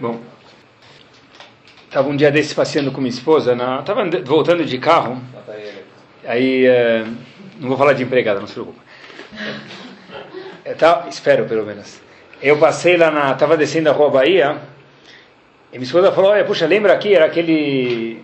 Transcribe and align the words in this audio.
Bom, 0.00 0.20
estava 1.86 2.08
um 2.08 2.16
dia 2.16 2.30
desse 2.30 2.54
passeando 2.54 2.92
com 2.92 3.00
minha 3.00 3.10
esposa, 3.10 3.52
estava 3.80 4.04
voltando 4.24 4.64
de 4.64 4.78
carro, 4.78 5.20
aí, 6.24 6.66
uh, 6.68 7.16
não 7.58 7.68
vou 7.68 7.78
falar 7.78 7.94
de 7.94 8.02
empregada, 8.02 8.40
não 8.40 8.46
se 8.46 8.54
preocupe. 8.54 8.78
Eu 10.64 10.76
tava, 10.76 11.08
espero 11.08 11.46
pelo 11.46 11.64
menos. 11.64 12.00
Eu 12.42 12.58
passei 12.58 12.96
lá 12.96 13.10
na, 13.10 13.32
estava 13.32 13.56
descendo 13.56 13.88
a 13.88 13.92
rua 13.92 14.10
Bahia, 14.10 14.58
e 15.72 15.76
minha 15.76 15.84
esposa 15.84 16.12
falou, 16.12 16.30
olha, 16.30 16.44
puxa, 16.44 16.66
lembra 16.66 16.92
aqui, 16.92 17.14
era 17.14 17.24
aquele 17.24 18.22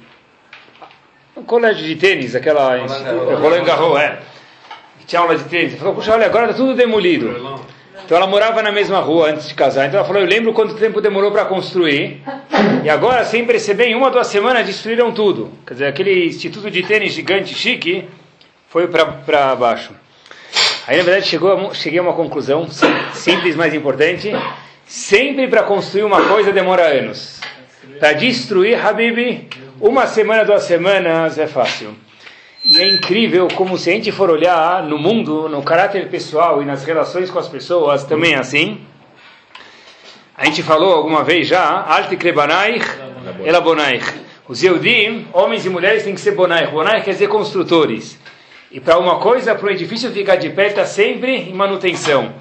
um 1.37 1.43
colégio 1.43 1.85
de 1.85 1.97
tênis, 1.97 2.35
aquela 2.37 2.77
Roland 3.37 3.65
Garros, 3.65 3.99
é. 3.99 4.19
Tinha 5.07 5.21
aula 5.21 5.37
de 5.37 5.45
tênis. 5.45 5.75
Falou, 5.75 5.95
puxa, 5.95 6.13
olha, 6.13 6.27
agora 6.27 6.47
está 6.47 6.57
tudo 6.57 6.75
demolido. 6.75 7.61
Então 8.05 8.19
ela 8.19 8.27
morava 8.27 8.63
na 8.63 8.71
mesma 8.71 8.99
rua 9.01 9.31
antes 9.31 9.49
de 9.49 9.55
casar. 9.55 9.87
Então 9.87 9.99
ela 9.99 10.07
falou, 10.07 10.21
eu 10.21 10.29
lembro 10.29 10.53
quanto 10.53 10.75
tempo 10.75 11.01
demorou 11.01 11.33
para 11.33 11.47
construir. 11.47 12.23
E 12.85 12.91
agora, 12.91 13.25
sem 13.25 13.47
perceber, 13.47 13.87
em 13.87 13.95
uma, 13.95 14.11
duas 14.11 14.27
semanas 14.27 14.67
destruíram 14.67 15.11
tudo. 15.11 15.51
Quer 15.67 15.73
dizer, 15.75 15.87
aquele 15.87 16.27
instituto 16.27 16.71
de 16.71 16.83
tênis 16.83 17.13
gigante, 17.15 17.55
chique, 17.55 18.05
foi 18.69 18.89
para 18.89 19.57
baixo. 19.57 19.93
Aí, 20.87 20.99
na 20.99 21.03
verdade, 21.03 21.27
chegou, 21.27 21.73
cheguei 21.73 21.99
a 21.99 22.03
uma 22.03 22.13
conclusão 22.13 22.69
simples, 23.15 23.57
mais 23.57 23.73
importante. 23.73 24.31
Sempre 24.87 25.49
para 25.49 25.63
construir 25.63 26.05
uma 26.05 26.29
coisa 26.29 26.53
demora 26.53 26.83
anos. 26.83 27.41
Para 27.99 28.13
destruir, 28.13 28.85
Habibi, 28.85 29.49
uma 29.81 30.07
semana, 30.07 30.45
duas 30.45 30.65
semanas 30.65 31.39
é 31.39 31.47
fácil. 31.47 31.97
E 32.67 32.81
é 32.81 32.89
incrível 32.89 33.47
como 33.55 33.77
se 33.77 33.91
a 33.91 33.93
gente 33.93 34.11
for 34.11 34.31
olhar 34.31 34.83
no 34.85 34.97
mundo, 34.97 35.51
no 35.51 35.63
caráter 35.63 36.09
pessoal 36.09 36.63
e 36.63 36.65
nas 36.65 36.83
relações 36.83 37.31
com 37.31 37.39
as 37.39 37.47
pessoas, 37.47 38.05
também 38.05 38.33
é 38.33 38.39
assim. 38.39 38.81
A 40.35 40.47
gente 40.47 40.63
falou 40.63 40.95
alguma 40.95 41.23
vez 41.23 41.47
já, 41.47 41.85
Alte 41.87 42.17
Krebanaich, 42.17 42.87
Elabonaich. 43.45 44.25
Os 44.49 44.63
Yehudim, 44.63 45.27
homens 45.33 45.67
e 45.67 45.69
mulheres, 45.69 46.05
têm 46.05 46.15
que 46.15 46.21
ser 46.21 46.33
Bonaich. 46.33 46.71
Bonaich 46.71 47.05
quer 47.05 47.13
dizer 47.13 47.29
construtores. 47.29 48.19
E 48.71 48.81
para 48.81 48.99
uma 48.99 49.19
coisa, 49.19 49.55
para 49.55 49.67
um 49.67 49.71
edifício 49.71 50.11
ficar 50.11 50.37
de 50.37 50.49
pé, 50.51 50.69
está 50.69 50.87
sempre 50.87 51.35
em 51.35 51.53
manutenção. 51.53 52.35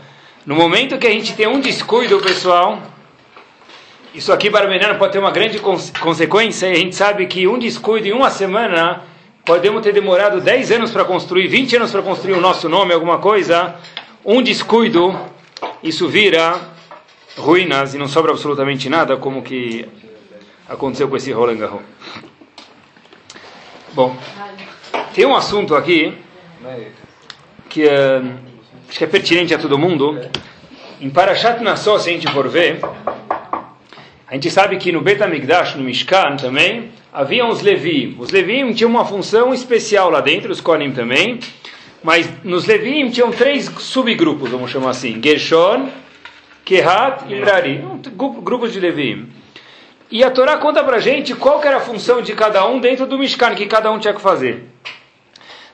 No 0.45 0.55
momento 0.55 0.97
que 0.97 1.07
a 1.07 1.11
gente 1.11 1.33
tem 1.33 1.47
um 1.47 1.59
descuido, 1.59 2.19
pessoal, 2.19 2.81
isso 4.13 4.31
aqui, 4.31 4.49
Barmenano, 4.49 4.97
pode 4.97 5.13
ter 5.13 5.19
uma 5.19 5.31
grande 5.31 5.59
consequência. 5.59 6.67
E 6.67 6.71
a 6.71 6.75
gente 6.75 6.95
sabe 6.95 7.25
que 7.25 7.47
um 7.47 7.57
descuido 7.57 8.07
em 8.07 8.13
uma 8.13 8.29
semana 8.29 9.03
podemos 9.45 9.81
ter 9.81 9.93
demorado 9.93 10.41
10 10.41 10.71
anos 10.71 10.91
para 10.91 11.03
construir, 11.03 11.47
20 11.47 11.75
anos 11.77 11.91
para 11.91 12.01
construir 12.01 12.33
o 12.33 12.41
nosso 12.41 12.69
nome, 12.69 12.93
alguma 12.93 13.19
coisa, 13.19 13.75
um 14.25 14.41
descuido, 14.41 15.13
isso 15.81 16.07
vira 16.07 16.59
ruínas 17.37 17.93
e 17.93 17.97
não 17.97 18.07
sobra 18.07 18.31
absolutamente 18.31 18.89
nada, 18.89 19.17
como 19.17 19.41
que 19.41 19.87
aconteceu 20.67 21.07
com 21.07 21.17
esse 21.17 21.31
Roland 21.31 21.57
Garros. 21.57 21.81
Bom, 23.93 24.15
tem 25.13 25.25
um 25.25 25.35
assunto 25.35 25.75
aqui 25.75 26.17
que 27.69 27.87
é, 27.87 28.21
acho 28.87 28.97
que 28.97 29.03
é 29.03 29.07
pertinente 29.07 29.53
a 29.53 29.57
todo 29.57 29.77
mundo. 29.77 30.19
Em 31.01 31.09
Parashat 31.09 31.61
Nassau, 31.61 31.99
se 31.99 32.09
a 32.09 32.13
gente 32.13 32.31
for 32.31 32.47
ver, 32.47 32.79
a 34.33 34.35
gente 34.35 34.49
sabe 34.49 34.77
que 34.77 34.91
no 34.91 34.99
Bet 34.99 35.21
HaMikdash, 35.21 35.75
no 35.75 35.83
Mishkan 35.83 36.37
também, 36.37 36.89
havia 37.13 37.45
os 37.45 37.61
Levim. 37.61 38.15
Os 38.17 38.31
Levim 38.31 38.73
tinham 38.73 38.89
uma 38.89 39.05
função 39.05 39.53
especial 39.53 40.09
lá 40.09 40.21
dentro, 40.21 40.51
os 40.51 40.59
Kohanim 40.59 40.91
também, 40.91 41.37
mas 42.03 42.27
nos 42.43 42.65
Levim 42.65 43.11
tinham 43.11 43.29
três 43.29 43.65
subgrupos, 43.65 44.49
vamos 44.49 44.71
chamar 44.71 44.89
assim, 44.89 45.21
Gershon, 45.23 45.87
Kehat 46.65 47.25
e 47.31 47.35
Merari, 47.35 47.83
grupos 48.41 48.73
de 48.73 48.79
Levim. 48.79 49.29
E 50.09 50.23
a 50.23 50.31
Torá 50.31 50.57
conta 50.57 50.83
pra 50.83 50.97
gente 50.97 51.35
qual 51.35 51.63
era 51.63 51.77
a 51.77 51.81
função 51.81 52.19
de 52.19 52.33
cada 52.33 52.67
um 52.67 52.79
dentro 52.79 53.05
do 53.05 53.19
Mishkan, 53.19 53.53
que 53.53 53.67
cada 53.67 53.91
um 53.91 53.99
tinha 53.99 54.15
que 54.15 54.21
fazer. 54.21 54.63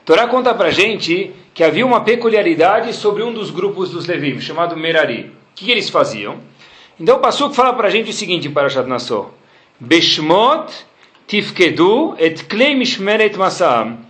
A 0.02 0.04
Torá 0.04 0.26
conta 0.26 0.52
pra 0.52 0.70
gente 0.70 1.32
que 1.54 1.64
havia 1.64 1.86
uma 1.86 2.02
peculiaridade 2.02 2.92
sobre 2.92 3.22
um 3.22 3.32
dos 3.32 3.50
grupos 3.50 3.90
dos 3.90 4.06
Levim, 4.06 4.38
chamado 4.38 4.76
Merari. 4.76 5.32
O 5.52 5.54
que 5.54 5.70
eles 5.70 5.88
faziam? 5.88 6.50
Então 7.00 7.16
o 7.16 7.18
Pasuk 7.20 7.56
fala 7.56 7.72
para 7.72 7.88
a 7.88 7.90
gente 7.90 8.10
o 8.10 8.12
seguinte 8.12 8.46
para 8.50 8.64
Parashat 8.64 8.86
Nassau. 8.86 9.32
Beshmot 9.80 10.70
tifkedu 11.26 12.14
et 12.18 12.44
klei 12.44 12.74
mishmeret 12.74 13.38
masam. 13.38 14.00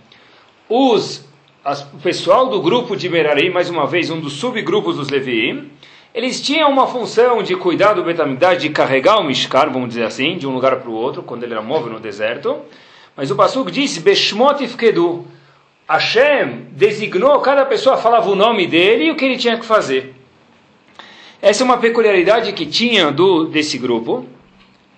Os, 0.67 1.25
as, 1.63 1.83
o 1.83 1.99
pessoal 2.03 2.49
do 2.49 2.61
grupo 2.61 2.97
de 2.97 3.07
Merari, 3.07 3.49
mais 3.49 3.69
uma 3.69 3.87
vez, 3.87 4.09
um 4.09 4.19
dos 4.19 4.33
subgrupos 4.33 4.97
dos 4.97 5.07
Leviim, 5.07 5.71
eles 6.13 6.41
tinham 6.41 6.69
uma 6.69 6.85
função 6.85 7.41
de 7.41 7.55
cuidar 7.55 7.93
do 7.93 8.03
Betamigdash, 8.03 8.61
de 8.61 8.67
carregar 8.67 9.21
o 9.21 9.23
Mishkar, 9.23 9.71
vamos 9.71 9.87
dizer 9.87 10.03
assim, 10.03 10.37
de 10.37 10.45
um 10.45 10.53
lugar 10.53 10.75
para 10.75 10.89
o 10.89 10.93
outro, 10.93 11.23
quando 11.23 11.43
ele 11.43 11.53
era 11.53 11.61
móvel 11.61 11.93
no 11.93 11.99
deserto. 12.01 12.57
Mas 13.15 13.31
o 13.31 13.37
Pasuk 13.37 13.71
disse, 13.71 14.01
Beshmot 14.01 14.57
tifkedu. 14.57 15.25
Hashem 15.87 16.67
designou, 16.71 17.39
cada 17.39 17.65
pessoa 17.65 17.95
falava 17.95 18.29
o 18.29 18.35
nome 18.35 18.67
dele 18.67 19.05
e 19.05 19.11
o 19.11 19.15
que 19.15 19.23
ele 19.23 19.37
tinha 19.37 19.57
que 19.57 19.65
fazer. 19.65 20.20
Essa 21.41 21.63
é 21.63 21.65
uma 21.65 21.77
peculiaridade 21.77 22.53
que 22.53 22.67
tinha 22.67 23.11
do 23.11 23.45
desse 23.45 23.79
grupo, 23.79 24.27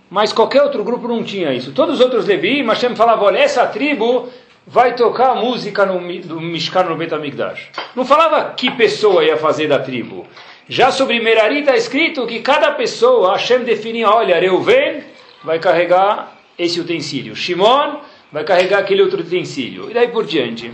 mas 0.09 0.33
qualquer 0.33 0.61
outro 0.61 0.83
grupo 0.83 1.07
não 1.07 1.23
tinha 1.23 1.53
isso. 1.53 1.71
Todos 1.71 1.95
os 1.95 2.01
outros 2.01 2.27
Levi, 2.27 2.61
Hashem 2.61 2.97
falava, 2.97 3.23
olha, 3.23 3.37
essa 3.37 3.65
tribo 3.65 4.27
vai 4.67 4.93
tocar 4.93 5.35
música 5.35 5.85
no, 5.85 5.99
do 6.21 6.41
Mishkan 6.41 6.83
no 6.83 6.97
Betamigdash. 6.97 7.69
Não 7.95 8.05
falava 8.05 8.51
que 8.55 8.69
pessoa 8.71 9.23
ia 9.23 9.37
fazer 9.37 9.67
da 9.67 9.79
tribo. 9.79 10.27
Já 10.67 10.91
sobre 10.91 11.21
Merari 11.21 11.59
está 11.59 11.77
escrito 11.77 12.27
que 12.27 12.39
cada 12.39 12.71
pessoa, 12.71 13.31
Hashem 13.31 13.59
definia, 13.59 14.09
olha, 14.09 14.37
Reuven 14.37 15.01
vai 15.45 15.59
carregar 15.59 16.37
esse 16.59 16.77
utensílio, 16.77 17.37
Shimon 17.37 18.01
vai 18.33 18.43
carregar 18.43 18.79
aquele 18.79 19.01
outro 19.01 19.21
utensílio, 19.21 19.89
e 19.89 19.93
daí 19.93 20.09
por 20.09 20.25
diante. 20.25 20.71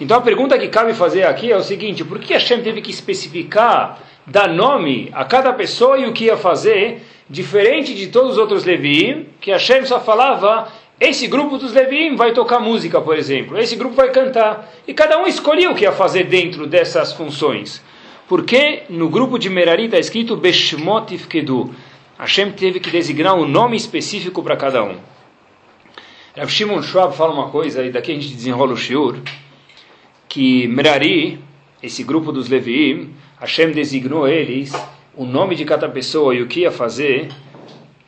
Então 0.00 0.16
a 0.16 0.20
pergunta 0.22 0.58
que 0.58 0.68
cabe 0.68 0.94
fazer 0.94 1.24
aqui 1.24 1.52
é 1.52 1.56
o 1.56 1.62
seguinte, 1.62 2.04
por 2.04 2.18
que 2.18 2.32
Hashem 2.32 2.62
teve 2.62 2.80
que 2.80 2.90
especificar 2.90 4.09
dar 4.30 4.48
nome 4.48 5.10
a 5.12 5.24
cada 5.24 5.52
pessoa 5.52 5.98
e 5.98 6.06
o 6.06 6.12
que 6.12 6.26
ia 6.26 6.36
fazer, 6.36 7.02
diferente 7.28 7.94
de 7.94 8.06
todos 8.06 8.32
os 8.32 8.38
outros 8.38 8.64
Leviim, 8.64 9.26
que 9.40 9.50
Hashem 9.50 9.84
só 9.84 9.98
falava, 9.98 10.68
esse 11.00 11.26
grupo 11.26 11.58
dos 11.58 11.72
Leviim 11.72 12.14
vai 12.14 12.32
tocar 12.32 12.60
música, 12.60 13.00
por 13.00 13.18
exemplo, 13.18 13.58
esse 13.58 13.74
grupo 13.74 13.96
vai 13.96 14.10
cantar, 14.10 14.72
e 14.86 14.94
cada 14.94 15.18
um 15.18 15.26
escolhia 15.26 15.70
o 15.70 15.74
que 15.74 15.82
ia 15.82 15.92
fazer 15.92 16.24
dentro 16.24 16.66
dessas 16.66 17.12
funções. 17.12 17.82
Porque 18.28 18.84
no 18.88 19.08
grupo 19.08 19.36
de 19.36 19.50
Merari 19.50 19.86
está 19.86 19.98
escrito 19.98 20.36
Beshmot 20.36 21.12
Ifkedu. 21.12 21.74
Hashem 22.16 22.52
teve 22.52 22.78
que 22.78 22.88
designar 22.88 23.34
um 23.34 23.48
nome 23.48 23.76
específico 23.76 24.40
para 24.44 24.56
cada 24.56 24.84
um. 24.84 24.98
Rav 26.36 26.48
Shimon 26.48 26.80
Schwab 26.82 27.16
fala 27.16 27.32
uma 27.32 27.48
coisa, 27.48 27.84
e 27.84 27.90
daqui 27.90 28.12
a 28.12 28.14
gente 28.14 28.28
desenrola 28.28 28.74
o 28.74 28.76
shiur, 28.76 29.16
que 30.28 30.68
Merari, 30.68 31.40
esse 31.82 32.04
grupo 32.04 32.30
dos 32.30 32.48
Leviim, 32.48 33.12
Hashem 33.40 33.72
designou 33.72 34.28
eles 34.28 34.70
o 35.16 35.24
nome 35.24 35.56
de 35.56 35.64
cada 35.64 35.88
pessoa 35.88 36.34
e 36.34 36.42
o 36.42 36.46
que 36.46 36.60
ia 36.60 36.70
fazer, 36.70 37.30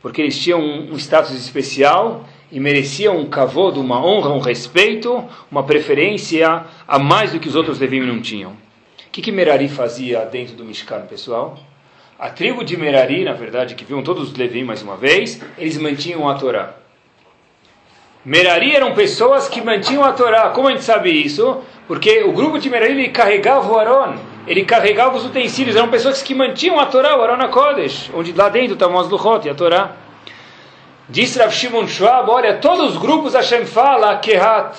porque 0.03 0.21
eles 0.21 0.39
tinham 0.39 0.61
um, 0.61 0.95
status 0.97 1.33
especial 1.33 2.29
e 2.51 2.61
mereciam 2.61 3.17
um 3.17 3.25
kavod, 3.25 3.79
uma 3.79 4.05
honra, 4.05 4.29
um 4.29 4.41
respeito, 4.41 5.25
uma 5.51 5.63
preferência 5.63 6.65
a 6.87 6.99
mais 6.99 7.33
do 7.33 7.41
que 7.41 7.49
os 7.49 7.55
outros 7.55 7.79
Levim 7.79 8.01
não 8.01 8.21
tinham. 8.21 8.51
O 8.51 9.11
que, 9.11 9.23
que 9.23 9.33
Merari 9.33 9.69
fazia 9.69 10.21
dentro 10.27 10.55
do 10.55 10.67
Mishkan, 10.67 11.07
pessoal? 11.07 11.59
A 12.19 12.29
tribo 12.29 12.63
de 12.63 12.77
Merari, 12.77 13.25
na 13.25 13.33
verdade, 13.33 13.75
que 13.75 13.87
viam 13.87 14.03
todos 14.03 14.31
os 14.31 14.37
Levim 14.37 14.65
mais 14.65 14.83
uma 14.83 14.99
vez, 14.99 15.41
eles 15.57 15.79
mantinham 15.79 16.29
a 16.29 16.35
Torá. 16.35 16.75
Merari 18.23 18.77
eram 18.77 18.95
pessoas 18.95 19.49
que 19.49 19.63
mantinham 19.63 20.05
a 20.05 20.13
Torá. 20.13 20.51
Como 20.51 20.69
a 20.69 20.73
gente 20.73 20.85
sabe 20.85 21.11
isso? 21.11 21.63
Porque 21.89 22.23
o 22.23 22.33
grupo 22.33 22.59
de 22.59 22.69
Merari 22.69 23.09
carregava 23.09 23.73
o 23.73 23.79
Aron 23.79 24.32
ele 24.47 24.65
carregava 24.65 25.17
os 25.17 25.25
utensílios, 25.25 25.77
eram 25.77 25.89
pessoas 25.89 26.23
que 26.23 26.35
mantinham 26.35 26.79
a 26.79 26.87
Torá, 26.87 27.17
o 27.17 27.23
Arona 27.23 27.49
Kodesh, 27.49 28.11
onde 28.15 28.33
lá 28.33 28.49
dentro 28.49 28.75
está 28.75 28.87
o 28.87 29.03
Luchot 29.03 29.47
e 29.47 29.51
a 29.51 29.55
Torá. 29.55 29.93
Diz 31.09 31.37
Rav 31.37 31.53
Shimon 31.53 31.87
Schwab, 31.87 32.31
olha, 32.31 32.55
todos 32.55 32.93
os 32.93 32.97
grupos 32.97 33.35
Hashem 33.35 33.67
fala, 33.67 34.17
Kehat, 34.19 34.77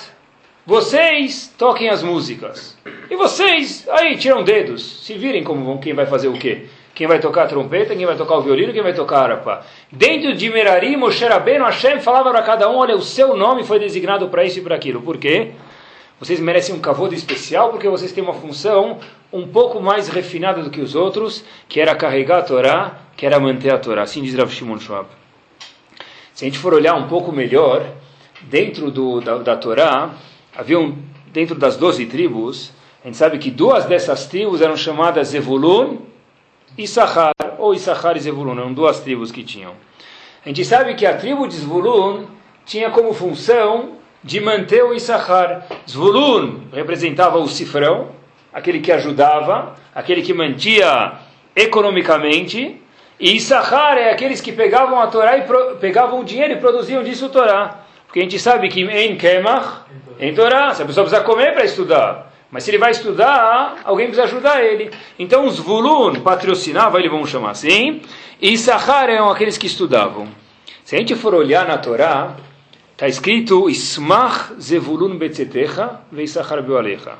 vocês 0.66 1.52
toquem 1.56 1.88
as 1.88 2.02
músicas. 2.02 2.76
E 3.10 3.16
vocês, 3.16 3.86
aí, 3.90 4.16
tiram 4.16 4.42
dedos, 4.42 5.04
se 5.04 5.14
virem 5.14 5.44
como 5.44 5.64
vão, 5.64 5.78
quem 5.78 5.94
vai 5.94 6.06
fazer 6.06 6.28
o 6.28 6.34
quê. 6.34 6.66
Quem 6.94 7.06
vai 7.06 7.18
tocar 7.18 7.44
a 7.44 7.46
trompeta, 7.48 7.94
quem 7.94 8.06
vai 8.06 8.16
tocar 8.16 8.36
o 8.36 8.42
violino, 8.42 8.72
quem 8.72 8.82
vai 8.82 8.94
tocar 8.94 9.18
a 9.18 9.34
harpa. 9.34 9.66
Dentro 9.90 10.32
de 10.32 10.48
Merari, 10.48 10.96
Moshe 10.96 11.24
Rabbeinu, 11.24 11.64
Hashem 11.64 12.00
falava 12.00 12.30
para 12.30 12.42
cada 12.42 12.70
um, 12.70 12.76
olha, 12.76 12.94
o 12.94 13.02
seu 13.02 13.36
nome 13.36 13.64
foi 13.64 13.78
designado 13.80 14.28
para 14.28 14.44
isso 14.44 14.60
e 14.60 14.62
para 14.62 14.76
aquilo. 14.76 15.02
Por 15.02 15.18
quê? 15.18 15.50
Vocês 16.20 16.38
merecem 16.38 16.74
um 16.74 16.78
cavodo 16.78 17.14
especial 17.14 17.70
porque 17.70 17.88
vocês 17.88 18.12
têm 18.12 18.22
uma 18.22 18.34
função 18.34 19.00
um 19.34 19.48
pouco 19.48 19.82
mais 19.82 20.08
refinada 20.08 20.62
do 20.62 20.70
que 20.70 20.80
os 20.80 20.94
outros, 20.94 21.44
que 21.68 21.80
era 21.80 21.92
carregar 21.96 22.38
a 22.38 22.42
Torá, 22.42 22.98
que 23.16 23.26
era 23.26 23.40
manter 23.40 23.74
a 23.74 23.78
Torá. 23.78 24.02
Assim 24.02 24.22
diz 24.22 24.32
Rav 24.32 24.48
Shimon 24.48 24.78
Schwab. 24.78 25.08
Se 26.32 26.44
a 26.44 26.46
gente 26.46 26.58
for 26.58 26.72
olhar 26.72 26.94
um 26.94 27.08
pouco 27.08 27.32
melhor, 27.32 27.84
dentro 28.42 28.92
do, 28.92 29.20
da, 29.20 29.38
da 29.38 29.56
Torá, 29.56 30.10
haviam, 30.56 30.96
dentro 31.32 31.56
das 31.56 31.76
doze 31.76 32.06
tribos, 32.06 32.72
a 33.02 33.08
gente 33.08 33.16
sabe 33.16 33.38
que 33.38 33.50
duas 33.50 33.86
dessas 33.86 34.28
tribos 34.28 34.62
eram 34.62 34.76
chamadas 34.76 35.28
Zevulun 35.28 35.98
Issachar, 36.78 37.32
ou 37.58 37.74
Issachar 37.74 38.16
e 38.16 38.20
Zevulun, 38.20 38.52
eram 38.52 38.72
duas 38.72 39.00
tribos 39.00 39.32
que 39.32 39.42
tinham. 39.42 39.74
A 40.44 40.48
gente 40.48 40.64
sabe 40.64 40.94
que 40.94 41.06
a 41.06 41.16
tribo 41.16 41.48
de 41.48 41.56
Zvulun 41.56 42.26
tinha 42.64 42.90
como 42.90 43.12
função 43.12 43.94
de 44.22 44.40
manter 44.40 44.84
o 44.84 44.94
Issachar. 44.94 45.66
Zvulun 45.88 46.68
representava 46.72 47.38
o 47.38 47.48
cifrão, 47.48 48.10
aquele 48.54 48.78
que 48.78 48.92
ajudava, 48.92 49.74
aquele 49.92 50.22
que 50.22 50.32
mantia 50.32 51.14
economicamente, 51.56 52.80
e 53.18 53.36
Issachar 53.36 53.98
é 53.98 54.10
aqueles 54.10 54.40
que 54.40 54.52
pegavam 54.52 55.00
a 55.00 55.08
Torá 55.08 55.36
e 55.36 55.42
pro, 55.42 55.76
pegavam 55.76 56.20
o 56.20 56.24
dinheiro 56.24 56.52
e 56.52 56.56
produziam 56.56 57.02
disso 57.02 57.28
Torá. 57.28 57.80
Porque 58.06 58.20
a 58.20 58.22
gente 58.22 58.38
sabe 58.38 58.68
que 58.68 58.82
em 58.82 59.16
Kemach, 59.16 59.82
em 60.20 60.32
Torá, 60.32 60.72
se 60.72 60.82
a 60.82 60.86
pessoa 60.86 61.04
precisa 61.04 61.24
comer 61.24 61.52
para 61.52 61.64
estudar. 61.64 62.32
Mas 62.50 62.62
se 62.62 62.70
ele 62.70 62.78
vai 62.78 62.92
estudar, 62.92 63.78
alguém 63.84 64.06
precisa 64.06 64.28
ajudar 64.28 64.62
ele. 64.62 64.90
Então 65.18 65.46
os 65.46 65.58
Vulun 65.58 66.20
patrocinavam 66.20 67.00
ele, 67.00 67.08
vamos 67.08 67.30
chamar 67.30 67.50
assim, 67.50 68.02
e 68.40 68.52
Issachar 68.52 69.08
eram 69.08 69.30
aqueles 69.30 69.58
que 69.58 69.66
estudavam. 69.66 70.28
Se 70.84 70.94
a 70.94 70.98
gente 70.98 71.16
for 71.16 71.34
olhar 71.34 71.66
na 71.66 71.78
Torá, 71.78 72.36
está 72.92 73.08
escrito 73.08 73.68
Ismach 73.68 74.54
Zevulun 74.60 75.16
Betzetecha 75.16 76.00
Veissachar 76.12 76.62
Bealecha. 76.62 77.14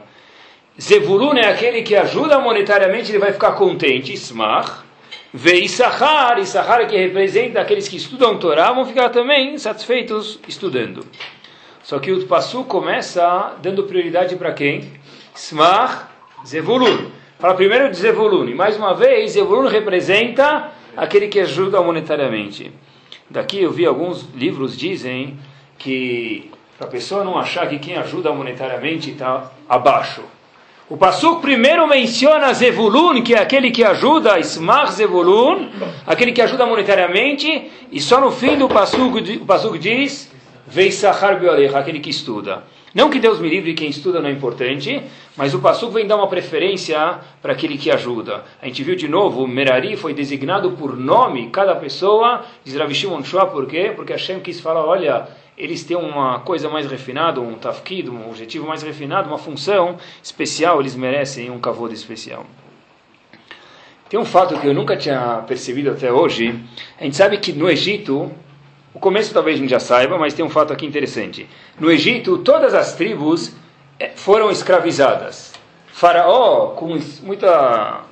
Zevulun 0.80 1.34
é 1.34 1.48
aquele 1.48 1.82
que 1.82 1.94
ajuda 1.94 2.38
monetariamente, 2.40 3.12
ele 3.12 3.18
vai 3.18 3.32
ficar 3.32 3.52
contente. 3.52 4.12
Ismach. 4.12 4.82
Veissachar, 5.32 6.38
Issachar 6.38 6.86
que 6.86 6.96
representa 6.96 7.60
aqueles 7.60 7.88
que 7.88 7.96
estudam 7.96 8.38
Torá, 8.38 8.72
vão 8.72 8.86
ficar 8.86 9.08
também 9.08 9.58
satisfeitos 9.58 10.38
estudando. 10.46 11.04
Só 11.82 11.98
que 11.98 12.12
o 12.12 12.26
Passu 12.26 12.64
começa 12.64 13.56
dando 13.60 13.82
prioridade 13.84 14.36
para 14.36 14.52
quem? 14.52 14.92
Smach 15.34 16.06
Zevulun. 16.46 17.10
Fala 17.38 17.54
primeiro 17.54 17.90
de 17.90 17.96
Zevulun. 17.96 18.48
E 18.48 18.54
mais 18.54 18.76
uma 18.76 18.94
vez, 18.94 19.32
Zevulun 19.32 19.68
representa 19.68 20.70
aquele 20.96 21.28
que 21.28 21.40
ajuda 21.40 21.82
monetariamente. 21.82 22.72
Daqui 23.28 23.60
eu 23.62 23.70
vi 23.70 23.86
alguns 23.86 24.28
livros 24.34 24.76
dizem 24.78 25.38
que 25.78 26.50
para 26.78 26.86
a 26.86 26.90
pessoa 26.90 27.24
não 27.24 27.38
achar 27.38 27.68
que 27.68 27.78
quem 27.78 27.96
ajuda 27.96 28.32
monetariamente 28.32 29.10
está 29.10 29.50
abaixo. 29.68 30.22
O 30.88 30.98
Pasuk 30.98 31.40
primeiro 31.40 31.86
menciona 31.88 32.52
Zevulun, 32.52 33.22
que 33.22 33.34
é 33.34 33.38
aquele 33.38 33.70
que 33.70 33.82
ajuda, 33.82 34.38
Ismach 34.38 34.92
Zevulun, 34.92 35.70
aquele 36.06 36.30
que 36.30 36.42
ajuda 36.42 36.66
monetariamente, 36.66 37.70
e 37.90 37.98
só 37.98 38.20
no 38.20 38.30
fim 38.30 38.58
do 38.58 38.68
Pasuk, 38.68 39.18
o 39.40 39.46
Pasuk 39.46 39.78
diz, 39.78 40.30
Veissachar 40.66 41.40
Beolecha, 41.40 41.78
aquele 41.78 42.00
que 42.00 42.10
estuda. 42.10 42.64
Não 42.94 43.10
que 43.10 43.18
Deus 43.18 43.40
me 43.40 43.48
livre 43.48 43.74
quem 43.74 43.88
estuda 43.88 44.20
não 44.20 44.28
é 44.28 44.32
importante, 44.32 45.02
mas 45.36 45.52
o 45.52 45.58
Pasuk 45.58 45.92
vem 45.92 46.06
dar 46.06 46.16
uma 46.16 46.28
preferência 46.28 47.18
para 47.42 47.52
aquele 47.52 47.76
que 47.76 47.90
ajuda. 47.90 48.44
A 48.62 48.66
gente 48.66 48.84
viu 48.84 48.94
de 48.94 49.08
novo, 49.08 49.48
Merari 49.48 49.96
foi 49.96 50.14
designado 50.14 50.70
por 50.72 50.96
nome, 50.96 51.50
cada 51.50 51.74
pessoa, 51.74 52.44
diz 52.62 52.76
Rav 52.76 52.94
Shimon 52.94 53.22
por 53.50 53.66
quê? 53.66 53.92
Porque 53.96 54.12
Hashem 54.12 54.38
quis 54.38 54.60
falar, 54.60 54.86
olha, 54.86 55.26
eles 55.58 55.82
têm 55.82 55.96
uma 55.96 56.38
coisa 56.40 56.68
mais 56.68 56.88
refinada, 56.88 57.40
um 57.40 57.54
tafkid, 57.54 58.08
um 58.08 58.28
objetivo 58.28 58.64
mais 58.66 58.84
refinado, 58.84 59.28
uma 59.28 59.38
função 59.38 59.96
especial, 60.22 60.78
eles 60.78 60.94
merecem 60.94 61.50
um 61.50 61.58
kavod 61.58 61.92
especial. 61.92 62.46
Tem 64.08 64.20
um 64.20 64.24
fato 64.24 64.56
que 64.60 64.68
eu 64.68 64.74
nunca 64.74 64.96
tinha 64.96 65.42
percebido 65.48 65.90
até 65.90 66.12
hoje. 66.12 66.54
A 67.00 67.02
gente 67.02 67.16
sabe 67.16 67.38
que 67.38 67.52
no 67.52 67.68
Egito, 67.68 68.30
o 68.94 69.00
começo 69.00 69.34
talvez 69.34 69.56
a 69.56 69.60
gente 69.60 69.70
já 69.70 69.80
saiba, 69.80 70.16
mas 70.16 70.32
tem 70.32 70.44
um 70.44 70.48
fato 70.48 70.72
aqui 70.72 70.86
interessante. 70.86 71.48
No 71.80 71.90
Egito, 71.90 72.38
todas 72.38 72.72
as 72.72 72.94
tribos 72.94 73.52
eh, 73.98 74.12
foram 74.14 74.52
escravizadas. 74.52 75.52
Faraó, 75.88 76.68
com 76.76 76.96
muita 77.22 78.02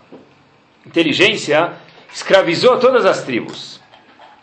inteligência, 0.84 1.72
escravizou 2.12 2.78
todas 2.78 3.06
as 3.06 3.22
tribos. 3.22 3.80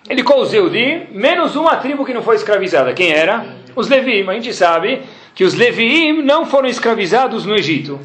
Ele 0.10 0.24
com 0.24 0.40
os 0.40 0.54
Eudi, 0.54 1.08
menos 1.12 1.58
uma 1.58 1.76
tribo 1.76 2.06
que 2.06 2.14
não 2.14 2.24
foi 2.24 2.38
escravizada. 2.38 2.94
Quem 2.94 3.12
era? 3.12 3.58
Os 3.76 3.90
Leviim. 3.90 4.28
A 4.28 4.34
gente 4.34 4.54
sabe 4.54 5.02
que 5.36 5.44
os 5.44 5.54
Leviim 5.54 6.22
não 6.22 6.46
foram 6.46 6.70
escravizados 6.70 7.46
no 7.46 7.54
Egito. 7.54 8.00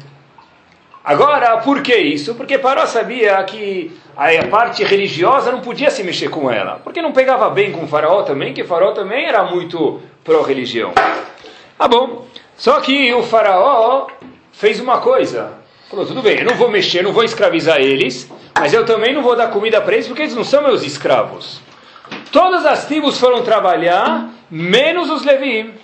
Agora, 1.05 1.57
por 1.57 1.83
que 1.83 1.95
isso? 1.95 2.33
Porque 2.33 2.57
Paró 2.57 2.83
sabia 2.87 3.43
que 3.43 3.95
a 4.17 4.47
parte 4.47 4.83
religiosa 4.83 5.51
não 5.51 5.61
podia 5.61 5.91
se 5.91 6.03
mexer 6.03 6.29
com 6.29 6.49
ela. 6.49 6.81
Porque 6.83 6.99
não 6.99 7.11
pegava 7.11 7.47
bem 7.51 7.71
com 7.71 7.83
o 7.83 7.87
faraó 7.87 8.23
também, 8.23 8.55
que 8.55 8.63
o 8.63 8.67
faraó 8.67 8.91
também 8.91 9.27
era 9.27 9.43
muito 9.43 10.01
pró-religião. 10.23 10.93
Ah 11.77 11.87
bom, 11.87 12.25
só 12.57 12.79
que 12.79 13.13
o 13.13 13.21
faraó 13.21 14.07
fez 14.51 14.79
uma 14.79 14.97
coisa. 14.97 15.53
Falou, 15.91 16.07
tudo 16.07 16.23
bem, 16.23 16.39
eu 16.39 16.45
não 16.45 16.55
vou 16.55 16.71
mexer, 16.71 17.03
não 17.03 17.13
vou 17.13 17.23
escravizar 17.23 17.79
eles, 17.79 18.27
mas 18.59 18.73
eu 18.73 18.83
também 18.83 19.13
não 19.13 19.21
vou 19.21 19.35
dar 19.35 19.51
comida 19.51 19.79
para 19.79 19.93
eles 19.93 20.07
porque 20.07 20.23
eles 20.23 20.35
não 20.35 20.43
são 20.43 20.63
meus 20.63 20.81
escravos. 20.81 21.61
Todas 22.31 22.65
as 22.65 22.85
tribos 22.87 23.19
foram 23.19 23.43
trabalhar, 23.43 24.29
menos 24.49 25.11
os 25.11 25.23
Levim. 25.23 25.75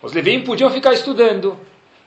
Os 0.00 0.14
Levim 0.14 0.40
podiam 0.40 0.70
ficar 0.70 0.94
estudando, 0.94 1.58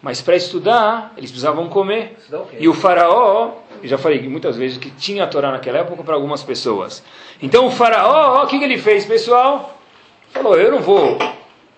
mas 0.06 0.22
para 0.22 0.36
estudar, 0.36 1.14
eles 1.18 1.32
precisavam 1.32 1.68
comer. 1.68 2.16
E 2.60 2.70
o 2.70 2.76
faraó, 2.76 3.54
eu 3.82 3.90
já 3.90 3.98
falei 3.98 4.22
muitas 4.30 4.56
vezes 4.56 4.78
que 4.78 4.92
tinha 4.92 5.24
a 5.24 5.28
Torá 5.28 5.52
naquela 5.52 5.80
época 5.80 6.04
para 6.04 6.14
algumas 6.14 6.44
pessoas. 6.44 7.04
Então 7.42 7.66
o 7.66 7.72
faraó, 7.72 8.44
o 8.44 8.46
que, 8.46 8.60
que 8.60 8.66
ele 8.66 8.78
fez, 8.78 9.04
pessoal? 9.04 9.82
Falou, 10.30 10.60
eu 10.60 10.70
não 10.70 10.80
vou 10.80 11.18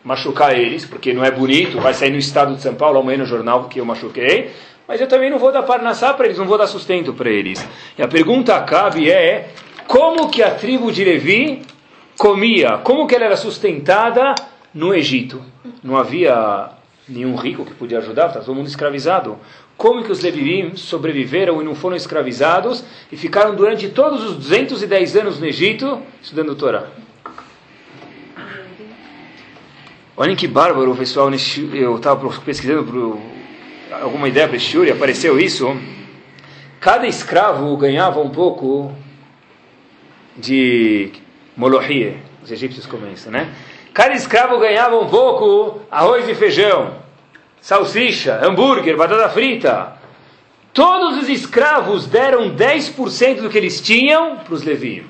machucar 0.03 0.59
eles, 0.59 0.83
porque 0.85 1.13
não 1.13 1.23
é 1.23 1.31
bonito, 1.31 1.79
vai 1.79 1.93
sair 1.93 2.09
no 2.09 2.17
estado 2.17 2.53
de 2.53 2.61
São 2.61 2.75
Paulo 2.75 2.99
amanhã 2.99 3.19
no 3.19 3.25
jornal 3.25 3.69
que 3.69 3.79
eu 3.79 3.85
machuquei, 3.85 4.51
mas 4.85 4.99
eu 4.99 5.07
também 5.07 5.29
não 5.29 5.39
vou 5.39 5.53
dar 5.53 5.63
parnassá 5.63 6.13
para 6.13 6.25
eles, 6.25 6.37
não 6.37 6.45
vou 6.45 6.57
dar 6.57 6.67
sustento 6.67 7.13
para 7.13 7.29
eles. 7.29 7.65
E 7.97 8.01
a 8.01 8.09
pergunta 8.09 8.59
cabe 8.59 9.09
é, 9.09 9.51
como 9.87 10.29
que 10.29 10.43
a 10.43 10.53
tribo 10.53 10.91
de 10.91 11.05
Levi 11.05 11.61
comia, 12.17 12.79
como 12.79 13.07
que 13.07 13.15
ela 13.15 13.23
era 13.23 13.37
sustentada 13.37 14.35
no 14.73 14.93
Egito. 14.93 15.41
Não 15.81 15.95
havia 15.95 16.75
nenhum 17.07 17.35
rico 17.35 17.65
que 17.65 17.73
podia 17.73 17.99
ajudar, 17.99 18.27
estava 18.27 18.45
todo 18.45 18.55
mundo 18.55 18.67
escravizado. 18.67 19.37
Como 19.77 20.03
que 20.03 20.11
os 20.11 20.21
Levivim 20.21 20.75
sobreviveram 20.75 21.61
e 21.61 21.65
não 21.65 21.75
foram 21.75 21.95
escravizados 21.95 22.83
e 23.11 23.17
ficaram 23.17 23.55
durante 23.55 23.89
todos 23.89 24.23
os 24.23 24.35
210 24.35 25.15
anos 25.15 25.39
no 25.39 25.45
Egito 25.45 26.01
estudando 26.21 26.55
Torá? 26.55 26.87
Olhem 30.15 30.35
que 30.35 30.47
bárbaro, 30.47 30.95
pessoal. 30.95 31.29
Eu 31.73 31.97
estava 31.97 32.29
pesquisando 32.39 32.83
por 32.83 33.19
alguma 34.01 34.27
ideia 34.27 34.47
para 34.47 34.57
e 34.57 34.91
apareceu 34.91 35.39
isso. 35.39 35.77
Cada 36.79 37.07
escravo 37.07 37.77
ganhava 37.77 38.19
um 38.19 38.29
pouco 38.29 38.91
de 40.35 41.11
Molohie, 41.55 42.17
os 42.43 42.51
egípcios 42.51 42.85
comem 42.85 43.13
isso, 43.13 43.29
né? 43.29 43.51
Cada 43.93 44.13
escravo 44.13 44.59
ganhava 44.59 44.95
um 44.99 45.07
pouco 45.07 45.81
arroz 45.89 46.27
e 46.29 46.35
feijão, 46.35 46.95
salsicha, 47.67 48.39
hambúrguer, 48.41 48.95
batata 48.95 49.27
frita. 49.27 49.97
Todos 50.73 51.17
os 51.17 51.27
escravos 51.27 52.07
deram 52.07 52.55
10% 52.55 53.41
do 53.41 53.49
que 53.49 53.57
eles 53.57 53.81
tinham 53.81 54.37
para 54.37 54.53
os 54.53 54.63
leviim. 54.63 55.03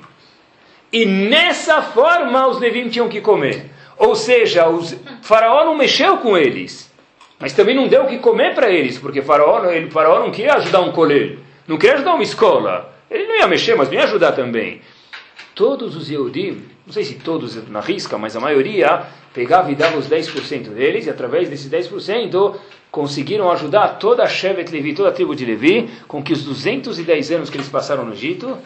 E 0.92 1.06
nessa 1.06 1.80
forma 1.80 2.48
os 2.48 2.58
leviim 2.58 2.88
tinham 2.88 3.08
que 3.08 3.20
comer. 3.20 3.70
Ou 3.96 4.16
seja, 4.16 4.68
o 4.68 4.82
faraó 5.22 5.64
não 5.66 5.76
mexeu 5.76 6.16
com 6.16 6.36
eles. 6.36 6.92
Mas 7.38 7.52
também 7.52 7.76
não 7.76 7.86
deu 7.86 8.02
o 8.02 8.08
que 8.08 8.18
comer 8.18 8.56
para 8.56 8.68
eles, 8.68 8.98
porque 8.98 9.22
faraó, 9.22 9.64
ele, 9.70 9.88
faraó 9.88 10.18
não 10.18 10.32
queria 10.32 10.54
ajudar 10.54 10.80
um 10.80 10.90
colher, 10.90 11.38
não 11.68 11.76
queria 11.76 11.94
ajudar 11.94 12.14
uma 12.14 12.24
escola. 12.24 12.92
Ele 13.08 13.24
não 13.28 13.36
ia 13.36 13.46
mexer, 13.46 13.76
mas 13.76 13.86
não 13.86 13.94
ia 13.94 14.02
ajudar 14.02 14.32
também 14.32 14.80
todos 15.58 15.96
os 15.96 16.08
Yehudim, 16.08 16.62
não 16.88 16.92
sei 16.94 17.04
se 17.04 17.16
todos 17.16 17.68
na 17.68 17.80
risca, 17.80 18.16
mas 18.16 18.34
a 18.34 18.40
maioria, 18.40 19.04
pegava 19.34 19.70
e 19.70 19.74
dava 19.74 19.98
os 19.98 20.08
10% 20.08 20.70
deles, 20.70 21.04
e 21.04 21.10
através 21.10 21.46
desses 21.50 21.70
10% 21.70 22.56
conseguiram 22.90 23.50
ajudar 23.50 23.98
toda 23.98 24.22
a 24.22 24.26
Shevet 24.26 24.72
Levi, 24.72 24.94
toda 24.94 25.10
a 25.10 25.12
tribo 25.12 25.36
de 25.36 25.44
Levi, 25.44 25.90
com 26.08 26.22
que 26.22 26.32
os 26.32 26.42
210 26.42 27.30
anos 27.32 27.50
que 27.50 27.58
eles 27.58 27.68
passaram 27.68 28.06
no 28.06 28.14
Egito, 28.14 28.56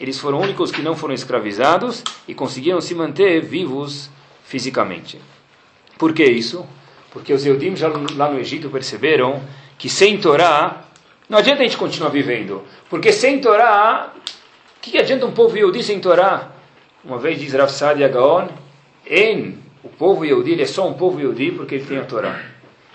eles 0.00 0.18
foram 0.18 0.40
únicos 0.40 0.70
que 0.70 0.80
não 0.80 0.96
foram 0.96 1.12
escravizados 1.12 2.02
e 2.26 2.32
conseguiram 2.32 2.80
se 2.80 2.94
manter 2.94 3.42
vivos 3.42 4.08
fisicamente. 4.44 5.20
Por 5.98 6.14
que 6.14 6.24
isso? 6.24 6.66
Porque 7.12 7.34
os 7.34 7.44
Eudim 7.44 7.76
já 7.76 7.88
lá 8.16 8.30
no 8.30 8.40
Egito 8.40 8.70
perceberam 8.70 9.42
que 9.76 9.90
sem 9.90 10.16
Torá 10.16 10.84
não 11.28 11.36
adianta 11.36 11.60
a 11.60 11.64
gente 11.64 11.76
continuar 11.76 12.08
vivendo, 12.08 12.62
porque 12.88 13.12
sem 13.12 13.38
Torá 13.42 14.14
o 14.78 14.80
que, 14.80 14.96
adianta 14.96 15.26
um 15.26 15.32
povo 15.32 15.54
Yehudi 15.54 15.82
sem 15.82 16.00
Torá? 16.00 16.52
Uma 17.04 17.18
vez 17.18 17.38
diz 17.38 17.52
Rav 17.52 17.70
Sadi 17.70 18.06
Gaon, 18.08 18.48
em 19.06 19.58
o 19.82 19.88
povo 19.88 20.24
Yehudi 20.24 20.60
é 20.60 20.66
só 20.66 20.88
um 20.88 20.94
povo 20.94 21.20
Yehudi 21.20 21.52
porque 21.52 21.76
ele 21.76 21.84
tem 21.84 21.98
a 21.98 22.04
Torá. 22.04 22.42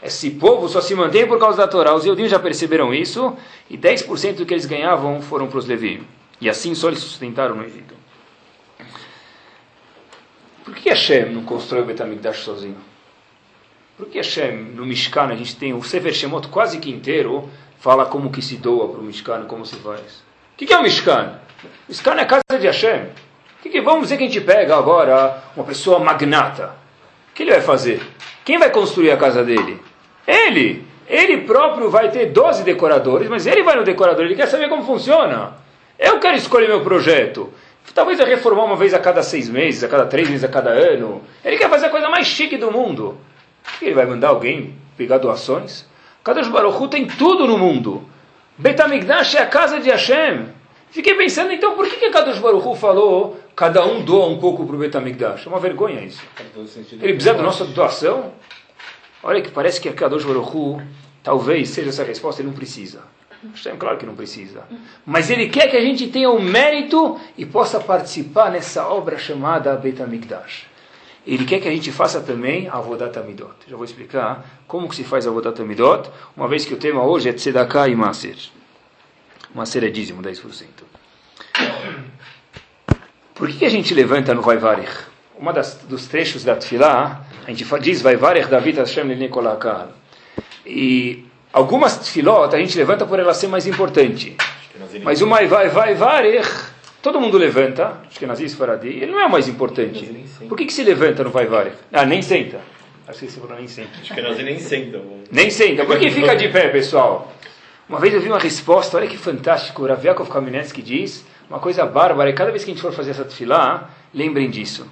Esse 0.04 0.32
povo 0.32 0.68
só 0.68 0.82
se 0.82 0.94
mantém 0.94 1.26
por 1.26 1.40
causa 1.40 1.58
da 1.58 1.68
Torá. 1.68 1.96
Os 1.96 2.04
Yehudim 2.04 2.28
já 2.28 2.38
perceberam 2.38 2.94
isso 2.94 3.38
e 3.70 3.78
10% 3.78 4.36
do 4.36 4.46
que 4.46 4.54
eles 4.54 4.66
ganhavam 4.66 5.22
foram 5.22 5.48
para 5.48 5.58
os 5.58 5.66
Levi. 5.66 6.06
E 6.42 6.50
assim 6.50 6.76
só 6.76 6.90
eles 6.90 7.00
sustentaram 7.00 7.56
no 7.56 7.64
Egito. 7.64 7.96
Por 10.66 10.76
que 10.76 10.90
Hashem 10.90 11.32
não 11.32 11.44
constrói 11.44 11.84
o 11.84 11.86
Betamigdash 11.86 12.40
sozinho? 12.40 12.76
Por 13.96 14.08
que 14.08 14.18
Hashem, 14.18 14.74
no 14.76 14.86
Mishkan, 14.86 15.28
a 15.28 15.36
gente 15.36 15.56
tem 15.56 15.74
o 15.74 15.82
Sefer 15.82 16.14
Shemot 16.14 16.50
quase 16.50 16.80
que 16.80 16.90
inteiro, 16.90 17.50
fala 17.80 18.06
como 18.06 18.30
que 18.30 18.42
se 18.42 18.58
doa 18.58 18.90
para 18.90 19.00
o 19.00 19.04
Mishkan, 19.04 19.46
como 19.46 19.66
se 19.66 19.78
faz? 19.78 20.22
O 20.54 20.58
que 20.58 20.74
é 20.74 20.78
o 20.78 20.84
Mishkan? 20.84 21.40
O 21.64 21.68
Mishkan 21.90 22.16
é 22.16 22.22
a 22.22 22.26
casa 22.26 22.60
de 22.60 22.68
Hashem. 22.68 23.08
Que 23.64 23.70
que, 23.70 23.80
vamos 23.80 24.04
dizer 24.04 24.18
que 24.18 24.26
a 24.26 24.28
gente 24.28 24.42
pega 24.42 24.76
agora 24.76 25.42
uma 25.56 25.64
pessoa 25.64 25.98
magnata. 25.98 26.76
O 27.32 27.34
que 27.34 27.44
ele 27.44 27.52
vai 27.52 27.62
fazer? 27.62 28.02
Quem 28.44 28.58
vai 28.58 28.70
construir 28.70 29.10
a 29.10 29.16
casa 29.16 29.42
dele? 29.42 29.82
Ele. 30.28 30.84
Ele 31.08 31.38
próprio 31.38 31.90
vai 31.90 32.12
ter 32.12 32.26
12 32.26 32.64
decoradores, 32.64 33.30
mas 33.30 33.48
ele 33.48 33.64
vai 33.64 33.78
no 33.78 33.86
decorador, 33.86 34.26
ele 34.26 34.36
quer 34.36 34.48
saber 34.48 34.68
como 34.68 34.84
funciona. 34.84 35.54
Eu 35.98 36.20
quero 36.20 36.36
escolher 36.36 36.68
meu 36.68 36.82
projeto. 36.82 37.54
Talvez 37.96 38.20
eu 38.20 38.26
reformar 38.26 38.66
uma 38.66 38.76
vez 38.76 38.94
a 38.94 39.00
cada 39.00 39.24
seis 39.24 39.48
meses, 39.48 39.82
a 39.82 39.88
cada 39.88 40.08
três 40.08 40.28
meses, 40.28 40.44
a 40.44 40.50
cada 40.50 40.72
ano. 40.72 41.22
Ele 41.44 41.58
quer 41.58 41.70
fazer 41.70 41.86
a 41.86 41.90
coisa 41.90 42.10
mais 42.10 42.28
chique 42.28 42.58
do 42.58 42.70
mundo. 42.70 43.18
Ele 43.82 43.94
vai 43.94 44.06
mandar 44.06 44.30
alguém 44.30 44.76
pegar 44.98 45.20
doações? 45.20 45.86
Kadosh 46.22 46.50
Baruch 46.50 46.90
tem 46.90 47.06
tudo 47.06 47.48
no 47.48 47.58
mundo. 47.58 48.04
Betamigdash 48.58 49.36
é 49.36 49.42
a 49.42 49.46
casa 49.46 49.80
de 49.80 49.90
Hashem. 49.90 50.48
Fiquei 50.94 51.16
pensando, 51.16 51.52
então, 51.52 51.76
por 51.76 51.90
que, 51.90 51.96
que 51.96 52.12
Kadosh 52.12 52.38
Baruch 52.38 52.80
falou 52.80 53.36
cada 53.56 53.84
um 53.84 54.06
doa 54.06 54.28
um 54.28 54.38
pouco 54.38 54.64
para 54.64 54.76
o 54.76 54.78
Betamigdash? 54.78 55.48
É 55.48 55.50
uma 55.50 55.60
vergonha 55.60 56.00
isso. 56.02 56.22
Ele 57.02 57.14
precisa 57.14 57.34
da 57.34 57.42
nossa 57.42 57.66
doação? 57.66 58.32
Olha 59.24 59.42
que 59.42 59.50
parece 59.50 59.82
que 59.82 59.90
a 59.90 59.94
Kadosh 59.94 60.24
Baruch 60.24 60.86
talvez 61.24 61.70
seja 61.70 61.90
essa 61.90 62.04
resposta, 62.04 62.44
ele 62.44 62.50
não 62.50 62.56
precisa. 62.56 63.02
Hashem, 63.56 63.76
claro 63.76 63.98
que 63.98 64.06
não 64.06 64.14
precisa. 64.14 64.66
Mas 65.04 65.32
ele 65.32 65.50
quer 65.50 65.68
que 65.68 65.76
a 65.76 65.82
gente 65.82 66.10
tenha 66.10 66.30
o 66.30 66.40
mérito 66.40 67.20
e 67.36 67.44
possa 67.44 67.80
participar 67.80 68.52
nessa 68.52 68.88
obra 68.88 69.18
chamada 69.18 69.76
Betamigdash. 69.76 70.68
Ele 71.26 71.44
quer 71.44 71.60
que 71.60 71.68
a 71.68 71.72
gente 71.72 71.92
faça 71.92 72.22
também 72.22 72.68
a 72.68 72.74
Avodat 72.74 73.18
Amidot. 73.18 73.56
Já 73.68 73.76
vou 73.76 73.86
explicar 73.86 74.46
como 74.68 74.88
que 74.88 74.96
se 74.96 75.04
faz 75.04 75.26
a 75.26 75.32
Avodat 75.32 75.60
Amidot, 75.60 76.12
uma 76.38 76.48
vez 76.48 76.66
que 76.66 76.74
o 76.76 76.78
tema 76.78 77.04
hoje 77.04 77.30
é 77.30 77.34
Tzedakah 77.34 77.88
e 77.88 77.96
Maser. 77.96 78.38
Maser 79.56 79.84
é 79.84 79.90
dízimo, 79.90 80.22
10%. 80.22 80.83
Por 83.34 83.50
que, 83.50 83.66
a 83.66 83.70
gente 83.70 83.94
levanta 83.94 84.34
no 84.34 84.42
Vaivarich? 84.42 84.92
Uma 85.38 85.52
das, 85.52 85.76
dos 85.90 86.08
trechos 86.08 86.44
da 86.44 86.56
Tfilah, 86.56 87.26
a 87.46 87.50
gente 87.50 87.66
diz 87.82 88.02
Vaivarich 88.02 88.48
David 88.48 88.78
Hashem 88.80 89.16
Nikolakar. 89.16 89.90
E 90.66 91.26
algumas 91.52 91.98
Tfilot 91.98 92.56
a 92.56 92.60
gente 92.60 92.78
levanta 92.78 93.06
por 93.06 93.20
ela 93.20 93.34
ser 93.34 93.48
mais 93.48 93.68
importante. 93.68 94.36
Mas 95.04 95.22
o 95.22 95.28
Vaivarich 95.28 96.74
Todo 97.04 97.20
mundo 97.20 97.38
levanta, 97.38 97.98
acho 98.08 98.18
que 98.18 98.26
Nazis 98.26 98.54
Faradi, 98.54 98.88
ele 98.88 99.12
não 99.12 99.20
é 99.20 99.26
o 99.26 99.30
mais 99.30 99.50
importante. 99.50 100.10
Por 100.48 100.58
que, 100.58 100.66
que 100.66 100.72
se 100.72 100.86
levanta 100.86 101.22
no 101.22 101.32
vai 101.32 101.46
vai? 101.48 101.74
Ah, 101.92 102.06
nem 102.06 102.22
senta. 102.22 102.62
Acho 103.06 103.20
que 103.20 103.28
você 103.28 103.42
falou 103.42 103.58
nem 103.58 103.68
senta. 103.68 103.90
Acho 104.00 104.14
que 104.14 104.22
nem 104.22 104.58
senta. 104.58 105.02
Nem 105.30 105.50
senta. 105.50 105.84
Por 105.84 106.00
que 106.00 106.10
fica 106.10 106.34
de 106.34 106.48
pé, 106.48 106.70
pessoal? 106.70 107.30
Uma 107.88 108.00
vez 108.00 108.14
eu 108.14 108.22
vi 108.22 108.30
uma 108.30 108.40
resposta, 108.40 108.98
olha 108.98 109.08
que 109.08 109.18
fantástico, 109.18 109.84
o 109.84 109.88
Raviakov 109.88 110.30
Kamenetsky 110.30 110.82
diz, 110.82 111.26
uma 111.50 111.60
coisa 111.60 111.86
bárbara, 111.86 112.30
e 112.30 112.34
cada 112.34 112.50
vez 112.50 112.64
que 112.64 112.72
a 112.72 112.74
gente 112.74 112.82
for 112.82 112.94
fazer 112.94 113.12
essa 113.12 113.26
tefilá, 113.26 113.90
lembrem 114.14 114.50
disso. 114.50 114.88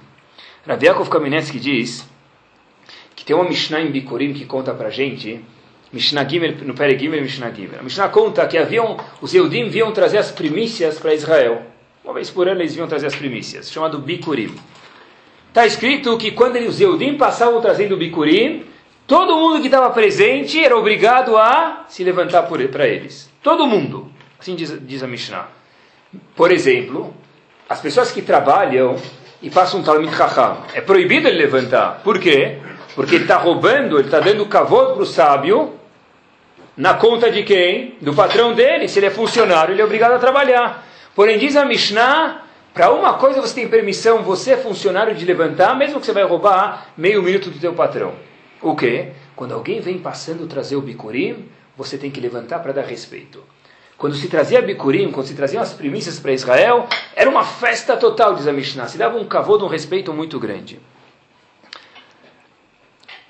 Raviakov 0.66 1.08
Kamenetsky 1.08 1.58
diz 1.58 2.06
que 3.16 3.24
tem 3.24 3.34
uma 3.34 3.44
Mishnah 3.44 3.80
em 3.80 3.90
Bikurim 3.90 4.34
que 4.34 4.44
conta 4.44 4.74
pra 4.74 4.90
gente, 4.90 5.42
Mishnah 5.92 6.28
Gimel, 6.28 6.56
no 6.64 6.74
Pere 6.74 6.98
Gimel 6.98 7.22
Mishnah 7.22 7.50
Gimel. 7.50 7.80
A 7.80 7.82
Mishnah 7.82 8.08
conta 8.08 8.46
que 8.46 8.58
haviam, 8.58 8.96
os 9.20 9.34
Eudim 9.34 9.68
vinham 9.68 9.92
trazer 9.92 10.18
as 10.18 10.30
primícias 10.30 10.98
para 10.98 11.14
Israel. 11.14 11.62
Uma 12.04 12.14
vez 12.14 12.30
por 12.30 12.48
ano 12.48 12.60
eles 12.60 12.74
vinham 12.74 12.88
trazer 12.88 13.06
as 13.06 13.14
primícias, 13.14 13.70
chamado 13.70 13.98
Bikurim. 13.98 14.54
Está 15.48 15.66
escrito 15.66 16.16
que 16.16 16.32
quando 16.32 16.56
os 16.56 16.80
Eudim 16.80 17.16
passavam 17.16 17.60
trazendo 17.60 17.94
o 17.94 17.98
Bikurim, 17.98 18.64
todo 19.12 19.36
mundo 19.36 19.60
que 19.60 19.66
estava 19.66 19.90
presente 19.90 20.64
era 20.64 20.74
obrigado 20.74 21.36
a 21.36 21.84
se 21.86 22.02
levantar 22.02 22.44
para 22.44 22.88
eles. 22.88 23.30
Todo 23.42 23.66
mundo. 23.66 24.10
Assim 24.40 24.54
diz, 24.54 24.74
diz 24.86 25.02
a 25.02 25.06
Mishnah. 25.06 25.48
Por 26.34 26.50
exemplo, 26.50 27.12
as 27.68 27.78
pessoas 27.78 28.10
que 28.10 28.22
trabalham 28.22 28.96
e 29.42 29.50
passam 29.50 29.80
um 29.80 29.82
Talmud 29.82 30.16
Chacham, 30.16 30.62
é 30.72 30.80
proibido 30.80 31.28
ele 31.28 31.36
levantar. 31.36 32.00
Por 32.02 32.18
quê? 32.18 32.56
Porque 32.94 33.16
ele 33.16 33.24
está 33.24 33.36
roubando, 33.36 33.98
ele 33.98 34.08
está 34.08 34.18
dando 34.18 34.46
cavalo 34.46 34.94
para 34.94 35.02
o 35.02 35.06
sábio, 35.06 35.74
na 36.74 36.94
conta 36.94 37.30
de 37.30 37.42
quem? 37.42 37.98
Do 38.00 38.14
patrão 38.14 38.54
dele. 38.54 38.88
Se 38.88 38.98
ele 38.98 39.08
é 39.08 39.10
funcionário, 39.10 39.74
ele 39.74 39.82
é 39.82 39.84
obrigado 39.84 40.12
a 40.12 40.18
trabalhar. 40.18 40.86
Porém, 41.14 41.38
diz 41.38 41.54
a 41.54 41.66
Mishnah, 41.66 42.46
para 42.72 42.90
uma 42.90 43.12
coisa 43.18 43.42
você 43.42 43.56
tem 43.56 43.68
permissão, 43.68 44.22
você 44.22 44.52
é 44.52 44.56
funcionário 44.56 45.14
de 45.14 45.26
levantar, 45.26 45.76
mesmo 45.76 46.00
que 46.00 46.06
você 46.06 46.12
vai 46.12 46.24
roubar 46.24 46.86
meio 46.96 47.22
minuto 47.22 47.50
do 47.50 47.58
teu 47.58 47.74
patrão. 47.74 48.31
O 48.62 48.76
quê? 48.76 49.08
Quando 49.34 49.52
alguém 49.52 49.80
vem 49.80 49.98
passando 49.98 50.46
trazer 50.46 50.76
o 50.76 50.80
bicurim, 50.80 51.48
você 51.76 51.98
tem 51.98 52.10
que 52.10 52.20
levantar 52.20 52.60
para 52.60 52.72
dar 52.72 52.84
respeito. 52.84 53.42
Quando 53.98 54.14
se 54.14 54.28
trazia 54.28 54.62
bicurim, 54.62 55.10
quando 55.10 55.26
se 55.26 55.34
traziam 55.34 55.62
as 55.62 55.72
primícias 55.72 56.18
para 56.18 56.32
Israel, 56.32 56.88
era 57.14 57.28
uma 57.28 57.44
festa 57.44 57.96
total, 57.96 58.34
diz 58.34 58.46
a 58.46 58.52
Mishnah. 58.52 58.88
Se 58.88 58.98
dava 58.98 59.18
um 59.18 59.24
de 59.24 59.64
um 59.64 59.68
respeito 59.68 60.12
muito 60.12 60.38
grande. 60.38 60.80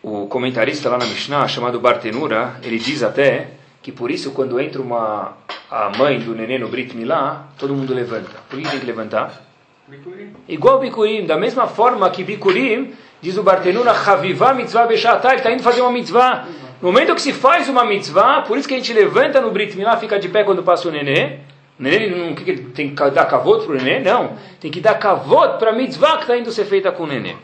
O 0.03 0.27
comentarista 0.27 0.89
lá 0.89 0.99
na 0.99 1.07
Mishnah, 1.07 1.47
chamado 1.49 1.79
Bartenura, 1.81 2.57
ele 2.63 2.79
diz 2.79 3.03
até 3.03 3.51
que 3.81 3.93
por 3.93 4.11
isso 4.11 4.33
quando 4.33 4.61
entra 4.61 4.81
uma 4.81 5.37
a 5.71 5.91
mãe 5.97 6.21
do 6.21 6.35
neném 6.35 6.59
no 6.59 6.69
Brit 6.69 6.95
Milá, 6.95 7.49
todo 7.57 7.75
mundo 7.75 7.95
levanta. 7.95 8.31
Por 8.51 8.61
que 8.61 8.69
tem 8.69 8.79
que 8.79 8.85
levantar? 8.85 9.43
Bikurim. 9.89 10.35
Igual 10.47 10.79
Bikurim, 10.81 11.25
da 11.25 11.39
mesma 11.39 11.67
forma 11.67 12.09
que 12.11 12.23
Bikurim, 12.23 12.93
diz 13.23 13.39
o 13.39 13.43
Bartenura, 13.43 13.95
Chavivá 13.95 14.53
mitzvah 14.53 14.87
bechatá, 14.87 15.29
ele 15.29 15.39
está 15.39 15.53
indo 15.53 15.63
fazer 15.63 15.81
uma 15.81 15.93
mitzvah. 15.93 16.47
No 16.83 16.91
momento 16.91 17.15
que 17.15 17.23
se 17.23 17.33
faz 17.33 17.69
uma 17.69 17.85
mitzvah, 17.85 18.43
por 18.43 18.59
isso 18.59 18.67
que 18.67 18.75
a 18.75 18.77
gente 18.77 18.93
levanta 18.93 19.41
no 19.41 19.53
Brit 19.53 19.77
Milá, 19.77 19.97
fica 19.97 20.19
de 20.19 20.29
pé 20.29 20.43
quando 20.43 20.63
passa 20.65 20.89
o 20.89 20.91
neném. 20.91 21.41
O 21.79 21.83
neném 21.83 22.11
não 22.11 22.35
que, 22.35 22.45
que 22.45 22.57
tem 22.73 22.95
que 22.95 23.11
dar 23.11 23.25
kavod 23.27 23.65
para 23.65 23.75
o 23.75 23.79
neném? 23.79 24.03
Não. 24.03 24.37
Tem 24.61 24.71
que 24.71 24.81
dar 24.81 24.95
kavod 24.95 25.59
para 25.59 25.71
a 25.71 25.73
mitzvah 25.73 26.17
que 26.17 26.23
está 26.23 26.37
indo 26.37 26.51
ser 26.51 26.65
feita 26.65 26.91
com 26.91 27.05
o 27.05 27.07
neném. 27.07 27.37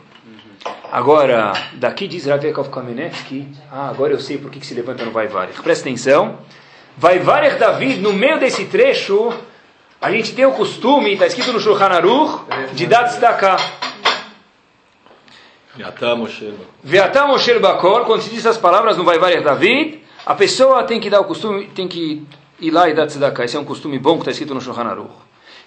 Agora, 0.91 1.53
daqui 1.73 2.07
diz 2.07 2.25
Rav 2.25 2.43
Kamenetsky, 2.69 3.47
ah, 3.71 3.89
agora 3.89 4.11
eu 4.11 4.19
sei 4.19 4.37
por 4.37 4.51
que, 4.51 4.59
que 4.59 4.65
se 4.65 4.73
levanta 4.73 5.05
no 5.05 5.11
Vai 5.11 5.29
Presta 5.63 5.87
atenção. 5.87 6.39
Vai 6.97 7.19
Varech 7.19 7.57
David, 7.57 8.01
no 8.01 8.11
meio 8.11 8.39
desse 8.39 8.65
trecho, 8.65 9.33
a 10.01 10.11
gente 10.11 10.33
tem 10.33 10.45
o 10.45 10.51
costume, 10.51 11.13
está 11.13 11.27
escrito 11.27 11.53
no 11.53 11.59
Shulchan 11.59 11.85
Aruch, 11.85 12.41
de 12.73 12.85
dar 12.87 13.03
destacar. 13.03 13.57
Veatá 16.83 17.25
Moshe 17.25 17.57
Bakor, 17.57 18.05
quando 18.05 18.21
se 18.21 18.29
diz 18.29 18.39
essas 18.39 18.57
palavras 18.57 18.97
no 18.97 19.05
Vai 19.05 19.17
Varech 19.17 19.43
David, 19.43 19.99
a 20.25 20.35
pessoa 20.35 20.83
tem 20.83 20.99
que 20.99 21.09
dar 21.09 21.21
o 21.21 21.23
costume, 21.23 21.67
tem 21.67 21.87
que 21.87 22.27
ir 22.59 22.71
lá 22.71 22.89
e 22.89 22.93
dar 22.93 23.07
tzedakah. 23.07 23.45
Esse 23.45 23.55
é 23.55 23.59
um 23.59 23.65
costume 23.65 23.97
bom 23.97 24.15
que 24.15 24.19
está 24.19 24.31
escrito 24.31 24.53
no 24.53 24.61
Shulchan 24.61 24.83
Aruch. 24.83 25.09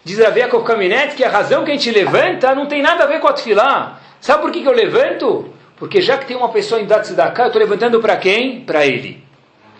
Diz 0.04 0.18
Rav 0.18 0.36
Yaakov 0.36 0.64
Kaminet 0.64 1.14
que 1.14 1.24
a 1.24 1.30
razão 1.30 1.64
que 1.64 1.70
a 1.70 1.74
gente 1.74 1.90
levanta 1.90 2.54
não 2.54 2.66
tem 2.66 2.82
nada 2.82 3.04
a 3.04 3.06
ver 3.06 3.20
com 3.20 3.28
a 3.28 3.32
tefilá. 3.32 4.00
Sabe 4.20 4.42
por 4.42 4.50
que, 4.50 4.60
que 4.60 4.68
eu 4.68 4.72
levanto? 4.72 5.48
Porque 5.76 6.00
já 6.00 6.18
que 6.18 6.26
tem 6.26 6.36
uma 6.36 6.50
pessoa 6.50 6.80
em 6.80 6.84
dar 6.84 7.00
tzedakah, 7.00 7.44
eu 7.44 7.46
estou 7.46 7.60
levantando 7.60 7.98
para 8.00 8.16
quem? 8.16 8.60
Para 8.60 8.84
ele. 8.84 9.24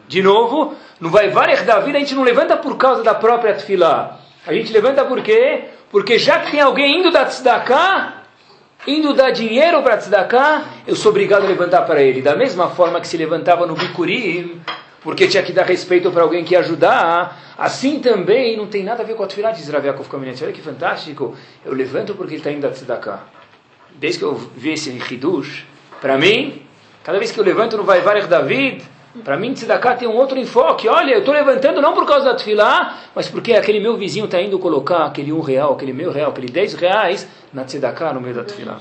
De 0.08 0.22
novo, 0.22 0.74
no 1.00 1.10
vai 1.10 1.28
Vaivarech 1.28 1.64
da 1.64 1.78
vida 1.80 1.98
a 1.98 2.00
gente 2.00 2.14
não 2.14 2.22
levanta 2.22 2.56
por 2.56 2.76
causa 2.76 3.02
da 3.02 3.14
própria 3.14 3.54
tefilá. 3.54 4.18
A 4.46 4.52
gente 4.52 4.72
levanta 4.72 5.04
por 5.04 5.20
quê? 5.20 5.64
Porque 5.90 6.18
já 6.18 6.40
que 6.40 6.52
tem 6.52 6.60
alguém 6.60 7.00
indo 7.00 7.10
dar 7.10 7.26
tzedakah, 7.26 8.21
indo 8.86 9.14
dar 9.14 9.30
dinheiro 9.30 9.82
para 9.82 9.96
tzedakah, 9.96 10.64
eu 10.86 10.96
sou 10.96 11.10
obrigado 11.10 11.44
a 11.44 11.46
levantar 11.46 11.82
para 11.82 12.02
ele. 12.02 12.20
Da 12.20 12.34
mesma 12.36 12.70
forma 12.70 13.00
que 13.00 13.06
se 13.06 13.16
levantava 13.16 13.66
no 13.66 13.74
Bikurim, 13.74 14.60
porque 15.02 15.26
tinha 15.26 15.42
que 15.42 15.52
dar 15.52 15.64
respeito 15.64 16.10
para 16.10 16.22
alguém 16.22 16.44
que 16.44 16.54
ia 16.54 16.60
ajudar, 16.60 17.54
assim 17.58 18.00
também 18.00 18.56
não 18.56 18.66
tem 18.66 18.82
nada 18.82 19.02
a 19.02 19.06
ver 19.06 19.14
com 19.14 19.22
a 19.22 19.26
tefilá, 19.26 19.50
diz 19.50 19.68
Rav 19.68 19.84
Yaakov 19.84 20.08
Olha 20.14 20.52
que 20.52 20.60
fantástico, 20.60 21.36
eu 21.64 21.72
levanto 21.74 22.14
porque 22.14 22.34
ele 22.34 22.40
está 22.40 22.50
indo 22.50 22.60
dar 22.60 22.70
tzedakah. 22.70 23.24
Desde 23.94 24.20
que 24.20 24.24
eu 24.24 24.34
vi 24.34 24.72
esse 24.72 24.90
Hidush, 24.90 25.64
para 26.00 26.16
mim, 26.16 26.62
cada 27.04 27.18
vez 27.18 27.30
que 27.30 27.38
eu 27.38 27.44
levanto 27.44 27.76
no 27.76 27.84
vai 27.84 28.00
Vaivarech 28.00 28.26
David, 28.26 28.82
para 29.25 29.37
mim, 29.37 29.52
Tzedakah 29.52 29.97
tem 29.97 30.09
um 30.09 30.16
outro 30.16 30.38
enfoque. 30.38 30.88
Olha, 30.88 31.12
eu 31.12 31.19
estou 31.19 31.35
levantando 31.35 31.83
não 31.83 31.92
por 31.92 32.07
causa 32.07 32.26
da 32.26 32.35
tefilá, 32.35 32.99
mas 33.14 33.28
porque 33.28 33.52
aquele 33.52 33.78
meu 33.78 33.97
vizinho 33.97 34.25
está 34.25 34.40
indo 34.40 34.59
colocar 34.59 35.04
aquele 35.04 35.33
um 35.33 35.40
real, 35.40 35.75
aquele 35.75 35.92
meio 35.92 36.11
real, 36.11 36.31
aquele 36.31 36.49
dez 36.50 36.73
reais 36.73 37.28
na 37.52 37.64
Tzedakah 37.64 38.14
no 38.14 38.21
meio 38.21 38.35
da 38.35 38.45
tefilá. 38.45 38.78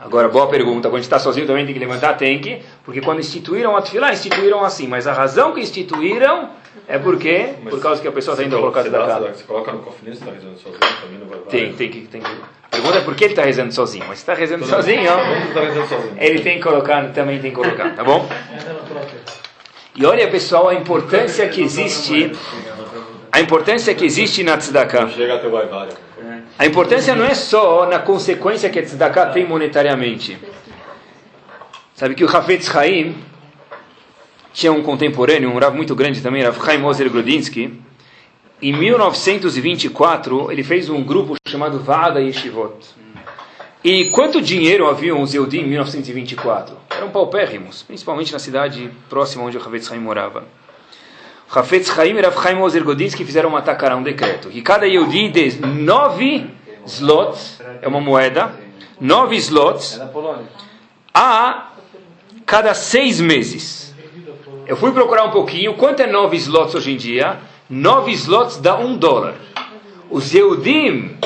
Agora, 0.00 0.28
boa 0.28 0.46
pergunta. 0.46 0.88
Quando 0.88 1.02
está 1.02 1.18
sozinho 1.18 1.46
também 1.46 1.64
tem 1.64 1.74
que 1.74 1.80
levantar? 1.80 2.14
Tem 2.14 2.38
que. 2.38 2.62
Porque 2.84 3.00
quando 3.00 3.18
instituíram 3.18 3.76
a 3.76 3.82
tefilá, 3.82 4.12
instituíram 4.12 4.64
assim. 4.64 4.86
Mas 4.86 5.06
a 5.06 5.12
razão 5.12 5.52
que 5.52 5.60
instituíram 5.60 6.50
é 6.86 6.98
porque, 6.98 7.54
por 7.68 7.80
causa 7.80 8.00
que 8.00 8.08
a 8.08 8.12
pessoa 8.12 8.34
está 8.34 8.44
indo 8.44 8.56
colocar 8.56 8.82
Tzedakah. 8.82 9.18
Você 9.18 9.44
coloca 9.44 9.72
no 9.72 9.80
cofre, 9.80 10.04
você 10.04 10.12
está 10.12 10.30
rezando 10.30 10.58
sozinho, 10.58 10.78
também 10.78 11.18
não 11.18 11.26
vai 11.26 11.38
Tem, 11.40 11.72
tem 11.72 11.90
que... 11.90 12.00
Tem 12.02 12.20
que 12.20 12.58
a 12.70 12.70
pergunta 12.70 12.98
é 12.98 13.00
por 13.00 13.14
que 13.14 13.24
ele 13.24 13.32
está 13.32 13.42
rezando 13.42 13.72
sozinho. 13.72 14.04
Mas 14.06 14.18
se 14.18 14.22
está 14.22 14.34
rezando 14.34 14.64
sozinho, 14.66 15.10
ele 16.18 16.40
tem 16.40 16.58
que 16.58 16.62
colocar, 16.62 17.12
também 17.12 17.40
tem 17.40 17.50
que 17.50 17.56
colocar, 17.56 17.94
tá 17.94 18.04
bom? 18.04 18.28
E 19.96 20.04
olha, 20.04 20.28
pessoal, 20.28 20.68
a 20.68 20.74
importância 20.74 21.48
que 21.48 21.62
existe, 21.62 22.30
a 23.30 23.40
importância 23.40 23.94
que 23.94 24.04
existe 24.04 24.42
na 24.42 24.56
tzedakah. 24.56 25.08
A 26.58 26.66
importância 26.66 27.14
não 27.14 27.24
é 27.24 27.34
só 27.34 27.86
na 27.86 27.98
consequência 27.98 28.68
que 28.70 28.78
a 28.78 28.82
tzedakah 28.82 29.26
tem 29.26 29.46
monetariamente. 29.46 30.38
Sabe 31.94 32.14
que 32.14 32.24
o 32.24 32.36
Hafetz 32.36 32.74
Haim 32.74 33.16
tinha 34.52 34.72
um 34.72 34.82
contemporâneo, 34.82 35.50
um 35.50 35.58
Rav 35.58 35.76
muito 35.76 35.94
grande 35.94 36.20
também, 36.20 36.42
Rav 36.42 36.58
Chaim 36.64 36.82
Ozer 36.84 37.08
Grudinsky, 37.10 37.80
em 38.60 38.72
1924, 38.72 40.50
ele 40.50 40.64
fez 40.64 40.90
um 40.90 41.00
grupo 41.02 41.36
chamado 41.46 41.78
Vada 41.78 42.20
Yeshivot. 42.20 42.74
E 43.84 44.06
quanto 44.10 44.42
dinheiro 44.42 44.88
haviam 44.88 45.22
os 45.22 45.32
Eudim 45.32 45.60
em 45.60 45.68
1924? 45.68 46.76
Eram 46.90 47.10
paupérrimos, 47.10 47.84
principalmente 47.84 48.32
na 48.32 48.40
cidade 48.40 48.90
próxima 49.08 49.44
onde 49.44 49.56
o 49.56 49.62
Havetz 49.64 49.92
Haim 49.92 50.00
morava. 50.00 50.44
Hafetz 51.50 51.98
Haim 51.98 52.18
e 52.18 52.20
Rav 52.20 52.42
Chaim 52.42 52.60
Ozer 52.60 52.84
Godinsky 52.84 53.24
fizeram 53.24 53.48
uma 53.48 53.62
takara, 53.62 53.96
um 53.96 54.02
decreto. 54.02 54.50
E 54.52 54.60
cada 54.60 54.86
Yehudi 54.86 55.30
de 55.30 55.66
nove 55.66 56.46
slots, 56.84 57.60
é 57.80 57.88
uma 57.88 58.00
moeda, 58.00 58.52
nove 59.00 59.36
slots, 59.36 59.98
a 61.14 61.72
cada 62.44 62.74
seis 62.74 63.18
meses. 63.18 63.94
Eu 64.66 64.76
fui 64.76 64.92
procurar 64.92 65.24
um 65.24 65.30
pouquinho, 65.30 65.74
quanto 65.74 66.00
é 66.00 66.06
nove 66.06 66.36
slots 66.36 66.74
hoje 66.74 66.92
em 66.92 66.96
dia? 66.96 67.38
Nove 67.70 68.12
slots 68.12 68.58
dá 68.58 68.78
um 68.78 68.96
dólar. 68.96 69.34
Os 70.10 70.34
Yehudim, 70.34 71.16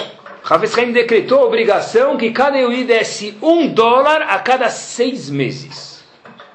Hafetz 0.48 0.78
Haim 0.78 0.92
decretou 0.92 1.40
a 1.40 1.46
obrigação 1.46 2.16
que 2.16 2.30
cada 2.30 2.56
Yehudi 2.58 2.84
desse 2.84 3.36
um 3.42 3.66
dólar 3.66 4.22
a 4.22 4.38
cada 4.38 4.70
seis 4.70 5.28
meses. 5.28 6.04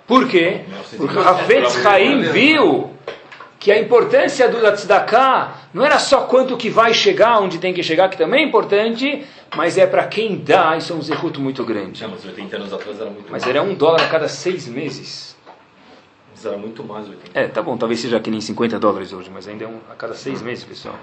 Por 0.05 0.25
quê? 0.29 0.62
Porque 0.95 1.19
Hafetz 1.19 1.86
Haim 1.86 2.21
viu 2.31 2.97
que 3.60 3.72
a 3.72 3.80
importância 3.80 4.48
do 4.50 4.60
tzedakah 4.72 5.70
não 5.74 5.84
era 5.84 5.98
só 6.00 6.22
quanto 6.22 6.56
que 6.56 6.70
vai 6.70 6.94
chegar 6.94 7.40
onde 7.40 7.58
tem 7.58 7.74
que 7.74 7.82
chegar, 7.82 8.10
que 8.10 8.18
também 8.18 8.44
é 8.44 8.48
importante, 8.48 9.26
mas 9.56 9.78
é 9.78 9.88
para 9.88 10.06
quem 10.06 10.38
dá, 10.38 10.78
isso 10.78 10.94
é 10.94 10.96
um 10.96 11.02
zerruto 11.02 11.42
muito 11.42 11.64
grande. 11.64 12.04
Não, 12.04 12.12
mas 12.12 12.24
80 12.24 12.56
anos 12.56 12.74
atrás 12.74 13.00
era 13.00 13.10
muito 13.10 13.32
Mas 13.32 13.44
mais. 13.44 13.48
era 13.48 13.64
um 13.64 13.74
dólar 13.74 14.02
a 14.02 14.08
cada 14.08 14.28
seis 14.28 14.68
meses. 14.68 15.36
Mas 16.32 16.46
era 16.46 16.58
muito 16.58 16.84
mais 16.84 17.08
80. 17.10 17.32
É, 17.34 17.48
tá 17.48 17.62
bom, 17.64 17.76
talvez 17.78 18.00
seja 18.00 18.20
que 18.20 18.30
nem 18.30 18.40
50 18.40 18.78
dólares 18.80 19.12
hoje, 19.12 19.30
mas 19.34 19.48
ainda 19.48 19.64
é 19.64 19.68
um 19.68 19.80
a 19.92 19.96
cada 19.96 20.14
seis 20.14 20.42
meses, 20.42 20.64
pessoal. 20.64 20.96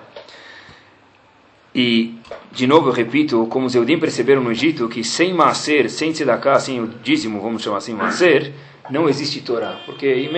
E, 1.75 2.15
de 2.53 2.69
novo, 2.69 2.89
eu 2.89 2.93
repito, 2.93 3.45
como 3.47 3.67
os 3.67 3.75
Eudim 3.75 3.99
perceberam 3.99 4.41
no 4.45 4.53
Egito, 4.53 4.89
que 4.89 5.03
sem 5.03 5.35
Maaser, 5.35 5.91
sem 5.91 6.13
Tzedakah, 6.13 6.61
sem 6.61 6.81
o 6.81 6.87
dízimo, 6.87 7.41
vamos 7.41 7.65
chamar 7.65 7.79
assim, 7.79 7.95
Maaser, 7.95 8.53
não 8.89 9.09
existe 9.09 9.41
Torá. 9.41 9.81
Porque 9.85 10.31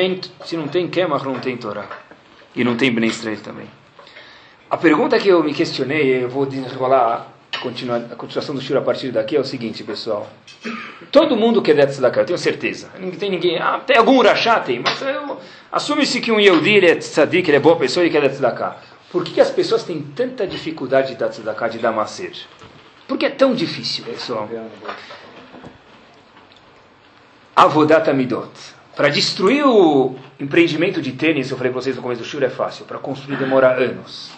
se 0.47 0.57
não 0.57 0.67
tem 0.67 0.89
Kemach, 0.89 1.27
não 1.27 1.39
tem 1.39 1.55
Torá. 1.59 1.87
E 2.57 2.65
não 2.65 2.75
tem 2.75 2.91
Bnei 2.91 3.11
Israel 3.11 3.39
também. 3.43 3.69
A 4.69 4.77
pergunta 4.77 5.19
que 5.19 5.29
eu 5.29 5.45
me 5.45 5.55
questionei, 5.55 6.25
eu 6.25 6.29
vou 6.29 6.47
desenrolar 6.47 7.29
a, 7.55 7.59
continua, 7.59 7.99
a 7.99 8.17
continuação 8.17 8.55
do 8.55 8.61
Shura 8.61 8.81
a 8.81 8.83
partir 8.83 9.13
daqui, 9.13 9.37
é 9.37 9.41
o 9.41 9.45
seguinte, 9.45 9.85
pessoal. 9.85 10.29
Todo 11.13 11.37
mundo 11.37 11.63
quer 11.63 11.77
dar 11.77 11.87
tzedakah, 11.87 12.23
eu 12.23 12.27
tenho 12.27 12.39
certeza. 12.39 12.91
Não 12.99 13.11
tem 13.13 13.31
ninguém, 13.31 13.59
ah, 13.59 13.79
tem 13.87 13.97
algum 13.97 14.17
urachá, 14.17 14.59
tem, 14.59 14.81
mas 14.81 14.99
assume-se 15.71 16.21
que 16.21 16.33
um 16.33 16.41
Yehudi, 16.41 16.77
ele 16.77 16.91
é 16.91 16.97
tzadik, 16.97 17.49
ele 17.49 17.59
é 17.59 17.61
boa 17.61 17.77
pessoa 17.77 18.05
e 18.05 18.11
quer 18.11 18.23
dar 18.23 18.31
tzedakah. 18.31 18.77
Por 19.13 19.23
que, 19.23 19.35
que 19.35 19.41
as 19.41 19.51
pessoas 19.51 19.85
têm 19.85 20.03
tanta 20.03 20.47
dificuldade 20.47 21.09
de 21.09 21.15
dar 21.15 21.29
tzedakah, 21.29 21.69
de 21.69 21.79
dar 21.79 21.93
macer? 21.93 22.33
Por 23.07 23.17
que 23.17 23.27
é 23.27 23.31
tão 23.31 23.55
difícil, 23.55 24.05
pessoal? 24.05 24.49
Avodat 27.55 28.11
Amidot. 28.11 28.76
Para 28.97 29.11
destruir 29.11 29.63
o 29.67 30.17
empreendimento 30.41 31.03
de 31.03 31.13
tênis, 31.13 31.51
eu 31.51 31.59
falei 31.59 31.71
para 31.71 31.83
vocês 31.83 31.95
no 31.95 32.01
começo 32.01 32.23
do 32.23 32.27
Shura, 32.27 32.47
é 32.47 32.51
fácil. 32.51 32.87
Para 32.87 32.99
construir 32.99 33.37
demora 33.37 33.77
anos. 33.77 34.31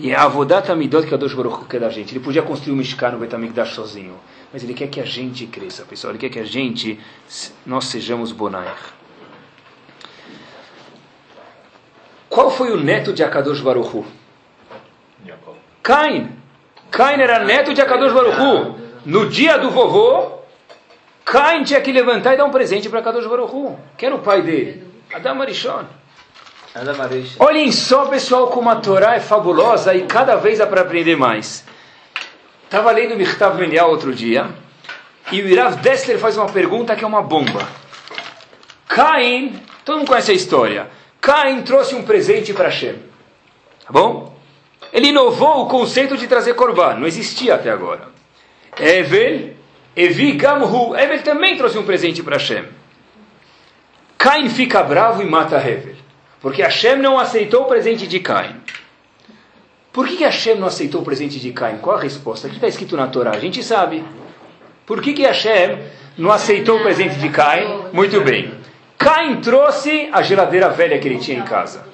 E 0.00 0.14
a 0.14 0.22
Avodat 0.22 0.70
Amidot 0.72 1.06
que 1.06 1.12
a 1.12 1.16
Dosh 1.18 1.34
Baruch 1.34 1.66
quer 1.66 1.78
da 1.78 1.90
gente. 1.90 2.12
Ele 2.12 2.24
podia 2.24 2.40
construir 2.40 2.72
o 2.72 2.76
Mishkan 2.76 3.10
no 3.10 3.18
Betamigdash 3.18 3.74
sozinho. 3.74 4.14
Mas 4.50 4.64
ele 4.64 4.72
quer 4.72 4.88
que 4.88 4.98
a 4.98 5.04
gente 5.04 5.46
cresça, 5.46 5.84
pessoal. 5.84 6.12
Ele 6.12 6.18
quer 6.18 6.30
que 6.30 6.38
a 6.38 6.44
gente, 6.44 6.98
nós 7.66 7.84
sejamos 7.84 8.32
Bonair. 8.32 8.78
Qual 12.30 12.50
foi 12.50 12.70
o 12.70 12.80
neto 12.82 13.12
de 13.12 13.22
Akadosh 13.22 13.60
Baruch. 13.60 14.06
Cain. 15.82 16.30
Cain 16.90 17.20
era 17.20 17.44
neto 17.44 17.74
de 17.74 17.82
Akadosh 17.82 18.12
Baruch. 18.14 18.74
No 19.04 19.28
dia 19.28 19.58
do 19.58 19.70
vovô, 19.70 20.37
Cain 21.28 21.62
tinha 21.62 21.80
que 21.82 21.92
levantar 21.92 22.32
e 22.32 22.36
dar 22.38 22.46
um 22.46 22.50
presente 22.50 22.88
para 22.88 23.00
Akadosh 23.00 23.26
Baruch 23.26 23.54
Hu. 23.54 23.78
Quem 23.98 24.06
era 24.06 24.16
o 24.16 24.20
pai 24.20 24.40
dele? 24.40 24.82
Adam 25.14 25.42
Arishon. 25.42 25.84
Olhem 27.38 27.70
só, 27.70 28.06
pessoal, 28.06 28.48
como 28.48 28.70
a 28.70 28.76
Torá 28.76 29.14
é 29.14 29.20
fabulosa 29.20 29.94
e 29.94 30.06
cada 30.06 30.36
vez 30.36 30.58
dá 30.58 30.66
para 30.66 30.80
aprender 30.80 31.16
mais. 31.16 31.66
Estava 32.64 32.90
lendo 32.92 33.14
o 33.14 33.16
Michtav 33.18 33.58
Menial 33.58 33.90
outro 33.90 34.14
dia 34.14 34.46
e 35.30 35.42
o 35.42 35.48
Irav 35.48 35.76
Dessler 35.76 36.18
faz 36.18 36.38
uma 36.38 36.46
pergunta 36.46 36.96
que 36.96 37.04
é 37.04 37.06
uma 37.06 37.22
bomba. 37.22 37.68
Cain, 38.86 39.60
todo 39.84 39.98
mundo 39.98 40.08
conhece 40.08 40.30
a 40.30 40.34
história. 40.34 40.88
Cain 41.20 41.60
trouxe 41.60 41.94
um 41.94 42.04
presente 42.04 42.54
para 42.54 42.68
Hashem. 42.68 42.96
Tá 43.84 43.92
bom? 43.92 44.34
Ele 44.94 45.08
inovou 45.08 45.64
o 45.64 45.68
conceito 45.68 46.16
de 46.16 46.26
trazer 46.26 46.54
korban, 46.54 46.94
não 46.94 47.06
existia 47.06 47.54
até 47.54 47.70
agora. 47.70 48.08
Evel, 48.78 49.57
Evi 49.98 50.30
Gamhu, 50.34 50.94
Evel 50.96 51.22
também 51.24 51.56
trouxe 51.56 51.76
um 51.76 51.82
presente 51.82 52.22
para 52.22 52.36
Hashem. 52.36 52.66
Cain 54.16 54.48
fica 54.48 54.80
bravo 54.84 55.20
e 55.20 55.26
mata 55.26 55.56
Hevel, 55.56 55.96
porque 56.40 56.62
Hashem 56.62 56.98
não 56.98 57.18
aceitou 57.18 57.62
o 57.62 57.64
presente 57.64 58.06
de 58.06 58.20
Cain. 58.20 58.54
Por 59.92 60.06
que, 60.06 60.18
que 60.18 60.22
Hashem 60.24 60.54
não 60.54 60.68
aceitou 60.68 61.00
o 61.00 61.04
presente 61.04 61.40
de 61.40 61.50
Cain? 61.52 61.78
Qual 61.78 61.96
a 61.96 62.00
resposta? 62.00 62.46
Aqui 62.46 62.54
está 62.54 62.68
escrito 62.68 62.96
na 62.96 63.08
Torá, 63.08 63.32
a 63.32 63.40
gente 63.40 63.60
sabe. 63.60 64.04
Por 64.86 65.02
que, 65.02 65.12
que 65.12 65.22
Hashem 65.22 65.80
não 66.16 66.30
aceitou 66.30 66.78
o 66.78 66.82
presente 66.84 67.16
de 67.16 67.28
Cain? 67.30 67.86
Muito 67.92 68.20
bem. 68.20 68.54
Cain 68.96 69.40
trouxe 69.40 70.08
a 70.12 70.22
geladeira 70.22 70.68
velha 70.68 70.96
que 71.00 71.08
ele 71.08 71.18
tinha 71.18 71.40
em 71.40 71.44
casa. 71.44 71.84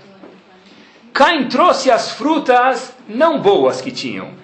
Cain 1.14 1.48
trouxe 1.48 1.90
as 1.90 2.10
frutas 2.10 2.94
não 3.08 3.40
boas 3.40 3.80
que 3.80 3.90
tinham. 3.90 4.43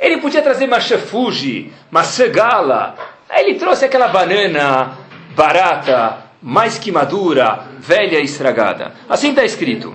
Ele 0.00 0.16
podia 0.16 0.40
trazer 0.40 0.66
maçã 0.66 0.98
Fuji, 0.98 1.70
maçã 1.90 2.26
gala. 2.28 2.96
Aí 3.28 3.44
ele 3.44 3.58
trouxe 3.58 3.84
aquela 3.84 4.08
banana 4.08 4.96
barata, 5.36 6.24
mais 6.42 6.78
que 6.78 6.90
madura, 6.90 7.66
velha 7.78 8.18
e 8.18 8.24
estragada. 8.24 8.94
Assim 9.08 9.30
está 9.30 9.44
escrito. 9.44 9.94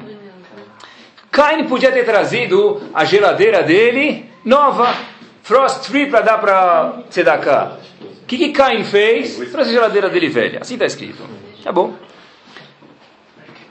Cain 1.31 1.65
podia 1.65 1.91
ter 1.91 2.05
trazido 2.05 2.83
a 2.93 3.03
geladeira 3.03 3.63
dele 3.63 4.29
nova, 4.45 4.95
frost 5.41 5.89
free 5.89 6.05
para 6.05 6.21
dar 6.21 6.37
para 6.37 7.03
Tzedakah. 7.09 7.79
O 8.21 8.25
que, 8.27 8.37
que 8.37 8.49
Cain 8.49 8.83
fez? 8.83 9.35
Trouxe 9.51 9.71
a 9.71 9.73
geladeira 9.73 10.09
dele 10.09 10.29
velha. 10.29 10.59
Assim 10.61 10.75
está 10.75 10.85
escrito. 10.85 11.23
Tá 11.63 11.71
bom. 11.71 11.93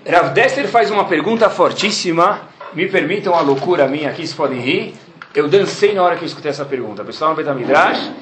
Rav 0.07 0.35
Dester 0.35 0.69
faz 0.69 0.91
uma 0.91 1.05
pergunta 1.07 1.49
fortíssima. 1.49 2.43
Me 2.75 2.89
permitam 2.89 3.35
a 3.35 3.41
loucura 3.41 3.87
minha 3.87 4.11
aqui, 4.11 4.27
vocês 4.27 4.35
podem 4.35 4.61
rir. 4.61 4.95
Eu 5.35 5.49
dancei 5.49 5.93
na 5.93 6.03
hora 6.03 6.17
que 6.17 6.23
eu 6.23 6.27
escutei 6.27 6.51
essa 6.51 6.65
pergunta. 6.65 7.03
O 7.03 7.05
pessoal 7.05 7.31
no 7.31 7.37
Betamidrash, 7.37 8.13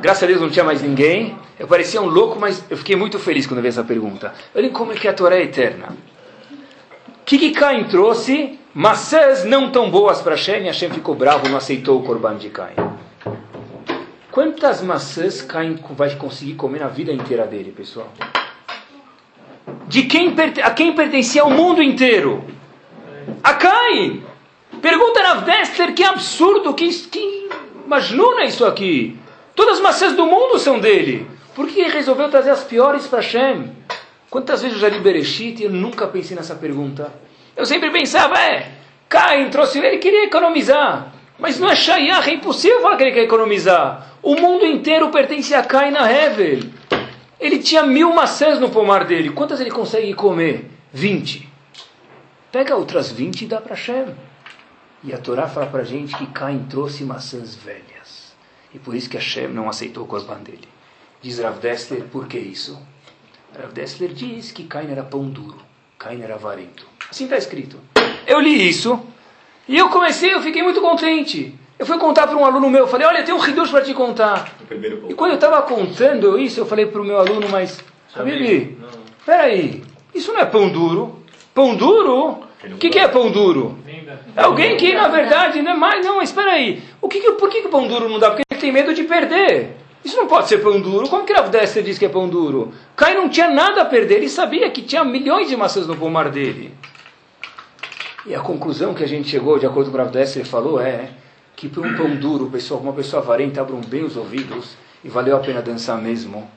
graças 0.00 0.22
a 0.22 0.26
Deus 0.26 0.40
não 0.40 0.48
tinha 0.48 0.64
mais 0.64 0.80
ninguém. 0.80 1.36
Eu 1.58 1.68
parecia 1.68 2.00
um 2.00 2.06
louco, 2.06 2.40
mas 2.40 2.64
eu 2.70 2.78
fiquei 2.78 2.96
muito 2.96 3.18
feliz 3.18 3.46
quando 3.46 3.60
vi 3.60 3.68
essa 3.68 3.84
pergunta. 3.84 4.32
Olhem 4.54 4.70
como 4.70 4.92
é 4.92 4.96
que 4.96 5.06
a 5.06 5.12
Torá 5.12 5.36
é 5.36 5.42
eterna. 5.42 5.88
O 7.06 7.24
que, 7.24 7.50
Cain 7.50 7.84
trouxe? 7.84 8.58
Maçãs 8.74 9.44
não 9.44 9.70
tão 9.70 9.90
boas 9.90 10.22
para 10.22 10.32
Hashem 10.32 10.62
e 10.62 10.66
Hashem 10.66 10.90
ficou 10.90 11.14
bravo, 11.14 11.46
não 11.46 11.58
aceitou 11.58 12.00
o 12.00 12.02
corban 12.02 12.36
de 12.36 12.48
Cain. 12.48 12.74
Quantas 14.30 14.80
maçãs 14.80 15.42
Cain 15.42 15.78
vai 15.90 16.16
conseguir 16.16 16.54
comer 16.54 16.80
na 16.80 16.88
vida 16.88 17.12
inteira 17.12 17.46
dele, 17.46 17.70
pessoal? 17.70 18.08
De 19.86 20.04
quem, 20.04 20.34
a 20.62 20.70
quem 20.70 20.94
pertencia 20.94 21.44
o 21.44 21.50
mundo 21.50 21.82
inteiro? 21.82 22.42
A 23.44 23.52
Cain! 23.52 24.31
Pergunta 24.82 25.22
na 25.22 25.34
Dester, 25.36 25.94
que 25.94 26.02
absurdo, 26.02 26.74
que, 26.74 26.88
que 26.88 27.48
majnuna 27.86 28.44
isso 28.44 28.64
aqui. 28.64 29.16
Todas 29.54 29.76
as 29.76 29.80
maçãs 29.80 30.14
do 30.14 30.26
mundo 30.26 30.58
são 30.58 30.80
dele. 30.80 31.24
Por 31.54 31.68
que 31.68 31.80
ele 31.80 31.90
resolveu 31.90 32.28
trazer 32.28 32.50
as 32.50 32.64
piores 32.64 33.06
para 33.06 33.20
Hashem? 33.20 33.70
Quantas 34.28 34.60
vezes 34.60 34.76
eu 34.76 34.80
já 34.80 34.88
li 34.88 34.98
Bereshit 34.98 35.60
e 35.60 35.66
eu 35.66 35.70
nunca 35.70 36.08
pensei 36.08 36.36
nessa 36.36 36.56
pergunta? 36.56 37.12
Eu 37.56 37.64
sempre 37.64 37.90
pensava, 37.90 38.36
é, 38.40 38.72
Cain 39.08 39.50
trouxe 39.50 39.78
ele, 39.78 39.98
queria 39.98 40.24
economizar. 40.24 41.12
Mas 41.38 41.60
não 41.60 41.70
é 41.70 41.76
Shayach, 41.76 42.28
é 42.28 42.34
impossível 42.34 42.80
falar 42.80 42.96
que 42.96 43.04
ele 43.04 43.12
quer 43.12 43.22
economizar. 43.22 44.16
O 44.20 44.34
mundo 44.34 44.66
inteiro 44.66 45.10
pertence 45.10 45.54
a 45.54 45.62
Cain 45.62 45.92
na 45.92 46.10
Hevel. 46.10 46.60
Ele 47.38 47.58
tinha 47.60 47.84
mil 47.84 48.12
maçãs 48.12 48.58
no 48.58 48.68
pomar 48.68 49.04
dele. 49.04 49.30
Quantas 49.30 49.60
ele 49.60 49.70
consegue 49.70 50.12
comer? 50.14 50.68
Vinte. 50.92 51.48
Pega 52.50 52.74
outras 52.74 53.12
vinte 53.12 53.42
e 53.42 53.46
dá 53.46 53.60
para 53.60 53.76
Hashem. 53.76 54.06
E 55.04 55.12
a 55.12 55.18
Torá 55.18 55.48
fala 55.48 55.66
para 55.66 55.80
a 55.80 55.84
gente 55.84 56.16
que 56.16 56.26
Cain 56.26 56.64
trouxe 56.70 57.02
maçãs 57.02 57.56
velhas. 57.56 58.32
E 58.72 58.78
por 58.78 58.94
isso 58.94 59.10
que 59.10 59.16
Hashem 59.16 59.48
não 59.48 59.68
aceitou 59.68 60.04
o 60.04 60.06
corban 60.06 60.38
dele. 60.38 60.68
Diz 61.20 61.38
Rav 61.38 61.58
Dessler, 61.58 62.04
por 62.04 62.28
que 62.28 62.38
isso? 62.38 62.80
Rav 63.58 63.72
Dessler 63.72 64.12
diz 64.12 64.52
que 64.52 64.64
Cain 64.64 64.90
era 64.90 65.02
pão 65.02 65.24
duro. 65.24 65.58
Cain 65.98 66.20
era 66.22 66.34
avarento. 66.34 66.86
Assim 67.10 67.24
está 67.24 67.36
escrito. 67.36 67.78
Eu 68.26 68.40
li 68.40 68.68
isso 68.68 69.00
e 69.68 69.76
eu 69.76 69.88
comecei, 69.88 70.32
eu 70.32 70.40
fiquei 70.40 70.62
muito 70.62 70.80
contente. 70.80 71.54
Eu 71.78 71.86
fui 71.86 71.98
contar 71.98 72.28
para 72.28 72.36
um 72.36 72.44
aluno 72.44 72.70
meu, 72.70 72.82
eu 72.82 72.86
falei, 72.86 73.06
olha, 73.06 73.24
tem 73.24 73.34
um 73.34 73.44
Hidush 73.44 73.70
para 73.70 73.82
te 73.82 73.92
contar. 73.92 74.54
E 75.08 75.14
quando 75.14 75.32
eu 75.32 75.34
estava 75.34 75.62
contando 75.62 76.38
isso, 76.38 76.60
eu 76.60 76.66
falei 76.66 76.86
para 76.86 77.00
o 77.00 77.04
meu 77.04 77.18
aluno, 77.18 77.48
mas, 77.48 77.82
Habibi, 78.14 78.78
peraí, 79.26 79.82
isso 80.14 80.32
não 80.32 80.40
é 80.40 80.44
pão 80.44 80.68
duro. 80.68 81.22
Pão 81.52 81.74
duro? 81.74 82.44
O 82.64 82.76
que, 82.78 82.88
que 82.88 82.98
é 82.98 83.08
pão 83.08 83.32
duro? 83.32 83.78
É 84.36 84.42
alguém 84.42 84.76
que, 84.76 84.94
na 84.94 85.08
verdade, 85.08 85.62
não 85.62 85.72
é 85.72 85.76
mais. 85.76 86.04
Não, 86.04 86.22
espera 86.22 86.52
aí. 86.52 86.82
O 87.00 87.08
que, 87.08 87.20
que, 87.20 87.32
por 87.32 87.48
que, 87.48 87.60
que 87.60 87.66
o 87.66 87.70
pão 87.70 87.86
duro 87.86 88.08
não 88.08 88.18
dá? 88.18 88.30
Porque 88.30 88.42
ele 88.50 88.60
tem 88.60 88.72
medo 88.72 88.94
de 88.94 89.04
perder. 89.04 89.76
Isso 90.04 90.16
não 90.16 90.26
pode 90.26 90.48
ser 90.48 90.58
pão 90.58 90.80
duro. 90.80 91.08
Como 91.08 91.24
que 91.24 91.32
Rav 91.32 91.48
Dessler 91.48 91.84
diz 91.84 91.98
que 91.98 92.04
é 92.04 92.08
pão 92.08 92.28
duro? 92.28 92.72
Caim 92.96 93.14
não 93.14 93.28
tinha 93.28 93.48
nada 93.48 93.82
a 93.82 93.84
perder. 93.84 94.16
Ele 94.16 94.28
sabia 94.28 94.68
que 94.70 94.82
tinha 94.82 95.04
milhões 95.04 95.48
de 95.48 95.56
maçãs 95.56 95.86
no 95.86 95.96
pomar 95.96 96.28
dele. 96.28 96.74
E 98.26 98.34
a 98.34 98.40
conclusão 98.40 98.94
que 98.94 99.02
a 99.02 99.08
gente 99.08 99.28
chegou, 99.28 99.58
de 99.58 99.66
acordo 99.66 99.90
com 99.90 99.96
o 99.96 100.00
Rav 100.00 100.10
Dessler 100.10 100.44
falou, 100.44 100.80
é 100.80 101.10
que 101.54 101.68
para 101.68 101.82
um 101.82 101.96
pão 101.96 102.16
duro, 102.16 102.50
pessoal, 102.50 102.80
uma 102.80 102.92
pessoa 102.92 103.22
avarenta, 103.22 103.60
abram 103.60 103.80
bem 103.80 104.04
os 104.04 104.16
ouvidos 104.16 104.76
e 105.04 105.08
valeu 105.08 105.36
a 105.36 105.40
pena 105.40 105.62
dançar 105.62 106.00
mesmo. 106.00 106.48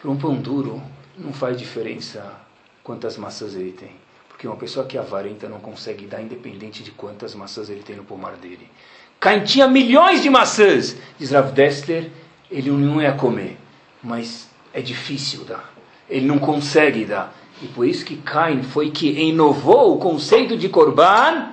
Para 0.00 0.10
um 0.10 0.16
pão 0.16 0.34
duro, 0.34 0.82
não 1.16 1.32
faz 1.32 1.56
diferença 1.56 2.34
quantas 2.82 3.16
maçãs 3.16 3.54
ele 3.54 3.72
tem. 3.72 4.05
Porque 4.36 4.46
uma 4.46 4.56
pessoa 4.56 4.84
que 4.84 4.98
é 4.98 5.00
avarenta 5.00 5.48
não 5.48 5.58
consegue 5.58 6.04
dar 6.04 6.20
independente 6.20 6.82
de 6.82 6.90
quantas 6.90 7.34
maçãs 7.34 7.70
ele 7.70 7.82
tem 7.82 7.96
no 7.96 8.04
pomar 8.04 8.32
dele. 8.32 8.70
Caim 9.18 9.42
tinha 9.42 9.66
milhões 9.66 10.22
de 10.22 10.28
maçãs. 10.28 10.94
Diz 11.18 11.30
Rav 11.30 11.52
Dessler, 11.52 12.10
ele 12.50 12.70
não 12.70 13.00
ia 13.00 13.14
comer. 13.14 13.56
Mas 14.02 14.50
é 14.74 14.82
difícil 14.82 15.42
dar. 15.44 15.72
Ele 16.06 16.26
não 16.26 16.38
consegue 16.38 17.06
dar. 17.06 17.34
E 17.62 17.66
por 17.68 17.86
isso 17.86 18.04
que 18.04 18.18
Caim 18.18 18.62
foi 18.62 18.90
que 18.90 19.08
inovou 19.08 19.94
o 19.94 19.98
conceito 19.98 20.54
de 20.54 20.68
Corban. 20.68 21.52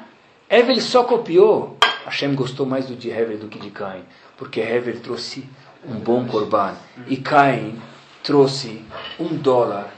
Hevel 0.50 0.82
só 0.82 1.06
copiou. 1.06 1.78
Hashem 2.04 2.36
gostou 2.36 2.66
mais 2.66 2.88
do 2.88 2.98
de 2.98 3.10
Hevel 3.10 3.38
do 3.38 3.48
que 3.48 3.60
de 3.60 3.70
Caim. 3.70 4.04
Porque 4.36 4.60
Hevel 4.60 5.00
trouxe 5.00 5.48
um 5.88 5.96
bom 5.96 6.26
Corban. 6.26 6.76
E 7.08 7.16
Caim 7.16 7.82
trouxe 8.22 8.84
um 9.18 9.30
dólar 9.30 9.90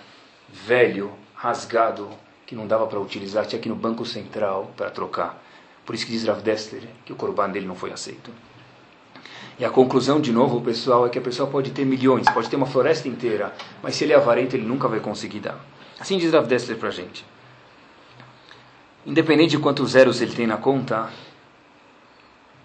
velho, 0.53 1.11
rasgado, 1.33 2.09
que 2.45 2.55
não 2.55 2.67
dava 2.67 2.85
para 2.87 2.99
utilizar. 2.99 3.45
Tinha 3.45 3.59
aqui 3.59 3.69
no 3.69 3.75
Banco 3.75 4.05
Central 4.05 4.71
para 4.77 4.89
trocar. 4.89 5.41
Por 5.85 5.95
isso 5.95 6.05
que 6.05 6.11
diz 6.11 6.25
Rav 6.25 6.41
Dessler 6.41 6.83
que 7.05 7.13
o 7.13 7.15
Corban 7.15 7.49
dele 7.49 7.65
não 7.65 7.75
foi 7.75 7.91
aceito. 7.91 8.31
E 9.57 9.63
a 9.63 9.69
conclusão, 9.69 10.19
de 10.19 10.31
novo, 10.33 10.59
pessoal, 10.59 11.05
é 11.05 11.09
que 11.09 11.17
a 11.17 11.21
pessoa 11.21 11.49
pode 11.49 11.71
ter 11.71 11.85
milhões, 11.85 12.29
pode 12.33 12.49
ter 12.49 12.57
uma 12.57 12.65
floresta 12.65 13.07
inteira, 13.07 13.53
mas 13.81 13.95
se 13.95 14.03
ele 14.03 14.11
é 14.11 14.15
avarento, 14.15 14.55
ele 14.55 14.65
nunca 14.65 14.87
vai 14.87 14.99
conseguir 14.99 15.39
dar. 15.39 15.57
Assim 15.97 16.17
diz 16.17 16.33
Rav 16.33 16.45
Dessler 16.45 16.77
para 16.77 16.89
a 16.89 16.91
gente. 16.91 17.25
Independente 19.05 19.51
de 19.51 19.59
quantos 19.59 19.91
zeros 19.91 20.19
ele 20.21 20.35
tem 20.35 20.45
na 20.45 20.57
conta, 20.57 21.09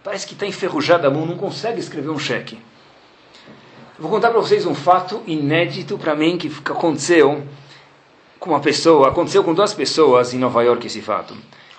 parece 0.02 0.26
que 0.26 0.32
está 0.32 0.46
enferrujado 0.46 1.06
a 1.06 1.10
mão, 1.10 1.26
não 1.26 1.36
consegue 1.36 1.78
escrever 1.78 2.10
um 2.10 2.18
cheque. 2.18 2.58
Eu 3.96 4.02
vou 4.02 4.10
contar 4.10 4.30
para 4.30 4.40
vocês 4.40 4.66
um 4.66 4.74
fato 4.74 5.22
inédito 5.26 5.98
para 5.98 6.16
mim 6.16 6.38
que 6.38 6.48
aconteceu 6.70 7.46
com 8.40 8.50
uma 8.50 8.60
pessoa, 8.60 9.08
aconteceu 9.08 9.44
com 9.44 9.52
duas 9.52 9.74
pessoas 9.74 10.32
em 10.32 10.38
Nova 10.38 10.62
York 10.62 10.86
esse 10.86 11.02
fato. 11.02 11.36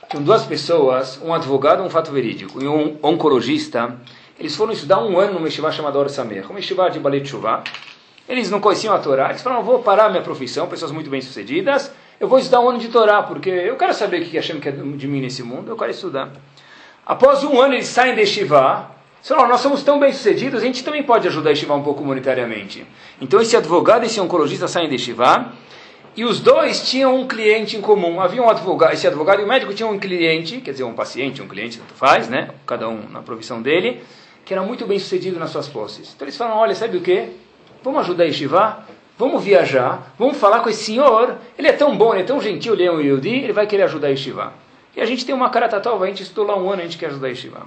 Com 0.08 0.22
duas 0.22 0.46
pessoas, 0.46 1.20
um 1.24 1.34
advogado, 1.34 1.82
um 1.82 1.90
fato 1.90 2.12
verídico, 2.12 2.64
e 2.64 2.68
um 2.68 3.00
oncologista, 3.02 3.98
eles 4.40 4.56
foram 4.56 4.72
estudar 4.72 5.04
um 5.04 5.20
ano 5.20 5.34
numa 5.34 5.48
yeshiva 5.48 5.72
chamada 5.72 5.98
Or 5.98 6.08
Samer, 6.08 6.46
uma 6.48 6.60
yeshiva 6.60 6.88
de 6.92 7.00
Balet 7.00 7.28
Shuvah. 7.28 7.64
Eles 8.30 8.52
não 8.52 8.60
conheciam 8.60 8.94
a 8.94 9.00
Torá, 9.00 9.30
eles 9.30 9.42
falaram, 9.42 9.64
vou 9.64 9.80
parar 9.80 10.10
minha 10.10 10.22
profissão, 10.22 10.68
pessoas 10.68 10.92
muito 10.92 11.10
bem 11.10 11.20
sucedidas, 11.20 11.92
eu 12.20 12.28
vou 12.28 12.38
estudar 12.38 12.60
um 12.60 12.70
ano 12.70 12.78
de 12.78 12.90
Torá, 12.90 13.24
porque 13.24 13.50
eu 13.50 13.76
quero 13.76 13.94
saber 13.96 14.22
o 14.22 14.26
que 14.26 14.38
Hashem 14.38 14.60
quer 14.60 14.74
de 14.74 15.08
mim 15.08 15.20
nesse 15.20 15.42
mundo, 15.42 15.72
eu 15.72 15.76
quero 15.76 15.90
estudar. 15.90 16.30
Após 17.04 17.44
um 17.44 17.60
ano 17.60 17.74
eles 17.74 17.88
saem 17.88 18.14
de 18.14 18.22
yeshiva, 18.22 18.92
falaram, 19.24 19.50
nós 19.50 19.62
somos 19.62 19.82
tão 19.82 20.00
bem 20.00 20.14
sucedidos, 20.14 20.62
a 20.62 20.66
gente 20.66 20.84
também 20.84 21.02
pode 21.02 21.28
ajudar 21.28 21.50
a 21.50 21.54
yeshiva 21.54 21.74
um 21.74 21.82
pouco 21.82 22.04
monetariamente. 22.04 22.86
Então 23.20 23.42
esse 23.42 23.58
advogado 23.58 24.04
e 24.04 24.06
esse 24.06 24.22
oncologista 24.22 24.68
saem 24.68 24.88
de 24.88 24.94
yeshiva, 24.94 25.52
e 26.16 26.26
os 26.26 26.40
dois 26.40 26.90
tinham 26.90 27.16
um 27.16 27.28
cliente 27.28 27.78
em 27.78 27.82
comum. 27.82 28.20
Havia 28.20 28.42
um 28.42 28.50
advogado, 28.50 28.94
esse 28.94 29.08
advogado 29.08 29.42
e 29.42 29.44
o 29.44 29.48
médico 29.48 29.74
tinham 29.74 29.92
um 29.92 30.00
cliente, 30.00 30.60
quer 30.62 30.72
dizer, 30.72 30.84
um 30.84 30.94
paciente, 30.94 31.42
um 31.42 31.48
cliente, 31.48 31.78
tanto 31.78 31.94
faz, 31.94 32.28
né? 32.28 32.50
Cada 32.66 32.90
um 32.90 33.10
na 33.10 33.22
profissão 33.22 33.62
dele 33.62 34.02
que 34.46 34.54
era 34.54 34.64
muito 34.64 34.86
bem 34.86 35.00
sucedido 35.00 35.40
nas 35.40 35.52
suas 35.52 35.68
posses. 35.68 36.14
Então 36.14 36.26
eles 36.26 36.36
falam, 36.36 36.58
olha, 36.58 36.76
sabe 36.76 36.98
o 36.98 37.02
que? 37.02 37.30
Vamos 37.84 38.02
ajudar 38.02 38.24
a 38.24 38.28
Yeshiva, 38.28 38.86
vamos 39.18 39.44
viajar, 39.44 40.14
vamos 40.18 40.38
falar 40.38 40.60
com 40.60 40.70
esse 40.70 40.84
senhor, 40.84 41.38
ele 41.58 41.68
é 41.68 41.74
tão 41.74 41.98
bom, 41.98 42.14
ele 42.14 42.24
é 42.24 42.26
tão 42.26 42.42
gentil, 42.42 42.74
ele 42.74 42.84
é 42.84 42.92
um 42.92 43.00
Yehudi, 43.00 43.30
ele 43.30 43.54
vai 43.54 43.66
querer 43.66 43.84
ajudar 43.84 44.08
a 44.08 44.10
Yeshiva. 44.10 44.54
E 44.96 45.02
a 45.02 45.06
gente 45.06 45.26
tem 45.26 45.34
uma 45.34 45.50
cara 45.50 45.70
tatal, 45.70 46.04
a 46.04 46.08
gente 46.08 46.24
estudou 46.24 46.46
lá 46.46 46.58
um 46.58 46.70
ano, 46.70 46.82
a 46.82 46.86
gente 46.86 46.98
quer 46.98 47.08
ajudar 47.08 47.28
a 47.28 47.30
Yeshiva. 47.30 47.66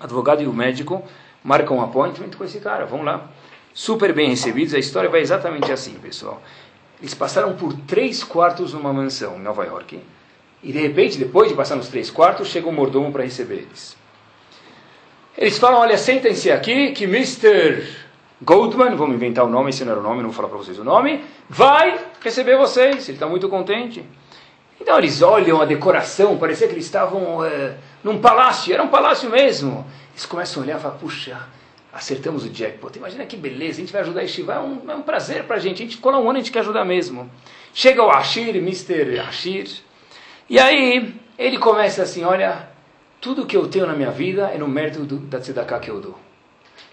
Advogado 0.00 0.42
e 0.42 0.46
o 0.46 0.52
médico 0.52 1.02
marcam 1.42 1.78
um 1.78 1.82
appointment 1.82 2.36
com 2.36 2.44
esse 2.44 2.60
cara, 2.60 2.84
vamos 2.84 3.06
lá. 3.06 3.28
Super 3.72 4.12
bem 4.12 4.28
recebidos, 4.28 4.74
a 4.74 4.78
história 4.78 5.08
vai 5.08 5.20
exatamente 5.20 5.72
assim, 5.72 5.94
pessoal. 5.94 6.42
Eles 7.02 7.14
passaram 7.14 7.56
por 7.56 7.72
três 7.74 8.22
quartos 8.22 8.72
numa 8.72 8.92
mansão 8.92 9.34
em 9.34 9.40
Nova 9.40 9.64
York, 9.64 10.00
e 10.62 10.72
de 10.72 10.78
repente, 10.78 11.18
depois 11.18 11.48
de 11.48 11.54
passar 11.56 11.74
nos 11.74 11.88
três 11.88 12.08
quartos, 12.08 12.46
chega 12.46 12.68
um 12.68 12.72
mordomo 12.72 13.10
para 13.10 13.24
receber 13.24 13.56
eles. 13.56 13.96
Eles 15.36 15.58
falam, 15.58 15.80
olha, 15.80 15.98
sentem-se 15.98 16.52
aqui 16.52 16.92
que 16.92 17.02
Mr. 17.04 17.84
Goldman, 18.40 18.94
vamos 18.94 19.16
inventar 19.16 19.44
o 19.44 19.48
nome, 19.48 19.70
esse 19.70 19.84
não 19.84 19.90
era 19.90 20.00
o 20.00 20.04
nome, 20.04 20.18
não 20.18 20.28
vou 20.28 20.32
falar 20.32 20.48
para 20.48 20.58
vocês 20.58 20.78
o 20.78 20.84
nome, 20.84 21.24
vai 21.48 21.98
receber 22.20 22.56
vocês, 22.56 23.08
ele 23.08 23.16
está 23.16 23.26
muito 23.26 23.48
contente. 23.48 24.04
Então 24.80 24.96
eles 24.96 25.22
olham 25.22 25.60
a 25.60 25.64
decoração, 25.64 26.38
parecia 26.38 26.68
que 26.68 26.74
eles 26.74 26.84
estavam 26.84 27.44
é, 27.44 27.74
num 28.04 28.20
palácio, 28.20 28.72
era 28.72 28.82
um 28.82 28.88
palácio 28.88 29.28
mesmo. 29.28 29.84
Eles 30.12 30.24
começam 30.24 30.62
a 30.62 30.66
olhar 30.66 30.78
e 30.78 30.80
falam, 30.80 30.98
puxa, 30.98 31.40
acertamos 31.92 32.44
o 32.44 32.48
jackpot, 32.48 32.96
imagina 32.96 33.26
que 33.26 33.36
beleza, 33.36 33.78
a 33.78 33.80
gente 33.80 33.92
vai 33.92 34.02
ajudar 34.02 34.22
a 34.22 34.26
Shiva, 34.26 34.54
é 34.54 34.58
um, 34.58 34.90
é 34.90 34.94
um 34.94 35.02
prazer 35.02 35.44
para 35.44 35.56
a 35.56 35.58
gente, 35.58 35.82
a 35.82 35.84
gente 35.84 35.96
ficou 35.96 36.10
lá 36.10 36.18
um 36.18 36.22
ano, 36.22 36.38
a 36.38 36.40
gente 36.40 36.50
quer 36.50 36.60
ajudar 36.60 36.84
mesmo. 36.84 37.30
Chega 37.74 38.02
o 38.02 38.10
Ashir, 38.10 38.56
Mr. 38.56 39.18
Ashir, 39.20 39.68
e 40.48 40.58
aí 40.58 41.14
ele 41.38 41.58
começa 41.58 42.02
assim, 42.02 42.24
olha, 42.24 42.68
tudo 43.20 43.46
que 43.46 43.56
eu 43.56 43.68
tenho 43.68 43.86
na 43.86 43.94
minha 43.94 44.10
vida 44.10 44.50
é 44.54 44.58
no 44.58 44.66
mérito 44.66 45.00
do, 45.00 45.18
da 45.18 45.38
tzedakah 45.38 45.80
que 45.80 45.90
eu 45.90 46.00
dou. 46.00 46.18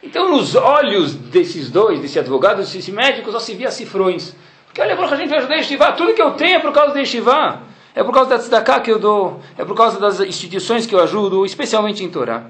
Então, 0.01 0.29
nos 0.29 0.55
olhos 0.55 1.13
desses 1.15 1.69
dois, 1.69 1.99
desse 1.99 2.19
advogado, 2.19 2.57
desse 2.57 2.91
médico, 2.91 3.31
só 3.31 3.39
se 3.39 3.53
via 3.53 3.69
cifrões. 3.71 4.35
Porque 4.65 4.81
olha, 4.81 4.97
a 4.97 5.15
gente 5.15 5.29
vai 5.29 5.39
ajudar 5.39 5.55
a 5.55 5.57
Yeshiva, 5.57 5.91
tudo 5.93 6.13
que 6.13 6.21
eu 6.21 6.31
tenho 6.31 6.57
é 6.57 6.59
por 6.59 6.71
causa 6.71 6.93
da 6.93 6.99
Yeshiva. 6.99 7.63
É 7.95 8.03
por 8.03 8.13
causa 8.13 8.29
da 8.29 8.37
tzedakah 8.37 8.79
que 8.79 8.91
eu 8.91 8.99
dou, 8.99 9.41
é 9.57 9.65
por 9.65 9.75
causa 9.75 9.99
das 9.99 10.19
instituições 10.19 10.85
que 10.85 10.93
eu 10.93 11.01
ajudo, 11.01 11.45
especialmente 11.45 12.03
em 12.03 12.09
Torá. 12.09 12.45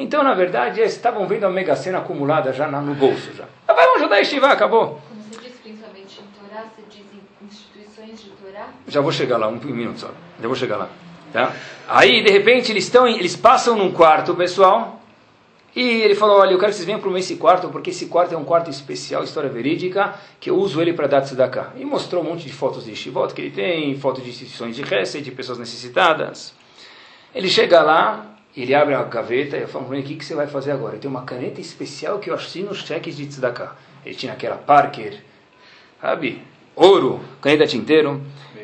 Então, 0.00 0.22
na 0.22 0.32
verdade, 0.32 0.80
eles 0.80 0.92
estavam 0.92 1.26
vendo 1.26 1.44
a 1.44 1.50
mega 1.50 1.76
cena 1.76 1.98
acumulada 1.98 2.52
já 2.54 2.66
no 2.68 2.94
bolso. 2.94 3.32
já. 3.34 3.44
Ah, 3.68 3.74
vamos 3.74 4.00
ajudar 4.00 4.16
a 4.16 4.18
Yeshiva, 4.18 4.48
acabou. 4.48 5.00
Como 5.08 5.22
você 5.22 5.38
diz 5.42 5.58
principalmente 5.62 6.20
em 6.20 6.48
Torá, 6.48 6.64
você 6.64 6.82
diz 6.88 7.04
em 7.12 7.46
instituições 7.46 8.22
de 8.22 8.30
Torá? 8.30 8.68
Já 8.88 9.00
vou 9.02 9.12
chegar 9.12 9.36
lá, 9.36 9.48
um 9.48 9.56
minuto 9.56 10.00
só. 10.00 10.10
Já 10.40 10.46
vou 10.46 10.56
chegar 10.56 10.78
lá. 10.78 10.88
Tá? 11.32 11.52
Aí, 11.86 12.24
de 12.24 12.30
repente, 12.30 12.72
eles, 12.72 12.84
estão, 12.84 13.06
eles 13.06 13.36
passam 13.36 13.76
num 13.76 13.92
quarto, 13.92 14.34
pessoal, 14.34 15.00
e 15.76 15.82
ele 15.82 16.14
falou, 16.14 16.38
olha, 16.40 16.52
eu 16.52 16.58
quero 16.58 16.72
que 16.72 16.76
vocês 16.76 16.86
venham 16.86 16.98
para 16.98 17.16
esse 17.18 17.36
quarto, 17.36 17.68
porque 17.68 17.90
esse 17.90 18.06
quarto 18.06 18.34
é 18.34 18.38
um 18.38 18.44
quarto 18.44 18.70
especial, 18.70 19.22
história 19.22 19.50
verídica, 19.50 20.14
que 20.40 20.48
eu 20.48 20.56
uso 20.56 20.80
ele 20.80 20.94
para 20.94 21.06
dar 21.06 21.20
tzedakah. 21.20 21.72
E 21.76 21.84
mostrou 21.84 22.22
um 22.22 22.26
monte 22.26 22.46
de 22.46 22.52
fotos 22.52 22.86
de 22.86 22.96
shivot 22.96 23.34
que 23.34 23.42
ele 23.42 23.50
tem, 23.50 23.96
fotos 23.98 24.24
de 24.24 24.30
instituições 24.30 24.74
de 24.74 24.82
Hesed, 24.82 25.22
de 25.22 25.30
pessoas 25.30 25.58
necessitadas. 25.58 26.54
Ele 27.32 27.48
chega 27.48 27.82
lá, 27.82 28.29
ele 28.56 28.74
abre 28.74 28.94
a 28.94 29.02
gaveta 29.02 29.56
e 29.56 29.62
eu 29.62 29.68
falo, 29.68 29.86
o 29.86 30.02
que, 30.02 30.16
que 30.16 30.24
você 30.24 30.34
vai 30.34 30.46
fazer 30.46 30.72
agora? 30.72 30.96
Eu 30.96 31.00
tenho 31.00 31.14
uma 31.14 31.22
caneta 31.22 31.60
especial 31.60 32.18
que 32.18 32.30
eu 32.30 32.34
assino 32.34 32.70
os 32.70 32.78
cheques 32.78 33.16
de 33.16 33.26
tzedakah. 33.26 33.76
Ele 34.04 34.14
tinha 34.14 34.32
aquela 34.32 34.56
Parker, 34.56 35.18
sabe? 36.00 36.42
Ouro, 36.74 37.20
caneta 37.40 37.66
tinteiro. 37.66 38.20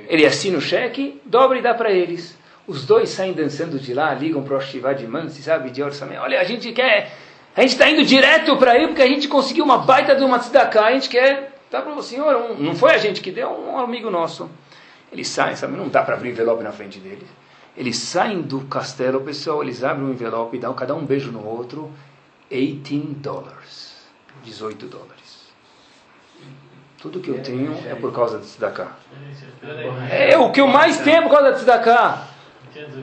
Ele 0.09 0.27
assina 0.27 0.59
o 0.59 0.61
cheque, 0.61 1.21
dobra 1.25 1.59
e 1.59 1.63
dá 1.63 1.75
para 1.75 1.91
eles. 1.91 2.37
Os 2.67 2.85
dois 2.85 3.11
saem 3.11 3.33
dançando 3.33 3.79
de 3.79 3.95
lá, 3.95 4.13
ligam 4.13 4.43
para 4.43 4.57
o 4.57 4.61
Shivá 4.61 4.93
de 4.93 5.07
Mansi, 5.07 5.43
sabe, 5.43 5.71
de 5.71 5.83
orçamento. 5.83 6.21
Olha, 6.21 6.41
a 6.41 6.45
gente 6.45 6.73
quer, 6.73 7.13
a 7.55 7.61
gente 7.61 7.73
está 7.73 7.89
indo 7.89 8.05
direto 8.05 8.57
para 8.57 8.73
aí 8.73 8.89
porque 8.89 9.03
a 9.03 9.07
gente 9.07 9.29
conseguiu 9.29 9.65
uma 9.65 9.79
baita 9.79 10.17
de 10.17 10.25
uma 10.25 10.39
tzedakah, 10.39 10.87
a 10.87 10.93
gente 10.93 11.09
quer, 11.09 11.53
tá 11.71 11.81
para 11.81 11.93
o 11.93 12.03
senhor, 12.03 12.35
um, 12.35 12.55
não 12.55 12.75
foi 12.75 12.93
a 12.93 12.99
gente 12.99 13.21
que 13.21 13.31
deu, 13.31 13.51
um 13.51 13.79
amigo 13.79 14.11
nosso. 14.11 14.51
Eles 15.13 15.29
saem, 15.29 15.55
sabe, 15.55 15.77
não 15.77 15.89
dá 15.89 16.03
para 16.03 16.17
abrir 16.17 16.31
envelope 16.31 16.65
na 16.65 16.73
frente 16.73 16.99
deles. 16.99 17.29
Eles 17.77 17.99
saem 17.99 18.41
do 18.41 18.63
castelo, 18.63 19.21
pessoal, 19.21 19.63
eles 19.63 19.85
abrem 19.85 20.07
um 20.07 20.11
envelope 20.11 20.57
e 20.57 20.61
dão 20.61 20.73
cada 20.73 20.95
um 20.95 21.05
beijo 21.05 21.31
no 21.31 21.45
outro, 21.47 21.91
18 22.51 23.15
dólares, 23.21 23.97
18 24.43 24.87
dólares. 24.87 25.47
Tudo 26.99 27.21
que 27.21 27.29
eu 27.29 27.43
tenho 27.43 27.77
é 27.87 27.95
por 27.95 28.13
causa 28.13 28.39
da 28.39 28.45
tzedakah. 28.45 28.97
É 30.11 30.39
o 30.39 30.51
que 30.51 30.61
eu 30.61 30.67
mais 30.67 30.99
tenho 31.01 31.19
é 31.19 31.23
por 31.23 31.31
causa 31.31 31.51
da 31.51 31.57
tzedakah. 31.57 32.29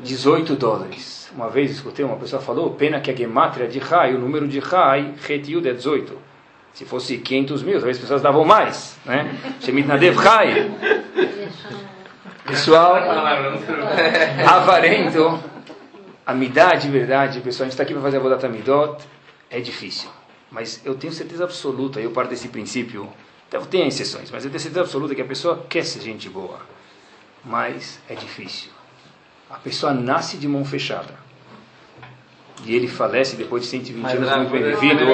18 0.03 0.55
dólares. 0.55 1.31
Uma 1.35 1.49
vez 1.49 1.71
escutei 1.71 2.03
uma 2.03 2.17
pessoa 2.17 2.41
falou, 2.41 2.71
pena 2.71 2.99
que 2.99 3.11
a 3.11 3.15
gemátria 3.15 3.67
de 3.67 3.79
Rai, 3.79 4.13
o 4.13 4.19
número 4.19 4.47
de 4.47 4.59
Rai, 4.59 5.13
Retiud 5.21 5.67
é 5.67 5.73
18. 5.73 6.17
Se 6.73 6.85
fosse 6.85 7.17
500 7.17 7.63
mil, 7.63 7.73
talvez 7.75 7.97
as 7.97 8.01
pessoas 8.01 8.21
davam 8.21 8.43
mais, 8.43 8.97
né? 9.05 9.35
Shemit 9.61 9.87
Nadev 9.87 10.17
Rai. 10.17 10.71
Pessoal, 12.45 12.95
avarento, 14.47 15.39
amidade 16.25 16.83
de 16.83 16.89
verdade, 16.89 17.39
pessoal, 17.41 17.63
a 17.63 17.65
gente 17.65 17.73
está 17.73 17.83
aqui 17.83 17.93
para 17.93 18.01
fazer 18.01 18.17
a 18.17 18.19
Vodat 18.19 18.45
Amidot, 18.45 19.03
é 19.49 19.59
difícil. 19.59 20.09
Mas 20.51 20.81
eu 20.85 20.95
tenho 20.95 21.13
certeza 21.13 21.43
absoluta, 21.43 21.99
eu 21.99 22.11
parto 22.11 22.29
desse 22.29 22.47
princípio, 22.49 23.09
tem 23.69 23.87
exceções, 23.87 24.29
mas 24.31 24.43
eu 24.43 24.49
tenho 24.51 24.59
certeza 24.59 24.81
absoluta 24.81 25.15
que 25.15 25.21
a 25.21 25.25
pessoa 25.25 25.65
quer 25.69 25.83
ser 25.83 26.01
gente 26.01 26.29
boa. 26.29 26.59
Mas 27.45 27.99
é 28.09 28.15
difícil 28.15 28.71
a 29.53 29.57
pessoa 29.57 29.93
nasce 29.93 30.37
de 30.37 30.47
mão 30.47 30.65
fechada. 30.65 31.13
E 32.65 32.75
ele 32.75 32.87
falece 32.87 33.35
depois 33.35 33.63
de 33.63 33.69
120 33.69 34.01
Mas, 34.01 34.15
anos 34.15 34.37
muito 34.37 34.51
bem 34.51 34.63
vivido, 34.63 35.05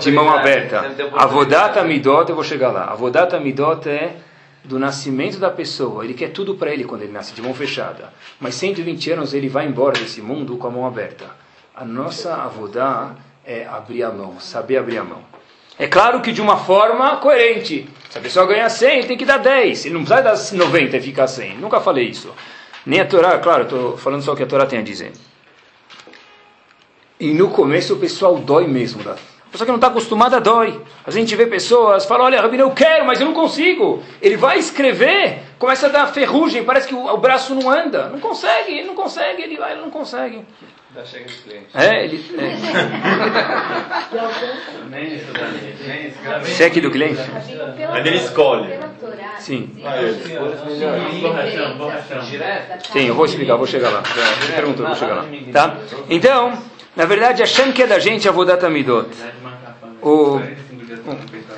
de 0.00 0.10
mão 0.10 0.30
aberta. 0.30 0.80
deve 0.80 0.94
ter 0.94 1.04
oportunidade. 1.04 1.14
Avodata 1.16 1.84
midot, 1.84 2.28
eu 2.28 2.34
vou 2.34 2.44
chegar 2.44 2.72
lá. 2.72 2.86
Avodata 2.86 3.38
midot 3.38 3.88
é 3.88 4.16
do 4.64 4.78
nascimento 4.78 5.38
da 5.38 5.50
pessoa. 5.50 6.04
Ele 6.04 6.14
quer 6.14 6.30
tudo 6.30 6.54
para 6.54 6.72
ele 6.72 6.84
quando 6.84 7.02
ele 7.02 7.12
nasce 7.12 7.34
de 7.34 7.42
mão 7.42 7.54
fechada. 7.54 8.12
Mas 8.40 8.54
120 8.54 9.12
anos 9.12 9.34
ele 9.34 9.48
vai 9.48 9.66
embora 9.66 9.98
desse 9.98 10.22
mundo 10.22 10.56
com 10.56 10.66
a 10.66 10.70
mão 10.70 10.86
aberta. 10.86 11.26
A 11.74 11.84
nossa 11.84 12.34
avodá 12.34 13.14
é 13.44 13.66
abrir 13.66 14.02
a 14.02 14.10
mão, 14.10 14.40
saber 14.40 14.78
abrir 14.78 14.98
a 14.98 15.04
mão. 15.04 15.22
É 15.78 15.86
claro 15.86 16.20
que 16.20 16.32
de 16.32 16.40
uma 16.40 16.56
forma 16.56 17.16
coerente. 17.16 17.88
Se 18.08 18.18
a 18.18 18.20
pessoa 18.20 18.46
ganhar 18.46 18.68
100, 18.68 18.98
ele 18.98 19.06
tem 19.08 19.16
que 19.16 19.24
dar 19.24 19.38
10. 19.38 19.86
Ele 19.86 19.94
não 19.94 20.04
precisa 20.04 20.22
dar 20.22 20.66
90 20.66 20.96
e 20.96 21.00
ficar 21.00 21.26
100. 21.26 21.58
Nunca 21.58 21.80
falei 21.80 22.08
isso. 22.08 22.32
Nem 22.86 23.00
a 23.00 23.06
Torá, 23.06 23.38
claro, 23.38 23.64
estou 23.64 23.96
falando 23.96 24.22
só 24.22 24.32
o 24.32 24.36
que 24.36 24.42
a 24.42 24.46
Torá 24.46 24.66
tem 24.66 24.78
a 24.78 24.82
dizer. 24.82 25.12
E 27.18 27.32
no 27.32 27.50
começo 27.50 27.94
o 27.94 27.98
pessoal 27.98 28.36
dói 28.38 28.66
mesmo. 28.66 29.02
Da... 29.02 29.16
A 29.54 29.56
pessoa 29.56 29.66
que 29.66 29.70
não 29.70 29.76
está 29.76 29.86
acostumada 29.86 30.40
dói. 30.40 30.80
A 31.06 31.12
gente 31.12 31.36
vê 31.36 31.46
pessoas, 31.46 32.04
fala, 32.04 32.24
olha, 32.24 32.40
Rabino, 32.40 32.64
eu 32.64 32.72
quero, 32.72 33.06
mas 33.06 33.20
eu 33.20 33.26
não 33.26 33.32
consigo. 33.32 34.02
Ele 34.20 34.36
vai 34.36 34.58
escrever, 34.58 35.42
começa 35.60 35.86
a 35.86 35.90
dar 35.90 36.08
ferrugem, 36.08 36.64
parece 36.64 36.88
que 36.88 36.94
o, 36.94 37.06
o 37.06 37.16
braço 37.18 37.54
não 37.54 37.70
anda. 37.70 38.08
Não 38.08 38.18
consegue, 38.18 38.72
ele 38.72 38.88
não 38.88 38.96
consegue, 38.96 39.42
ele 39.42 39.56
vai, 39.56 39.74
ele 39.74 39.82
não 39.82 39.90
consegue. 39.90 40.44
Já 40.92 41.04
chega 41.04 41.24
de 41.26 41.34
cliente. 41.34 41.66
É, 41.72 42.04
ele... 42.04 42.24
É. 46.40 46.44
Cheque 46.46 46.80
do 46.80 46.90
cliente? 46.90 47.22
Mas 47.90 48.06
ele 48.06 48.16
escolhe. 48.16 48.76
Sim. 49.38 49.70
Sim, 52.92 53.06
eu 53.06 53.14
vou 53.14 53.24
explicar, 53.24 53.54
vou 53.54 53.68
chegar 53.68 53.90
lá. 53.90 54.02
Eu 54.56 54.72
vou 54.72 54.94
chegar 54.96 55.14
lá. 55.14 55.26
Tá? 55.52 55.76
Então, 56.08 56.58
na 56.96 57.04
verdade, 57.06 57.42
a 57.42 57.46
Shem 57.46 57.72
que 57.72 57.82
é 57.82 57.86
da 57.86 57.98
gente, 57.98 58.28
a 58.28 58.32
Vodata 58.32 58.70
Midot. 58.70 59.08
O 60.00 60.40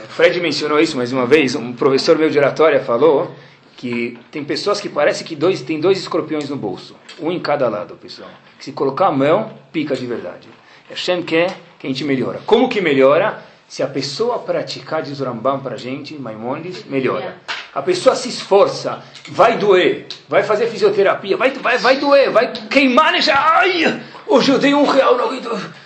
Fred 0.08 0.40
mencionou 0.40 0.80
isso 0.80 0.96
mais 0.96 1.12
uma 1.12 1.26
vez. 1.26 1.54
Um 1.54 1.72
professor 1.72 2.16
meu 2.16 2.30
de 2.30 2.38
oratória 2.38 2.80
falou 2.80 3.34
que 3.76 4.18
tem 4.30 4.42
pessoas 4.42 4.80
que 4.80 4.88
parece 4.88 5.22
que 5.24 5.36
dois, 5.36 5.60
tem 5.60 5.78
dois 5.78 5.98
escorpiões 5.98 6.48
no 6.48 6.56
bolso. 6.56 6.96
Um 7.20 7.30
em 7.30 7.38
cada 7.38 7.68
lado, 7.68 7.94
pessoal. 7.96 8.30
Que 8.58 8.64
se 8.64 8.72
colocar 8.72 9.08
a 9.08 9.12
mão, 9.12 9.52
pica 9.70 9.94
de 9.94 10.06
verdade. 10.06 10.48
Hashem 10.88 11.22
quer 11.22 11.58
que 11.78 11.86
a 11.86 11.90
gente 11.90 12.04
melhora. 12.04 12.40
Como 12.46 12.68
que 12.68 12.80
melhora? 12.80 13.42
Se 13.68 13.82
a 13.82 13.86
pessoa 13.86 14.38
praticar, 14.38 15.02
diz 15.02 15.20
o 15.20 15.24
Rambam 15.24 15.60
para 15.60 15.74
a 15.74 15.78
gente, 15.78 16.14
Maimonides, 16.14 16.84
melhora. 16.84 17.36
A 17.76 17.82
pessoa 17.82 18.16
se 18.16 18.30
esforça, 18.30 19.02
vai 19.28 19.58
doer, 19.58 20.06
vai 20.26 20.42
fazer 20.42 20.66
fisioterapia, 20.66 21.36
vai, 21.36 21.50
vai, 21.50 21.76
vai 21.76 21.98
doer, 21.98 22.30
vai 22.30 22.50
queimar, 22.70 23.12
deixa, 23.12 23.34
ai, 23.34 24.02
hoje 24.26 24.50
eu 24.50 24.58
dei 24.58 24.72
um 24.72 24.84
real, 24.84 25.14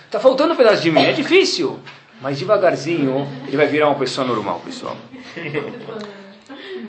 tá 0.09 0.17
faltando 0.17 0.53
um 0.53 0.55
pedaço 0.55 0.81
de 0.81 0.89
mim, 0.89 1.03
é 1.03 1.11
difícil. 1.11 1.77
Mas 2.21 2.39
devagarzinho, 2.39 3.27
ele 3.45 3.57
vai 3.57 3.67
virar 3.67 3.89
uma 3.89 3.99
pessoa 3.99 4.25
normal, 4.25 4.61
pessoal. 4.63 4.95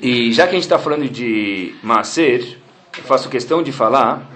E 0.01 0.33
já 0.33 0.45
que 0.45 0.51
a 0.51 0.55
gente 0.55 0.63
está 0.63 0.79
falando 0.79 1.09
de 1.09 1.75
Maaser, 1.83 2.59
eu 2.97 3.03
faço 3.03 3.29
questão 3.29 3.61
de 3.61 3.73
falar 3.73 4.31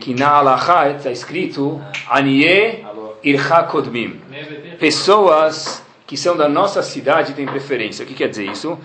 que 0.00 0.14
na 0.14 0.30
Alahá 0.30 0.92
está 0.92 1.10
escrito 1.10 1.78
Anie 2.08 2.86
Irha 3.22 3.64
Kodmim. 3.64 4.18
Pessoas 4.78 5.84
que 6.06 6.16
são 6.16 6.34
da 6.36 6.48
nossa 6.48 6.82
cidade 6.82 7.34
têm 7.34 7.44
preferência. 7.44 8.02
O 8.02 8.08
que 8.08 8.14
quer 8.14 8.28
dizer 8.28 8.46
isso? 8.46 8.78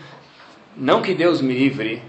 Não 0.76 1.02
que 1.02 1.14
Deus 1.14 1.42
me 1.42 1.54
livre, 1.54 2.02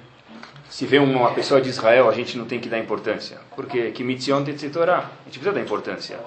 se 0.68 0.86
vê 0.86 0.98
uma 0.98 1.30
pessoa 1.32 1.60
de 1.60 1.68
Israel, 1.68 2.08
a 2.08 2.12
gente 2.12 2.38
não 2.38 2.44
tem 2.44 2.60
que 2.60 2.68
dar 2.68 2.78
importância. 2.78 3.38
Porque 3.54 3.90
que 3.90 4.04
mitzion 4.04 4.44
te 4.44 4.68
Torá, 4.70 4.98
a 4.98 5.24
gente 5.26 5.38
precisa 5.38 5.52
dar 5.52 5.60
importância. 5.60 6.18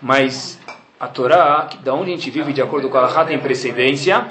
Mas 0.00 0.58
a 0.98 1.06
Torá, 1.06 1.68
da 1.82 1.94
onde 1.94 2.12
a 2.12 2.16
gente 2.16 2.30
vive 2.30 2.52
de 2.52 2.62
acordo 2.62 2.88
com 2.88 2.96
a 2.96 3.00
Alahá, 3.00 3.24
tem 3.24 3.38
precedência. 3.38 4.26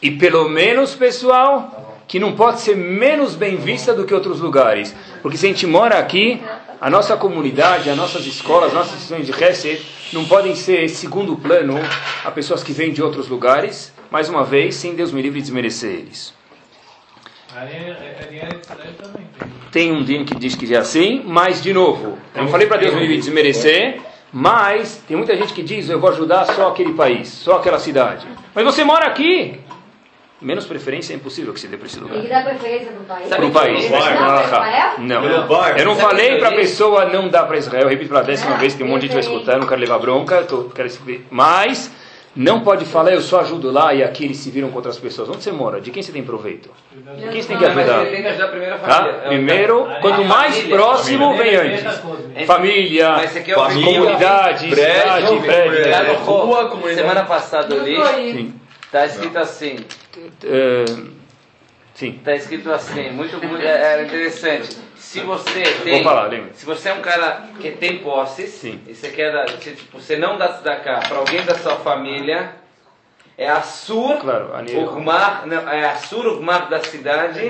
E 0.00 0.10
pelo 0.10 0.48
menos, 0.48 0.94
pessoal, 0.94 1.96
que 2.06 2.18
não 2.18 2.36
pode 2.36 2.60
ser 2.60 2.76
menos 2.76 3.34
bem 3.34 3.56
vista 3.56 3.94
do 3.94 4.04
que 4.04 4.12
outros 4.12 4.38
lugares. 4.38 4.94
Porque 5.22 5.38
se 5.38 5.46
a 5.46 5.48
gente 5.48 5.66
mora 5.66 5.98
aqui, 5.98 6.42
a 6.80 6.90
nossa 6.90 7.16
comunidade, 7.16 7.88
as 7.88 7.96
nossas 7.96 8.26
escolas, 8.26 8.68
as 8.68 8.74
nossas 8.74 8.94
instituições 8.96 9.26
de 9.26 9.44
Hesed 9.44 9.86
não 10.12 10.26
podem 10.26 10.54
ser 10.54 10.88
segundo 10.88 11.36
plano 11.36 11.78
a 12.24 12.30
pessoas 12.30 12.62
que 12.62 12.72
vêm 12.72 12.92
de 12.92 13.02
outros 13.02 13.28
lugares, 13.28 13.92
mais 14.10 14.28
uma 14.28 14.44
vez, 14.44 14.74
sem 14.74 14.94
Deus 14.94 15.10
me 15.10 15.22
livre 15.22 15.40
de 15.40 15.46
desmerecer 15.46 15.90
eles. 15.90 16.41
Tem 19.70 19.92
um 19.92 20.02
dia 20.02 20.24
que 20.24 20.34
diz 20.34 20.54
que 20.54 20.72
é 20.74 20.78
assim, 20.78 21.22
mas, 21.24 21.62
de 21.62 21.72
novo, 21.72 22.18
eu 22.34 22.42
não 22.42 22.48
falei 22.50 22.66
para 22.66 22.76
Deus 22.78 22.94
me 22.94 23.06
desmerecer, 23.16 24.00
mas 24.32 25.02
tem 25.08 25.16
muita 25.16 25.36
gente 25.36 25.52
que 25.52 25.62
diz, 25.62 25.88
eu 25.88 25.98
vou 26.00 26.10
ajudar 26.10 26.44
só 26.46 26.68
aquele 26.68 26.92
país, 26.92 27.28
só 27.28 27.56
aquela 27.56 27.78
cidade. 27.78 28.26
Mas 28.54 28.64
você 28.64 28.84
mora 28.84 29.06
aqui, 29.06 29.60
menos 30.40 30.66
preferência 30.66 31.12
é 31.14 31.16
impossível 31.16 31.52
que 31.54 31.60
você 31.60 31.68
dê 31.68 31.76
para 31.76 31.86
esse 31.86 31.98
lugar. 31.98 32.14
Tem 32.14 32.22
que 32.24 32.28
dar 32.28 32.44
preferência 32.44 32.92
país. 33.06 33.28
Para 33.28 33.46
o 33.46 33.50
país. 33.50 33.90
Não, 33.90 33.98
Não, 33.98 34.06
para 34.06 34.44
Israel? 34.44 34.92
Não, 34.98 35.22
Pelo 35.22 35.42
bar. 35.46 35.78
eu 35.78 35.84
não 35.84 35.96
falei 35.96 36.36
o 36.36 36.38
para 36.38 36.48
a 36.48 36.52
pessoa 36.52 37.04
não 37.06 37.28
dar 37.28 37.44
para 37.44 37.56
Israel. 37.56 37.84
Eu 37.84 37.88
repito 37.88 38.08
pela 38.10 38.22
décima 38.22 38.56
vez 38.56 38.74
que 38.74 38.82
um 38.82 38.88
monte 38.88 39.02
de 39.02 39.06
gente 39.08 39.14
vai 39.24 39.32
escutar. 39.32 39.52
Eu 39.54 39.60
não 39.60 39.66
quero 39.66 39.80
levar 39.80 39.98
bronca. 39.98 40.42
tô- 40.44 40.64
quero 40.64 40.88
escrever. 40.88 41.26
Mas 41.30 41.90
não 42.34 42.60
pode 42.60 42.84
falar, 42.86 43.12
eu 43.12 43.20
só 43.20 43.40
ajudo 43.40 43.70
lá 43.70 43.92
e 43.92 44.02
aqui 44.02 44.24
eles 44.24 44.38
se 44.38 44.50
viram 44.50 44.70
contra 44.70 44.90
as 44.90 44.98
pessoas. 44.98 45.28
Onde 45.28 45.42
você 45.42 45.52
mora? 45.52 45.80
De 45.80 45.90
quem 45.90 46.02
você 46.02 46.12
tem 46.12 46.22
proveito? 46.22 46.70
De 46.90 47.28
quem 47.28 47.42
você 47.42 47.48
tem 47.48 47.58
que 47.58 47.64
ajudar? 47.64 48.00
ele 48.06 48.10
tem 48.10 48.22
que 48.22 48.28
ajudar 48.28 48.48
primeiro 48.48 48.74
a 48.74 48.78
Tá? 48.78 48.88
família. 48.94 49.16
É, 49.22 49.28
Primeiro, 49.28 49.88
quanto 50.00 50.20
a 50.22 50.24
mais 50.24 50.54
família. 50.56 50.76
próximo, 50.76 51.36
vem 51.36 51.54
antes. 51.56 52.46
Família, 52.46 53.10
ouvir- 53.56 53.84
comunidade, 53.84 54.68
prédio, 54.68 55.40
cidade, 55.40 55.40
prédio. 55.46 56.14
Rua, 56.24 56.94
semana 56.94 57.24
passada 57.24 57.74
eu 57.74 57.84
li, 57.84 58.32
Sim. 58.32 58.54
tá 58.90 59.04
escrito 59.06 59.38
assim, 59.38 59.76
Eh, 60.44 60.84
Sim. 61.94 62.18
tá 62.24 62.34
escrito 62.34 62.70
assim, 62.72 63.10
muito, 63.10 63.36
muito 63.46 63.62
é, 63.62 64.00
é 64.00 64.02
interessante. 64.04 64.76
Se 65.12 65.20
você 65.20 65.62
tem, 65.84 66.02
falar, 66.02 66.22
lembra. 66.28 66.54
se 66.54 66.64
você 66.64 66.88
é 66.88 66.94
um 66.94 67.02
cara 67.02 67.48
que 67.60 67.70
tem 67.72 67.98
posses, 67.98 68.48
Sim. 68.48 68.80
e 68.86 68.94
você 68.94 69.10
quer 69.10 69.30
dar, 69.30 69.46
se, 69.46 69.72
tipo, 69.72 70.00
você 70.00 70.16
não 70.16 70.38
dá 70.38 70.48
cá 70.48 71.00
para 71.06 71.18
alguém 71.18 71.42
da 71.44 71.54
sua 71.54 71.76
família, 71.76 72.52
é 73.36 73.46
a 73.46 73.60
sur, 73.60 74.16
Claro, 74.16 74.52
Ugmar, 74.74 75.46
não, 75.46 75.68
é 75.68 75.84
a 75.84 75.96
sur 75.96 76.26
Ugmar 76.26 76.70
da 76.70 76.80
cidade, 76.82 77.40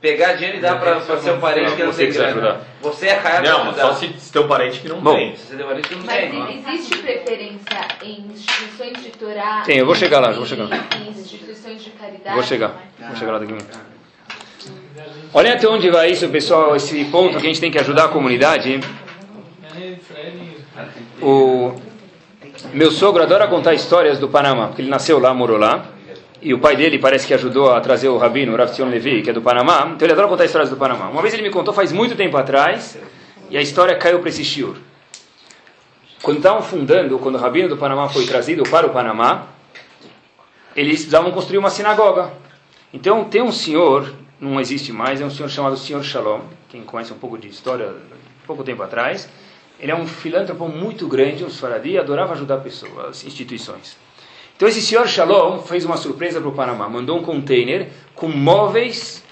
pegar 0.00 0.34
dinheiro 0.34 0.58
e 0.58 0.60
dar 0.60 0.78
para 0.78 1.00
seu 1.00 1.38
parente 1.38 1.74
que 1.74 1.82
não 1.82 1.92
tem 1.92 2.06
que 2.06 2.12
grana. 2.12 2.30
ajudar. 2.30 2.60
Você 2.82 3.08
é 3.08 3.14
raiado 3.14 3.48
Não, 3.48 3.64
mas 3.64 3.76
só 3.76 3.92
se, 3.94 4.06
se 4.16 4.32
tem 4.32 4.40
um 4.42 4.46
parente 4.46 4.78
que 4.80 4.88
não 4.88 5.00
Bom. 5.00 5.16
tem. 5.16 5.34
Se 5.34 5.46
você 5.48 5.56
tem 5.56 5.66
parente 5.66 5.88
que 5.88 5.94
não 5.96 6.04
Mas 6.04 6.30
tem. 6.30 6.58
existe 6.58 6.98
preferência 6.98 7.88
em 8.04 8.20
instituições 8.30 9.02
de 9.02 9.10
Torá? 9.10 9.62
Tem, 9.66 9.78
eu 9.78 9.86
vou 9.86 9.96
chegar 9.96 10.20
lá, 10.20 10.28
eu 10.28 10.36
vou 10.36 10.46
chegar. 10.46 10.68
Em 11.00 11.10
instituições 11.10 11.82
de 11.82 11.90
caridade? 11.90 12.36
Vou 12.36 12.44
chegar. 12.44 12.74
Vou 12.96 13.16
chegar 13.16 13.32
lá 13.32 13.38
daqui 13.40 13.52
a 13.52 13.56
minuto. 13.56 13.99
Olha 15.32 15.54
até 15.54 15.68
onde 15.68 15.90
vai 15.90 16.10
isso, 16.10 16.28
pessoal, 16.28 16.74
esse 16.74 17.04
ponto 17.06 17.38
que 17.38 17.46
a 17.46 17.48
gente 17.48 17.60
tem 17.60 17.70
que 17.70 17.78
ajudar 17.78 18.06
a 18.06 18.08
comunidade. 18.08 18.80
O 21.22 21.74
meu 22.72 22.90
sogro 22.90 23.22
adora 23.22 23.46
contar 23.46 23.74
histórias 23.74 24.18
do 24.18 24.28
Panamá, 24.28 24.68
porque 24.68 24.82
ele 24.82 24.90
nasceu 24.90 25.18
lá, 25.18 25.32
morou 25.32 25.56
lá. 25.58 25.86
E 26.42 26.54
o 26.54 26.58
pai 26.58 26.74
dele 26.74 26.98
parece 26.98 27.26
que 27.26 27.34
ajudou 27.34 27.70
a 27.70 27.80
trazer 27.80 28.08
o 28.08 28.16
rabino, 28.16 28.54
o 28.54 28.56
Rav 28.56 28.70
Tzion 28.70 28.88
Levi, 28.88 29.22
que 29.22 29.30
é 29.30 29.32
do 29.32 29.42
Panamá. 29.42 29.90
Então 29.94 30.06
ele 30.06 30.12
adora 30.12 30.26
contar 30.26 30.46
histórias 30.46 30.70
do 30.70 30.76
Panamá. 30.76 31.08
Uma 31.08 31.20
vez 31.20 31.34
ele 31.34 31.42
me 31.42 31.50
contou 31.50 31.72
faz 31.74 31.92
muito 31.92 32.16
tempo 32.16 32.36
atrás, 32.36 32.98
e 33.50 33.58
a 33.58 33.60
história 33.60 33.94
caiu 33.96 34.20
para 34.20 34.30
esse 34.30 34.42
shiur. 34.42 34.76
Quando 36.22 36.38
estavam 36.38 36.62
fundando, 36.62 37.18
quando 37.18 37.34
o 37.36 37.38
rabino 37.38 37.68
do 37.68 37.76
Panamá 37.76 38.08
foi 38.08 38.26
trazido 38.26 38.62
para 38.64 38.86
o 38.86 38.90
Panamá, 38.90 39.46
eles 40.74 40.94
precisavam 40.94 41.30
construir 41.30 41.58
uma 41.58 41.70
sinagoga. 41.70 42.32
Então 42.92 43.24
tem 43.24 43.42
um 43.42 43.52
senhor, 43.52 44.12
não 44.40 44.58
existe 44.58 44.92
mais, 44.92 45.20
é 45.20 45.24
um 45.24 45.30
senhor 45.30 45.48
chamado 45.50 45.76
Senhor 45.76 46.02
Shalom, 46.02 46.40
quem 46.68 46.82
conhece 46.82 47.12
um 47.12 47.18
pouco 47.18 47.36
de 47.36 47.48
história, 47.48 47.94
pouco 48.46 48.64
tempo 48.64 48.82
atrás. 48.82 49.28
Ele 49.78 49.92
é 49.92 49.94
um 49.94 50.06
filântropo 50.06 50.66
muito 50.66 51.06
grande, 51.06 51.44
um 51.44 51.50
Sfaradi, 51.50 51.98
adorava 51.98 52.32
ajudar 52.32 52.58
pessoas, 52.58 53.24
instituições. 53.24 53.96
Então 54.56 54.68
esse 54.68 54.80
senhor 54.80 55.06
Shalom 55.06 55.58
fez 55.60 55.84
uma 55.84 55.96
surpresa 55.96 56.40
para 56.40 56.48
o 56.48 56.52
Panamá, 56.52 56.88
mandou 56.88 57.18
um 57.18 57.22
container 57.22 57.88
com 58.14 58.28
móveis, 58.28 59.22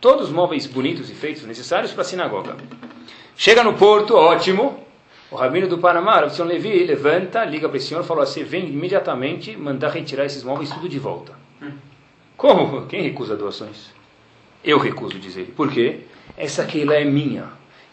todos 0.00 0.26
os 0.26 0.32
móveis 0.32 0.66
bonitos 0.66 1.10
e 1.10 1.14
feitos 1.14 1.44
necessários 1.44 1.92
para 1.92 2.02
a 2.02 2.04
sinagoga. 2.04 2.56
Chega 3.36 3.64
no 3.64 3.74
porto, 3.74 4.14
ótimo. 4.14 4.86
O 5.30 5.36
rabino 5.36 5.68
do 5.68 5.78
Panamá, 5.78 6.24
o 6.24 6.30
senhor 6.30 6.48
Levi, 6.48 6.84
levanta, 6.84 7.44
liga 7.44 7.68
para 7.68 7.76
esse 7.76 7.86
senhor 7.86 8.02
falou 8.02 8.22
assim: 8.22 8.42
vem 8.42 8.68
imediatamente 8.68 9.56
mandar 9.56 9.90
retirar 9.90 10.24
esses 10.24 10.42
móveis 10.42 10.70
tudo 10.70 10.88
de 10.88 10.98
volta. 10.98 11.32
Como? 12.36 12.86
Quem 12.86 13.02
recusa 13.02 13.36
doações? 13.36 13.99
Eu 14.64 14.78
recuso, 14.78 15.18
diz 15.18 15.36
ele. 15.36 15.52
Por 15.52 15.70
quê? 15.70 16.00
Essa 16.36 16.62
aqui 16.62 16.82
é 16.92 17.04
minha. 17.04 17.44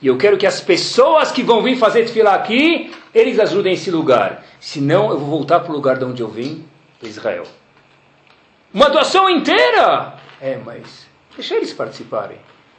E 0.02 0.08
eu 0.08 0.18
quero 0.18 0.38
que 0.38 0.46
as 0.46 0.62
pessoas 0.62 1.32
que 1.32 1.42
vão 1.42 1.64
vir 1.64 1.78
fazer 1.78 2.04
desfilar 2.04 2.36
aqui, 2.36 2.92
eles 3.14 3.40
ajudem 3.40 3.74
esse 3.74 3.90
lugar. 3.90 4.44
Senão 4.60 5.10
eu 5.10 5.18
vou 5.18 5.30
voltar 5.30 5.62
para 5.62 5.72
o 5.72 5.76
lugar 5.76 5.98
de 5.98 6.06
onde 6.06 6.22
eu 6.22 6.28
vim, 6.28 6.66
Israel. 7.02 7.44
Uma 8.74 8.90
doação 8.90 9.30
inteira! 9.30 10.16
É, 10.40 10.60
mas 10.64 11.08
deixa 11.36 11.56
eles 11.56 11.74
participarem. 11.74 12.38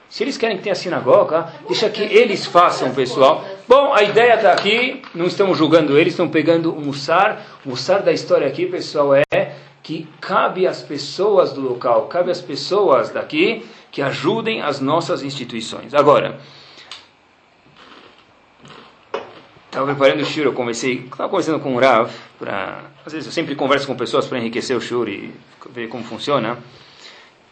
Se 0.08 0.22
eles 0.22 0.38
querem 0.38 0.56
que 0.56 0.62
tenha 0.62 0.74
sinagoga, 0.74 1.52
deixa 1.66 1.90
que 1.90 2.02
eles 2.02 2.46
façam, 2.46 2.94
pessoal. 2.94 3.44
Bom, 3.66 3.92
a 3.92 4.02
ideia 4.02 4.36
está 4.36 4.52
aqui, 4.52 5.02
não 5.14 5.26
estamos 5.26 5.58
julgando 5.58 5.98
eles, 5.98 6.14
estão 6.14 6.28
pegando 6.28 6.72
o 6.72 6.80
mussar. 6.80 7.44
O 7.64 7.70
mussar 7.70 8.02
da 8.02 8.12
história 8.12 8.46
aqui, 8.46 8.66
pessoal, 8.66 9.14
é 9.14 9.52
que 9.82 10.08
cabe 10.20 10.66
às 10.66 10.82
pessoas 10.82 11.52
do 11.52 11.60
local, 11.60 12.06
cabe 12.06 12.30
às 12.30 12.40
pessoas 12.40 13.10
daqui 13.10 13.66
que 13.90 14.02
ajudem 14.02 14.62
as 14.62 14.80
nossas 14.80 15.22
instituições. 15.22 15.94
Agora, 15.94 16.38
estava 19.66 19.86
preparando 19.86 20.22
o 20.22 20.24
shur, 20.24 20.44
eu 20.44 20.52
comecei, 20.52 21.04
estava 21.04 21.28
conversando 21.28 21.60
com 21.60 21.74
o 21.74 21.78
Rav, 21.78 22.10
para, 22.38 22.84
às 23.04 23.12
vezes 23.12 23.26
eu 23.26 23.32
sempre 23.32 23.54
converso 23.54 23.86
com 23.86 23.96
pessoas 23.96 24.26
para 24.26 24.38
enriquecer 24.38 24.76
o 24.76 24.80
shur 24.80 25.08
e 25.08 25.32
ver 25.70 25.88
como 25.88 26.04
funciona. 26.04 26.58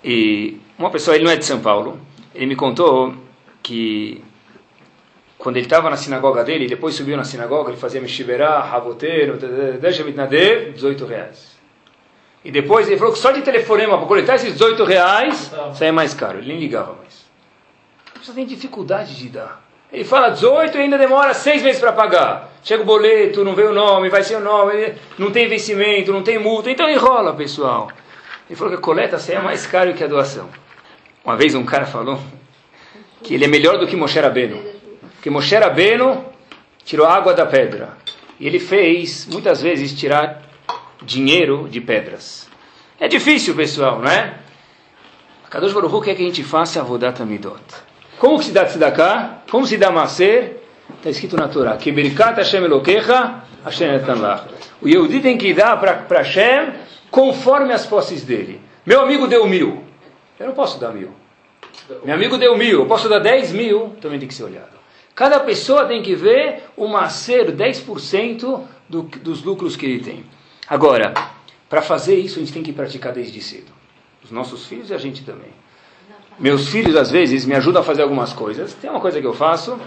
E 0.02 0.60
uma 0.78 0.90
pessoa, 0.90 1.14
ele 1.16 1.24
não 1.24 1.30
é 1.30 1.36
de 1.36 1.44
São 1.44 1.60
Paulo, 1.60 2.00
ele 2.34 2.46
me 2.46 2.56
contou 2.56 3.14
que 3.62 4.22
quando 5.38 5.56
ele 5.56 5.66
estava 5.66 5.90
na 5.90 5.96
sinagoga 5.96 6.42
dele, 6.44 6.66
depois 6.66 6.94
subiu 6.94 7.16
na 7.16 7.24
sinagoga, 7.24 7.70
ele 7.70 7.78
fazia 7.78 8.00
Meshiberá, 8.00 8.60
Ravoteiro, 8.60 9.38
Deixa 9.80 10.02
Mitnadev, 10.02 10.72
18 10.72 11.06
reais. 11.06 11.55
E 12.46 12.50
depois 12.52 12.86
ele 12.86 12.96
falou 12.96 13.12
que 13.12 13.18
só 13.18 13.32
de 13.32 13.42
telefonema 13.42 13.98
para 13.98 14.06
coletar 14.06 14.36
esses 14.36 14.52
18 14.52 14.84
reais, 14.84 15.50
sai 15.74 15.90
mais 15.90 16.14
caro. 16.14 16.38
Ele 16.38 16.46
nem 16.46 16.60
ligava 16.60 16.92
mais. 16.92 17.26
A 18.14 18.20
pessoa 18.20 18.36
tem 18.36 18.46
dificuldade 18.46 19.16
de 19.16 19.30
dar. 19.30 19.60
Ele 19.92 20.04
fala 20.04 20.28
18 20.28 20.78
e 20.78 20.80
ainda 20.82 20.96
demora 20.96 21.34
seis 21.34 21.60
meses 21.60 21.80
para 21.80 21.92
pagar. 21.92 22.52
Chega 22.62 22.84
o 22.84 22.86
boleto, 22.86 23.42
não 23.42 23.52
vem 23.52 23.66
o 23.66 23.72
nome, 23.72 24.08
vai 24.08 24.22
ser 24.22 24.36
o 24.36 24.40
nome, 24.40 24.94
não 25.18 25.32
tem 25.32 25.48
vencimento, 25.48 26.12
não 26.12 26.22
tem 26.22 26.38
multa. 26.38 26.70
Então 26.70 26.88
enrola, 26.88 27.34
pessoal. 27.34 27.90
Ele 28.48 28.54
falou 28.56 28.74
que 28.74 28.78
a 28.78 28.80
coleta 28.80 29.18
sai 29.18 29.42
mais 29.42 29.66
caro 29.66 29.92
que 29.92 30.04
a 30.04 30.06
doação. 30.06 30.48
Uma 31.24 31.34
vez 31.34 31.52
um 31.56 31.64
cara 31.64 31.84
falou 31.84 32.16
que 33.24 33.34
ele 33.34 33.44
é 33.44 33.48
melhor 33.48 33.76
do 33.76 33.88
que 33.88 33.96
Moshe 33.96 34.20
Rabbeinu. 34.20 34.62
Que 35.20 35.28
Moshe 35.28 35.56
Rabbeinu 35.56 36.24
tirou 36.84 37.08
água 37.08 37.34
da 37.34 37.44
pedra. 37.44 37.98
E 38.38 38.46
ele 38.46 38.60
fez, 38.60 39.26
muitas 39.26 39.60
vezes, 39.60 39.92
tirar 39.98 40.45
dinheiro 41.02 41.68
de 41.68 41.80
pedras. 41.80 42.48
É 42.98 43.08
difícil, 43.08 43.54
pessoal, 43.54 44.00
não 44.00 44.10
é? 44.10 44.38
A 45.44 45.48
Kadosh 45.48 45.72
Baruch 45.72 46.04
quer 46.04 46.14
que 46.14 46.22
a 46.22 46.26
gente 46.26 46.42
faça 46.42 46.80
a 46.80 46.82
Vodat 46.82 47.20
Amidot. 47.20 47.62
Como 48.18 48.42
se 48.42 48.50
dá 48.52 48.64
tzedakah? 48.64 49.42
Como 49.50 49.66
se 49.66 49.76
dá 49.76 49.90
maser? 49.90 50.62
Está 50.96 51.10
escrito 51.10 51.36
na 51.36 51.48
Torá. 51.48 51.76
Que 51.76 51.92
Birkat 51.92 52.36
Hashem 52.38 52.64
Elokecha, 52.64 53.42
Hashem 53.64 53.94
Etanlach. 53.94 54.46
O 54.80 54.88
Yehudi 54.88 55.20
tem 55.20 55.36
que 55.36 55.52
dar 55.52 55.76
para 55.78 56.18
Hashem 56.18 56.72
conforme 57.10 57.72
as 57.72 57.86
posses 57.86 58.24
dele. 58.24 58.60
Meu 58.84 59.00
amigo 59.02 59.26
deu 59.26 59.46
mil. 59.46 59.84
Eu 60.38 60.46
não 60.46 60.54
posso 60.54 60.78
dar 60.80 60.92
mil. 60.92 61.10
Meu 62.04 62.14
amigo 62.14 62.38
deu 62.38 62.56
mil. 62.56 62.80
Eu 62.80 62.86
posso 62.86 63.08
dar 63.08 63.18
dez 63.18 63.52
mil. 63.52 63.96
Também 64.00 64.18
tem 64.18 64.28
que 64.28 64.34
ser 64.34 64.44
olhado. 64.44 64.76
Cada 65.14 65.40
pessoa 65.40 65.86
tem 65.86 66.02
que 66.02 66.14
ver 66.14 66.64
o 66.76 66.86
macer 66.88 67.50
10% 67.50 68.60
do, 68.88 69.02
dos 69.02 69.42
lucros 69.42 69.74
que 69.74 69.86
ele 69.86 70.00
tem. 70.00 70.24
Agora, 70.68 71.14
para 71.68 71.80
fazer 71.80 72.16
isso, 72.16 72.38
a 72.38 72.40
gente 72.40 72.52
tem 72.52 72.62
que 72.62 72.72
praticar 72.72 73.12
desde 73.12 73.40
cedo. 73.40 73.72
Os 74.22 74.30
nossos 74.30 74.66
filhos 74.66 74.90
e 74.90 74.94
a 74.94 74.98
gente 74.98 75.24
também. 75.24 75.50
Meus 76.38 76.68
filhos, 76.68 76.96
às 76.96 77.10
vezes, 77.10 77.46
me 77.46 77.54
ajudam 77.54 77.82
a 77.82 77.84
fazer 77.84 78.02
algumas 78.02 78.32
coisas. 78.32 78.74
Tem 78.74 78.90
uma 78.90 79.00
coisa 79.00 79.20
que 79.20 79.26
eu 79.26 79.32
faço. 79.32 79.78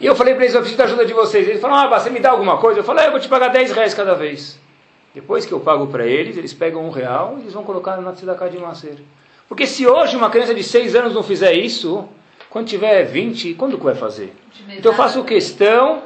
E 0.00 0.06
eu 0.06 0.14
falei 0.16 0.34
para 0.34 0.44
eles, 0.44 0.54
eu 0.54 0.60
preciso 0.60 0.78
da 0.78 0.84
ajuda 0.84 1.06
de 1.06 1.12
vocês. 1.12 1.48
Eles 1.48 1.60
falam, 1.60 1.76
ah, 1.76 1.98
você 1.98 2.10
me 2.10 2.20
dá 2.20 2.30
alguma 2.30 2.58
coisa? 2.58 2.80
Eu 2.80 2.84
falei, 2.84 3.04
ah, 3.04 3.06
eu 3.06 3.12
vou 3.12 3.20
te 3.20 3.28
pagar 3.28 3.48
10 3.48 3.72
reais 3.72 3.94
cada 3.94 4.14
vez. 4.14 4.58
Depois 5.14 5.46
que 5.46 5.52
eu 5.52 5.60
pago 5.60 5.86
para 5.86 6.04
eles, 6.04 6.36
eles 6.36 6.52
pegam 6.52 6.84
um 6.84 6.90
real 6.90 7.36
e 7.38 7.42
eles 7.42 7.52
vão 7.52 7.62
colocar 7.62 7.96
na 7.98 8.12
tzedakah 8.12 8.48
de 8.48 8.58
macer. 8.58 8.98
Porque 9.48 9.66
se 9.66 9.86
hoje 9.86 10.16
uma 10.16 10.28
criança 10.28 10.54
de 10.54 10.64
6 10.64 10.96
anos 10.96 11.14
não 11.14 11.22
fizer 11.22 11.52
isso, 11.52 12.08
quando 12.50 12.66
tiver 12.66 13.04
20, 13.04 13.54
quando 13.54 13.78
que 13.78 13.84
vai 13.84 13.94
fazer? 13.94 14.34
Então 14.68 14.90
eu 14.92 14.96
faço 14.96 15.22
questão 15.22 16.02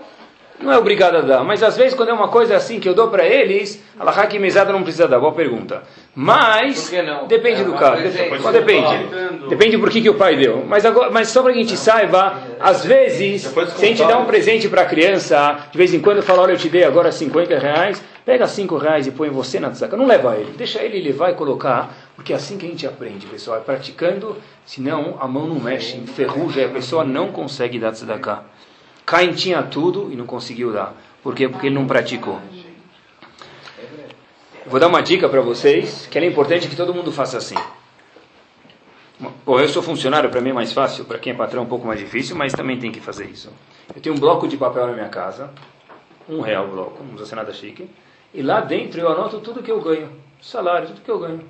não 0.61 0.73
é 0.73 0.79
obrigado 0.79 1.17
a 1.17 1.21
dar, 1.21 1.45
mas 1.45 1.63
às 1.63 1.77
vezes 1.77 1.95
quando 1.95 2.09
é 2.09 2.13
uma 2.13 2.29
coisa 2.29 2.57
assim 2.57 2.81
que 2.81 2.89
eu 2.89 2.95
dou 2.95 3.09
para 3.09 3.25
eles, 3.25 3.83
a 3.99 4.27
que 4.27 4.39
mesada 4.39 4.73
não 4.73 4.83
precisa 4.83 5.07
dar, 5.07 5.21
boa 5.21 5.33
pergunta. 5.33 5.83
Mas 6.15 6.93
depende 7.29 7.61
é, 7.61 7.65
do 7.65 7.75
caso, 7.75 8.03
depende, 8.03 8.53
depende, 8.53 9.49
depende 9.49 9.79
por 9.79 9.89
que, 9.89 10.03
que 10.03 10.11
o 10.11 10.15
pai 10.15 10.35
deu. 10.35 10.65
Mas, 10.67 10.85
agora, 10.85 11.11
mas 11.11 11.29
só 11.29 11.43
para 11.43 11.53
que 11.53 11.61
a 11.61 11.63
gente 11.63 11.77
saiba, 11.77 12.37
às 12.59 12.85
vezes, 12.85 13.43
se 13.43 13.85
a 13.85 13.89
gente 13.89 14.05
dá 14.05 14.19
um 14.19 14.25
presente 14.25 14.69
para 14.69 14.83
a 14.83 14.85
criança, 14.85 15.69
de 15.71 15.79
vez 15.79 15.95
em 15.95 16.01
quando 16.01 16.17
eu 16.17 16.23
falo, 16.25 16.43
olha, 16.43 16.53
eu 16.53 16.59
te 16.59 16.69
dei 16.69 16.83
agora 16.83 17.13
50 17.13 17.57
reais, 17.57 18.03
pega 18.25 18.49
5 18.49 18.77
reais 18.77 19.07
e 19.07 19.13
põe 19.13 19.31
você 19.31 19.61
na 19.61 19.71
tzaca, 19.71 19.97
não 19.97 20.07
leva 20.07 20.37
ele, 20.37 20.53
deixa 20.57 20.83
ele 20.83 21.01
levar 21.01 21.31
e 21.31 21.35
colocar, 21.35 21.95
porque 22.17 22.33
é 22.33 22.37
assim 22.37 22.59
que 22.59 22.67
a 22.67 22.69
gente 22.69 22.85
aprende, 22.85 23.27
pessoal, 23.27 23.59
é 23.59 23.61
praticando, 23.61 24.37
senão 24.67 25.17
a 25.21 25.29
mão 25.29 25.47
não 25.47 25.61
mexe, 25.61 25.97
enferruja 25.97 26.61
e 26.61 26.65
a 26.65 26.69
pessoa 26.69 27.05
não 27.05 27.29
consegue 27.29 27.79
dar 27.79 27.93
tzedakah. 27.93 28.45
Caim 29.09 29.33
tinha 29.33 29.63
tudo 29.63 30.13
e 30.13 30.17
não 30.17 30.27
conseguiu 30.27 30.71
dar. 30.71 30.93
Por 31.23 31.35
quê? 31.35 31.49
Porque 31.49 31.69
ele 31.69 31.75
não 31.75 31.87
praticou. 31.87 32.39
Vou 34.67 34.79
dar 34.79 34.87
uma 34.87 35.01
dica 35.01 35.27
para 35.31 35.41
vocês, 35.41 36.07
que 36.07 36.19
é 36.19 36.27
importante 36.27 36.69
que 36.69 36.77
todo 36.77 36.93
mundo 36.93 37.11
faça 37.11 37.39
assim. 37.39 37.55
Bom, 39.19 39.59
eu 39.59 39.69
sou 39.71 39.83
funcionário, 39.83 40.29
para 40.29 40.43
mim 40.43 40.51
é 40.51 40.53
mais 40.53 40.75
fácil, 40.75 41.07
para 41.07 41.19
quem 41.19 41.33
é 41.33 41.35
patrão 41.35 41.63
é 41.63 41.65
um 41.65 41.69
pouco 41.69 41.87
mais 41.87 41.99
difícil, 41.99 42.37
mas 42.37 42.53
também 42.53 42.79
tem 42.79 42.93
que 42.93 43.01
fazer 43.01 43.25
isso. 43.25 43.51
Eu 43.97 44.03
tenho 44.03 44.15
um 44.15 44.19
bloco 44.19 44.47
de 44.47 44.59
papel 44.59 44.87
na 44.87 44.93
minha 44.93 45.09
casa, 45.09 45.55
um 46.29 46.43
real 46.43 46.69
bloco, 46.69 46.99
não 46.99 47.09
precisa 47.09 47.31
ser 47.31 47.37
nada 47.37 47.55
chique, 47.55 47.89
e 48.35 48.43
lá 48.43 48.61
dentro 48.61 49.01
eu 49.01 49.09
anoto 49.11 49.41
tudo 49.41 49.63
que 49.63 49.73
eu 49.73 49.81
ganho, 49.81 50.13
salário, 50.39 50.89
tudo 50.89 51.01
que 51.01 51.11
eu 51.11 51.19
ganho. 51.19 51.41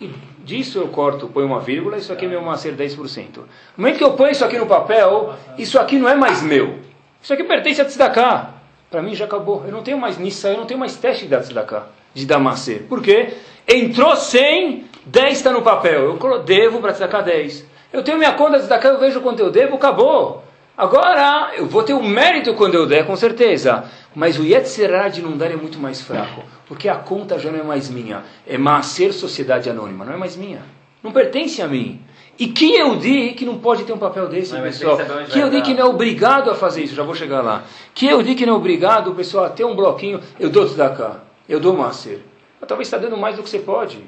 E 0.00 0.10
disso 0.44 0.78
eu 0.78 0.88
corto, 0.88 1.26
ponho 1.28 1.46
uma 1.46 1.58
vírgula, 1.58 1.96
isso 1.96 2.12
aqui 2.12 2.24
é 2.24 2.28
meu 2.28 2.40
macer 2.40 2.74
10%. 2.74 3.36
No 3.36 3.46
momento 3.76 3.98
que 3.98 4.04
eu 4.04 4.12
ponho 4.12 4.30
isso 4.30 4.44
aqui 4.44 4.56
no 4.56 4.66
papel, 4.66 5.34
isso 5.58 5.78
aqui 5.78 5.98
não 5.98 6.08
é 6.08 6.14
mais 6.14 6.40
meu. 6.40 6.78
Isso 7.20 7.32
aqui 7.32 7.42
pertence 7.42 7.80
a 7.80 7.84
Tzedakah. 7.84 8.54
Para 8.90 9.02
mim 9.02 9.14
já 9.14 9.24
acabou. 9.24 9.64
Eu 9.66 9.72
não 9.72 9.82
tenho 9.82 9.98
mais 9.98 10.16
Nissa, 10.16 10.48
eu 10.48 10.56
não 10.56 10.66
tenho 10.66 10.78
mais 10.78 10.96
teste 10.96 11.26
de 11.26 11.36
Tzedakah, 11.36 11.88
de 12.14 12.24
Damacer. 12.24 12.84
Por 12.88 13.02
quê? 13.02 13.34
Entrou 13.66 14.14
100, 14.14 14.84
10 15.04 15.32
está 15.36 15.50
no 15.50 15.62
papel. 15.62 16.16
Eu 16.20 16.38
devo 16.42 16.80
para 16.80 16.92
Tzedakah 16.92 17.22
10. 17.22 17.66
Eu 17.92 18.02
tenho 18.02 18.18
minha 18.18 18.32
conta 18.34 18.58
Tzedakah, 18.58 18.88
eu 18.90 19.00
vejo 19.00 19.20
quanto 19.20 19.40
eu 19.40 19.50
devo, 19.50 19.74
acabou. 19.74 20.44
Agora, 20.76 21.50
eu 21.56 21.66
vou 21.66 21.82
ter 21.82 21.92
o 21.92 21.98
um 21.98 22.08
mérito 22.08 22.54
quando 22.54 22.76
eu 22.76 22.86
der, 22.86 23.04
com 23.04 23.16
certeza. 23.16 23.84
Mas 24.18 24.36
o 24.36 24.42
Yetzirah 24.42 25.06
de 25.06 25.22
não 25.22 25.36
dar 25.36 25.48
é 25.48 25.54
muito 25.54 25.78
mais 25.78 26.00
fraco. 26.00 26.42
Porque 26.66 26.88
a 26.88 26.96
conta 26.96 27.38
já 27.38 27.52
não 27.52 27.60
é 27.60 27.62
mais 27.62 27.88
minha. 27.88 28.24
É 28.44 28.58
Maaser 28.58 29.12
Sociedade 29.12 29.70
Anônima, 29.70 30.04
não 30.04 30.12
é 30.12 30.16
mais 30.16 30.36
minha. 30.36 30.60
Não 31.00 31.12
pertence 31.12 31.62
a 31.62 31.68
mim. 31.68 32.00
E 32.36 32.48
quem 32.48 32.74
eu 32.74 32.96
di 32.96 33.30
que 33.34 33.46
não 33.46 33.58
pode 33.58 33.84
ter 33.84 33.92
um 33.92 33.98
papel 33.98 34.26
desse, 34.26 34.52
não, 34.52 34.60
pessoal? 34.60 34.98
Quem 35.30 35.42
eu 35.42 35.48
di 35.48 35.62
que 35.62 35.72
não 35.72 35.82
é 35.82 35.84
obrigado 35.84 36.50
a 36.50 36.56
fazer 36.56 36.82
isso? 36.82 36.96
Já 36.96 37.04
vou 37.04 37.14
chegar 37.14 37.42
lá. 37.42 37.62
Quem 37.94 38.10
eu 38.10 38.20
di 38.20 38.34
que 38.34 38.44
não 38.44 38.54
é 38.54 38.56
obrigado, 38.56 39.14
pessoal, 39.14 39.44
a 39.44 39.50
ter 39.50 39.64
um 39.64 39.76
bloquinho, 39.76 40.20
eu 40.40 40.50
dou 40.50 40.68
cá, 40.68 41.20
eu 41.48 41.60
dou 41.60 41.76
Maaser. 41.76 42.18
Talvez 42.66 42.88
está 42.88 42.98
dando 42.98 43.16
mais 43.16 43.36
do 43.36 43.44
que 43.44 43.48
você 43.48 43.60
pode. 43.60 44.04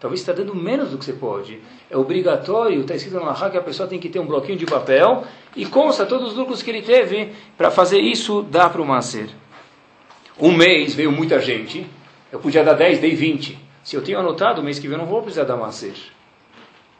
Talvez 0.00 0.22
está 0.22 0.32
dando 0.32 0.56
menos 0.56 0.90
do 0.90 0.98
que 0.98 1.04
você 1.04 1.12
pode. 1.12 1.60
É 1.88 1.96
obrigatório, 1.96 2.80
está 2.80 2.96
escrito 2.96 3.24
na 3.24 3.48
que 3.48 3.56
a 3.56 3.62
pessoa 3.62 3.88
tem 3.88 4.00
que 4.00 4.08
ter 4.08 4.18
um 4.18 4.26
bloquinho 4.26 4.58
de 4.58 4.66
papel 4.66 5.22
e 5.54 5.64
consta 5.64 6.04
todos 6.04 6.32
os 6.32 6.36
lucros 6.36 6.64
que 6.64 6.70
ele 6.70 6.82
teve. 6.82 7.32
Para 7.56 7.70
fazer 7.70 8.00
isso, 8.00 8.42
dá 8.50 8.68
para 8.68 8.82
o 8.82 8.84
Maser. 8.84 9.28
Um 10.38 10.52
mês 10.52 10.94
veio 10.94 11.12
muita 11.12 11.40
gente, 11.40 11.86
eu 12.30 12.38
podia 12.40 12.64
dar 12.64 12.74
10, 12.74 13.00
dei 13.00 13.14
20. 13.14 13.58
Se 13.82 13.96
eu 13.96 14.02
tenho 14.02 14.18
anotado, 14.18 14.60
o 14.60 14.64
mês 14.64 14.78
que 14.78 14.88
vem 14.88 14.96
eu 14.96 15.02
não 15.02 15.10
vou 15.10 15.22
precisar 15.22 15.44
dar 15.44 15.56
Maser. 15.56 15.94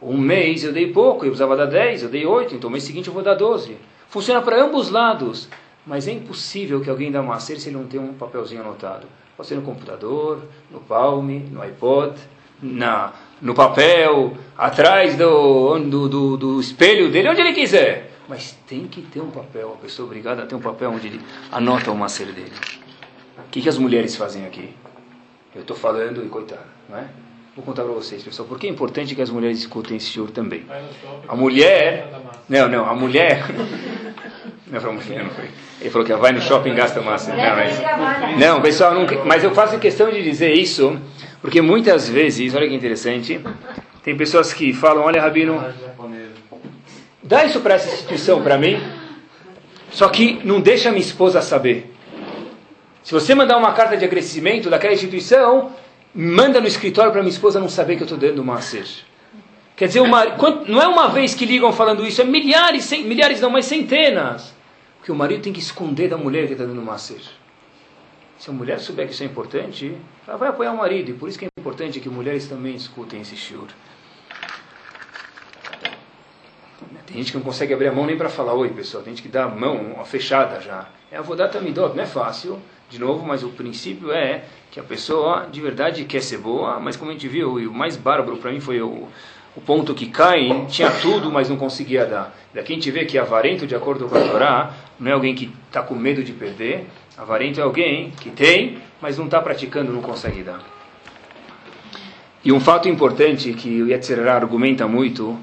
Um 0.00 0.18
mês 0.18 0.64
eu 0.64 0.72
dei 0.72 0.92
pouco, 0.92 1.24
eu 1.24 1.30
precisava 1.30 1.56
dar 1.56 1.66
10, 1.66 2.02
eu 2.02 2.08
dei 2.08 2.26
8, 2.26 2.54
então 2.54 2.68
o 2.68 2.72
mês 2.72 2.84
seguinte 2.84 3.08
eu 3.08 3.14
vou 3.14 3.22
dar 3.22 3.34
12. 3.34 3.76
Funciona 4.08 4.42
para 4.42 4.62
ambos 4.62 4.90
lados. 4.90 5.48
Mas 5.84 6.06
é 6.06 6.12
impossível 6.12 6.80
que 6.80 6.88
alguém 6.88 7.10
dê 7.10 7.20
Maser 7.20 7.58
se 7.58 7.68
ele 7.68 7.76
não 7.76 7.86
tem 7.86 7.98
um 7.98 8.12
papelzinho 8.14 8.60
anotado. 8.60 9.06
Pode 9.36 9.48
ser 9.48 9.56
no 9.56 9.62
computador, 9.62 10.40
no 10.70 10.78
Palm, 10.78 11.28
no 11.50 11.60
iPod 11.60 12.14
na, 12.62 13.12
no 13.40 13.54
papel, 13.54 14.36
atrás 14.56 15.16
do, 15.16 15.78
do, 15.80 16.08
do, 16.08 16.36
do 16.36 16.60
espelho 16.60 17.10
dele, 17.10 17.28
onde 17.28 17.40
ele 17.40 17.52
quiser. 17.52 18.12
Mas 18.28 18.56
tem 18.66 18.86
que 18.86 19.02
ter 19.02 19.20
um 19.20 19.30
papel, 19.30 19.76
a 19.76 19.82
pessoa 19.82 20.06
obrigada 20.06 20.44
a 20.44 20.46
ter 20.46 20.54
um 20.54 20.60
papel 20.60 20.92
onde 20.92 21.08
ele 21.08 21.20
anota 21.50 21.90
o 21.90 21.96
macer 21.96 22.28
dele. 22.28 22.52
O 23.52 23.54
que, 23.54 23.60
que 23.60 23.68
as 23.68 23.76
mulheres 23.76 24.16
fazem 24.16 24.46
aqui? 24.46 24.70
Eu 25.54 25.60
estou 25.60 25.76
falando 25.76 26.24
e 26.24 26.28
coitado, 26.30 26.62
não 26.88 26.96
é? 26.96 27.04
Vou 27.54 27.62
contar 27.62 27.82
para 27.82 27.92
vocês, 27.92 28.22
pessoal, 28.22 28.48
porque 28.48 28.66
é 28.66 28.70
importante 28.70 29.14
que 29.14 29.20
as 29.20 29.28
mulheres 29.28 29.58
escutem 29.58 29.98
esse 29.98 30.10
senhor 30.10 30.30
também. 30.30 30.64
A 31.28 31.36
mulher. 31.36 32.08
Não, 32.48 32.66
não, 32.66 32.88
a 32.88 32.94
mulher. 32.94 33.44
Não, 34.66 34.80
foi 34.80 34.90
mulher, 34.90 35.22
não 35.22 35.30
foi. 35.32 35.50
Ele 35.82 35.90
falou 35.90 36.06
que 36.06 36.14
vai 36.14 36.32
no 36.32 36.40
shopping 36.40 36.74
gasta 36.74 37.02
massa. 37.02 37.34
Não, 37.34 37.56
mas, 37.56 38.38
não 38.38 38.62
pessoal, 38.62 38.94
nunca, 38.94 39.22
mas 39.22 39.44
eu 39.44 39.54
faço 39.54 39.78
questão 39.78 40.10
de 40.10 40.22
dizer 40.22 40.54
isso 40.54 40.98
porque 41.42 41.60
muitas 41.60 42.08
vezes, 42.08 42.54
olha 42.54 42.66
que 42.66 42.74
interessante, 42.74 43.38
tem 44.02 44.16
pessoas 44.16 44.54
que 44.54 44.72
falam, 44.72 45.04
olha 45.04 45.20
Rabino, 45.20 45.62
dá 47.22 47.44
isso 47.44 47.60
para 47.60 47.74
essa 47.74 47.92
instituição 47.92 48.42
para 48.42 48.56
mim, 48.56 48.80
só 49.90 50.08
que 50.08 50.40
não 50.42 50.58
deixa 50.58 50.88
minha 50.90 51.02
esposa 51.02 51.42
saber. 51.42 51.92
Se 53.02 53.12
você 53.12 53.34
mandar 53.34 53.56
uma 53.56 53.72
carta 53.72 53.96
de 53.96 54.04
agradecimento 54.04 54.70
daquela 54.70 54.94
instituição, 54.94 55.72
manda 56.14 56.60
no 56.60 56.66
escritório 56.66 57.10
para 57.10 57.22
minha 57.22 57.32
esposa 57.32 57.58
não 57.58 57.68
saber 57.68 57.96
que 57.96 58.02
eu 58.02 58.06
estou 58.06 58.18
dando 58.18 58.40
uma 58.40 58.54
macer. 58.54 58.86
Quer 59.74 59.88
dizer, 59.88 60.00
uma, 60.00 60.24
não 60.68 60.80
é 60.80 60.86
uma 60.86 61.08
vez 61.08 61.34
que 61.34 61.44
ligam 61.44 61.72
falando 61.72 62.06
isso, 62.06 62.20
é 62.20 62.24
milhares, 62.24 62.90
milhares 62.92 63.40
não, 63.40 63.50
mas 63.50 63.66
centenas. 63.66 64.54
Porque 64.98 65.10
o 65.10 65.14
marido 65.14 65.42
tem 65.42 65.52
que 65.52 65.58
esconder 65.58 66.08
da 66.08 66.16
mulher 66.16 66.46
que 66.46 66.52
está 66.52 66.64
dando 66.64 66.80
macer. 66.80 67.20
Se 68.38 68.50
a 68.50 68.52
mulher 68.52 68.78
souber 68.78 69.06
que 69.06 69.12
isso 69.12 69.22
é 69.22 69.26
importante, 69.26 69.96
ela 70.26 70.36
vai 70.36 70.48
apoiar 70.48 70.72
o 70.72 70.76
marido. 70.76 71.10
E 71.10 71.14
por 71.14 71.28
isso 71.28 71.38
que 71.38 71.46
é 71.46 71.48
importante 71.58 71.98
que 71.98 72.08
mulheres 72.08 72.46
também 72.46 72.76
escutem 72.76 73.20
esse 73.20 73.36
shiur. 73.36 73.68
Tem 77.06 77.16
gente 77.16 77.32
que 77.32 77.38
não 77.38 77.44
consegue 77.44 77.74
abrir 77.74 77.88
a 77.88 77.92
mão 77.92 78.06
nem 78.06 78.16
para 78.16 78.28
falar 78.28 78.54
oi, 78.54 78.70
pessoal. 78.70 79.02
Tem 79.02 79.12
gente 79.12 79.22
que 79.22 79.28
dá 79.28 79.44
a 79.44 79.48
mão 79.48 79.76
uma 79.76 80.04
fechada 80.04 80.60
já. 80.60 80.88
É 81.10 81.16
a 81.16 81.22
vodata 81.22 81.60
midot, 81.60 81.96
não 81.96 82.02
é 82.02 82.06
fácil, 82.06 82.60
de 82.92 82.98
novo, 82.98 83.26
mas 83.26 83.42
o 83.42 83.48
princípio 83.48 84.12
é 84.12 84.44
que 84.70 84.78
a 84.78 84.82
pessoa 84.82 85.48
de 85.50 85.62
verdade 85.62 86.04
quer 86.04 86.20
ser 86.20 86.36
boa, 86.36 86.78
mas 86.78 86.94
como 86.94 87.10
a 87.10 87.14
gente 87.14 87.26
viu, 87.26 87.54
o 87.54 87.72
mais 87.72 87.96
bárbaro 87.96 88.36
para 88.36 88.52
mim 88.52 88.60
foi 88.60 88.82
o, 88.82 89.08
o 89.56 89.60
ponto 89.62 89.94
que 89.94 90.06
Caim 90.06 90.66
tinha 90.66 90.90
tudo, 90.90 91.32
mas 91.32 91.48
não 91.48 91.56
conseguia 91.56 92.04
dar. 92.04 92.36
Daqui 92.52 92.72
a 92.72 92.76
gente 92.76 92.90
vê 92.90 93.06
que 93.06 93.16
avarento, 93.16 93.66
de 93.66 93.74
acordo 93.74 94.06
com 94.08 94.14
a 94.14 94.20
Torá, 94.20 94.74
não 95.00 95.10
é 95.10 95.14
alguém 95.14 95.34
que 95.34 95.50
está 95.66 95.82
com 95.82 95.94
medo 95.94 96.22
de 96.22 96.34
perder. 96.34 96.86
Avarento 97.16 97.60
é 97.60 97.62
alguém 97.62 98.10
que 98.10 98.30
tem, 98.30 98.76
mas 99.00 99.16
não 99.16 99.24
está 99.24 99.40
praticando, 99.40 99.90
não 99.90 100.02
consegue 100.02 100.42
dar. 100.42 100.60
E 102.44 102.52
um 102.52 102.60
fato 102.60 102.90
importante 102.90 103.54
que 103.54 103.82
o 103.82 103.88
Yetzirah 103.88 104.34
argumenta 104.34 104.86
muito, 104.86 105.38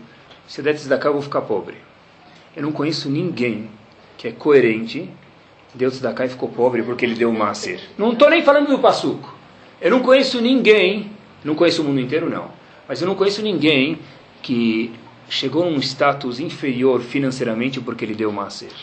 se 0.47 0.61
eu 0.61 0.65
der 0.65 0.75
tzedakah 0.75 1.09
eu 1.09 1.13
vou 1.13 1.21
ficar 1.23 1.41
pobre. 1.41 1.77
Eu 2.55 2.61
não 2.61 2.71
conheço 2.71 3.09
ninguém 3.09 3.71
que 4.17 4.27
é 4.27 4.31
coerente, 4.31 5.09
deu 5.73 5.89
tzedakah 5.89 6.25
e 6.25 6.29
ficou 6.29 6.49
pobre 6.49 6.83
porque 6.83 7.05
ele 7.05 7.15
deu 7.15 7.31
maser. 7.31 7.79
Não 7.97 8.13
estou 8.13 8.29
nem 8.29 8.43
falando 8.43 8.67
do 8.67 8.79
passuco. 8.79 9.35
Eu 9.81 9.91
não 9.91 10.01
conheço 10.01 10.41
ninguém, 10.41 11.11
não 11.43 11.55
conheço 11.55 11.81
o 11.81 11.85
mundo 11.85 11.99
inteiro 11.99 12.29
não, 12.29 12.51
mas 12.87 13.01
eu 13.01 13.07
não 13.07 13.15
conheço 13.15 13.41
ninguém 13.41 13.99
que 14.41 14.91
chegou 15.29 15.63
a 15.63 15.67
um 15.67 15.77
status 15.77 16.39
inferior 16.39 17.01
financeiramente 17.01 17.79
porque 17.79 18.03
ele 18.03 18.15
deu 18.15 18.31
maser. 18.31 18.73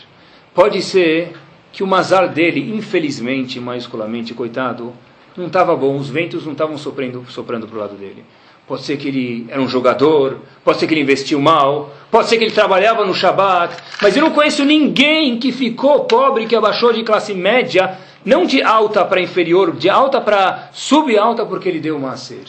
Pode 0.55 0.80
ser 0.80 1.34
que 1.72 1.82
o 1.82 1.87
mazar 1.87 2.32
dele, 2.32 2.74
infelizmente, 2.74 3.61
maiusculamente, 3.61 4.32
coitado, 4.32 4.93
não 5.37 5.49
estava 5.49 5.76
bom, 5.76 5.97
os 5.99 6.09
ventos 6.09 6.47
não 6.47 6.53
estavam 6.53 6.78
soprando 6.78 7.66
para 7.66 7.76
o 7.76 7.80
lado 7.80 7.95
dele. 7.95 8.24
Pode 8.66 8.82
ser 8.82 8.96
que 8.96 9.06
ele 9.06 9.46
era 9.48 9.60
um 9.62 9.68
jogador, 9.68 10.40
pode 10.64 10.78
ser 10.78 10.88
que 10.88 10.94
ele 10.94 11.02
investiu 11.02 11.40
mal, 11.40 11.94
pode 12.10 12.28
ser 12.28 12.36
que 12.36 12.44
ele 12.44 12.52
trabalhava 12.52 13.06
no 13.06 13.14
Shabat, 13.14 13.76
mas 14.02 14.16
eu 14.16 14.22
não 14.22 14.32
conheço 14.32 14.64
ninguém 14.64 15.38
que 15.38 15.52
ficou 15.52 16.04
pobre, 16.04 16.46
que 16.46 16.56
abaixou 16.56 16.92
de 16.92 17.04
classe 17.04 17.32
média, 17.32 17.96
não 18.24 18.44
de 18.44 18.60
alta 18.62 19.04
para 19.04 19.20
inferior, 19.20 19.76
de 19.76 19.88
alta 19.88 20.20
para 20.20 20.70
subalta, 20.72 21.46
porque 21.46 21.68
ele 21.68 21.78
deu 21.78 21.96
maser. 21.96 22.44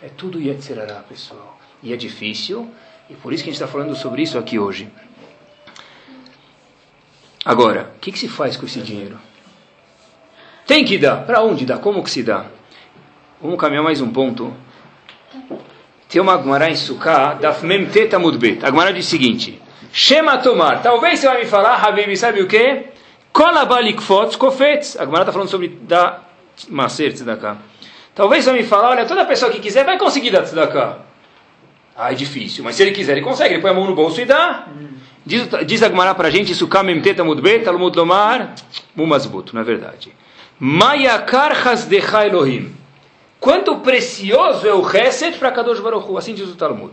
É 0.00 0.08
tudo 0.08 0.40
Yetzirará, 0.40 1.02
pessoal. 1.08 1.58
E 1.82 1.92
é 1.92 1.96
difícil, 1.96 2.68
e 3.08 3.14
por 3.14 3.32
isso 3.32 3.42
que 3.42 3.50
a 3.50 3.52
gente 3.52 3.60
está 3.60 3.66
falando 3.66 3.96
sobre 3.96 4.22
isso 4.22 4.38
aqui 4.38 4.56
hoje. 4.56 4.88
Agora, 7.44 7.90
o 7.96 7.98
que, 7.98 8.12
que, 8.12 8.18
se 8.18 8.28
faz 8.28 8.56
com 8.56 8.66
esse 8.66 8.80
dinheiro? 8.80 9.18
Tem 10.64 10.84
que 10.84 10.96
dar. 10.96 11.24
Para 11.24 11.42
onde 11.42 11.66
dá? 11.66 11.78
Como 11.78 12.04
que 12.04 12.10
se 12.10 12.22
dá? 12.22 12.46
Vamos 13.42 13.58
caminhar 13.58 13.82
mais 13.82 14.00
um 14.00 14.10
ponto. 14.10 14.54
Tem 16.08 16.20
uma 16.20 16.34
Agmará 16.34 16.68
em 16.68 16.74
Sukkah, 16.74 17.34
Daf 17.34 17.64
Mem 17.64 17.86
Teta 17.86 18.18
Mudbet. 18.18 18.64
A 18.64 18.68
Agmará 18.68 18.90
diz 18.90 19.06
o 19.06 19.10
seguinte: 19.10 19.60
Shema 19.92 20.38
Tomar. 20.38 20.82
Talvez 20.82 21.20
você 21.20 21.26
vai 21.28 21.40
me 21.40 21.46
falar, 21.46 21.76
Habib, 21.76 22.16
sabe 22.16 22.42
o 22.42 22.48
que? 22.48 22.86
Kolabalikfot 23.32 24.36
Kofetz. 24.36 24.98
Agmará 24.98 25.22
está 25.22 25.32
falando 25.32 25.48
sobre 25.48 25.68
da 25.68 26.20
Maser 26.68 27.12
Tzedakah. 27.12 27.58
Talvez 28.14 28.44
você 28.44 28.50
vai 28.50 28.60
me 28.60 28.66
falar, 28.66 28.90
olha, 28.90 29.06
toda 29.06 29.24
pessoa 29.24 29.52
que 29.52 29.60
quiser 29.60 29.84
vai 29.84 29.96
conseguir 29.96 30.30
dar 30.30 30.42
Tzedakah. 30.42 30.98
Ah, 31.96 32.10
é 32.10 32.14
difícil. 32.14 32.64
Mas 32.64 32.74
se 32.74 32.82
ele 32.82 32.90
quiser, 32.92 33.12
ele 33.12 33.22
consegue. 33.22 33.54
Ele 33.54 33.62
põe 33.62 33.70
a 33.70 33.74
mão 33.74 33.86
no 33.86 33.94
bolso 33.94 34.20
e 34.20 34.24
dá. 34.24 34.66
Diz, 35.24 35.48
diz 35.66 35.82
a 35.82 35.88
Gemara 35.88 36.14
para 36.14 36.28
a 36.28 36.30
gente, 36.30 36.54
Sukkah 36.54 36.82
Memteta 36.82 37.22
Mudbet, 37.22 37.64
Talmud 37.64 37.96
Lomar, 37.96 38.54
Mumazbut, 38.96 39.54
não 39.54 39.60
é 39.60 39.64
verdade. 39.64 40.12
Mayakar 40.58 41.52
Hasdecha 41.66 42.26
Elohim. 42.26 42.79
Quanto 43.40 43.78
precioso 43.78 44.68
é 44.68 44.74
o 44.74 44.86
Hesed 44.86 45.38
para 45.38 45.50
Kadosh 45.50 45.80
Baruch 45.80 46.06
Hu, 46.10 46.18
assim 46.18 46.34
diz 46.34 46.48
o 46.48 46.56
Talmud. 46.56 46.92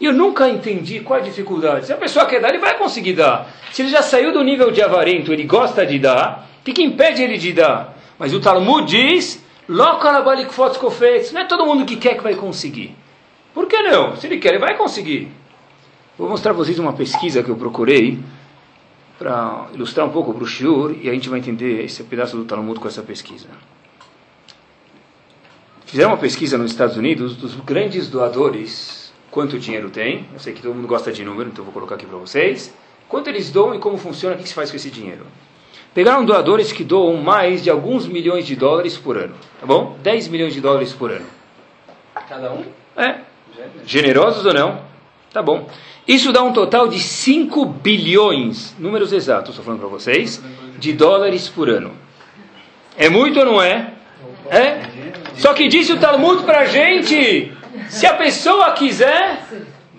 E 0.00 0.04
eu 0.06 0.12
nunca 0.12 0.48
entendi 0.48 0.98
qual 1.00 1.20
a 1.20 1.22
dificuldade. 1.22 1.86
Se 1.86 1.92
a 1.92 1.96
pessoa 1.96 2.26
quer 2.26 2.40
dar, 2.40 2.48
ele 2.48 2.58
vai 2.58 2.76
conseguir 2.76 3.12
dar. 3.12 3.48
Se 3.72 3.82
ele 3.82 3.88
já 3.88 4.02
saiu 4.02 4.32
do 4.32 4.42
nível 4.42 4.72
de 4.72 4.82
avarento, 4.82 5.32
ele 5.32 5.44
gosta 5.44 5.86
de 5.86 5.98
dar, 6.00 6.48
o 6.60 6.64
que, 6.64 6.72
que 6.72 6.82
impede 6.82 7.22
ele 7.22 7.38
de 7.38 7.52
dar? 7.52 7.96
Mas 8.18 8.34
o 8.34 8.40
Talmud 8.40 8.90
diz, 8.90 9.44
não 9.68 11.40
é 11.40 11.44
todo 11.44 11.64
mundo 11.64 11.84
que 11.84 11.96
quer 11.96 12.16
que 12.16 12.22
vai 12.24 12.34
conseguir. 12.34 12.96
Por 13.54 13.66
que 13.66 13.80
não? 13.82 14.16
Se 14.16 14.26
ele 14.26 14.38
quer, 14.38 14.50
ele 14.50 14.58
vai 14.58 14.76
conseguir. 14.76 15.28
Vou 16.18 16.28
mostrar 16.28 16.52
para 16.52 16.64
vocês 16.64 16.78
uma 16.80 16.92
pesquisa 16.92 17.42
que 17.42 17.50
eu 17.50 17.56
procurei 17.56 18.18
para 19.16 19.66
ilustrar 19.74 20.06
um 20.06 20.10
pouco 20.10 20.34
para 20.34 20.42
o 20.42 20.46
Shiur 20.46 20.96
e 21.00 21.08
a 21.08 21.12
gente 21.12 21.28
vai 21.28 21.38
entender 21.38 21.84
esse 21.84 22.02
pedaço 22.02 22.36
do 22.36 22.44
Talmud 22.44 22.80
com 22.80 22.88
essa 22.88 23.02
pesquisa. 23.02 23.46
Fizeram 25.88 26.10
uma 26.10 26.18
pesquisa 26.18 26.58
nos 26.58 26.70
Estados 26.70 26.98
Unidos 26.98 27.34
dos 27.34 27.54
grandes 27.54 28.10
doadores, 28.10 29.10
quanto 29.30 29.58
dinheiro 29.58 29.88
tem. 29.88 30.26
Eu 30.34 30.38
sei 30.38 30.52
que 30.52 30.60
todo 30.60 30.74
mundo 30.74 30.86
gosta 30.86 31.10
de 31.10 31.24
número, 31.24 31.48
então 31.48 31.64
vou 31.64 31.72
colocar 31.72 31.94
aqui 31.94 32.04
para 32.04 32.18
vocês. 32.18 32.74
Quanto 33.08 33.28
eles 33.28 33.50
doam 33.50 33.74
e 33.74 33.78
como 33.78 33.96
funciona, 33.96 34.36
o 34.36 34.38
que 34.38 34.46
se 34.46 34.54
faz 34.54 34.70
com 34.70 34.76
esse 34.76 34.90
dinheiro. 34.90 35.24
Pegaram 35.94 36.26
doadores 36.26 36.72
que 36.72 36.84
doam 36.84 37.16
mais 37.16 37.64
de 37.64 37.70
alguns 37.70 38.06
milhões 38.06 38.46
de 38.46 38.54
dólares 38.54 38.98
por 38.98 39.16
ano, 39.16 39.34
tá 39.58 39.64
bom? 39.64 39.96
10 40.02 40.28
milhões 40.28 40.52
de 40.52 40.60
dólares 40.60 40.92
por 40.92 41.10
ano. 41.10 41.24
Cada 42.28 42.52
um? 42.52 42.66
É. 42.94 43.20
Generosos 43.86 44.44
ou 44.44 44.52
não? 44.52 44.82
Tá 45.32 45.42
bom. 45.42 45.70
Isso 46.06 46.30
dá 46.34 46.42
um 46.42 46.52
total 46.52 46.88
de 46.88 47.00
5 47.00 47.64
bilhões, 47.64 48.76
números 48.78 49.10
exatos, 49.10 49.52
estou 49.52 49.64
falando 49.64 49.80
para 49.80 49.88
vocês, 49.88 50.42
de 50.78 50.92
dólares 50.92 51.48
por 51.48 51.70
ano. 51.70 51.92
É 52.94 53.08
muito 53.08 53.40
ou 53.40 53.46
não 53.46 53.62
é? 53.62 53.94
É? 54.50 54.82
Só 55.38 55.54
que 55.54 55.68
disse 55.68 55.92
o 55.92 56.00
Talmud 56.00 56.42
para 56.42 56.60
a 56.60 56.64
gente, 56.66 57.52
se 57.88 58.06
a 58.06 58.14
pessoa 58.14 58.72
quiser, 58.72 59.40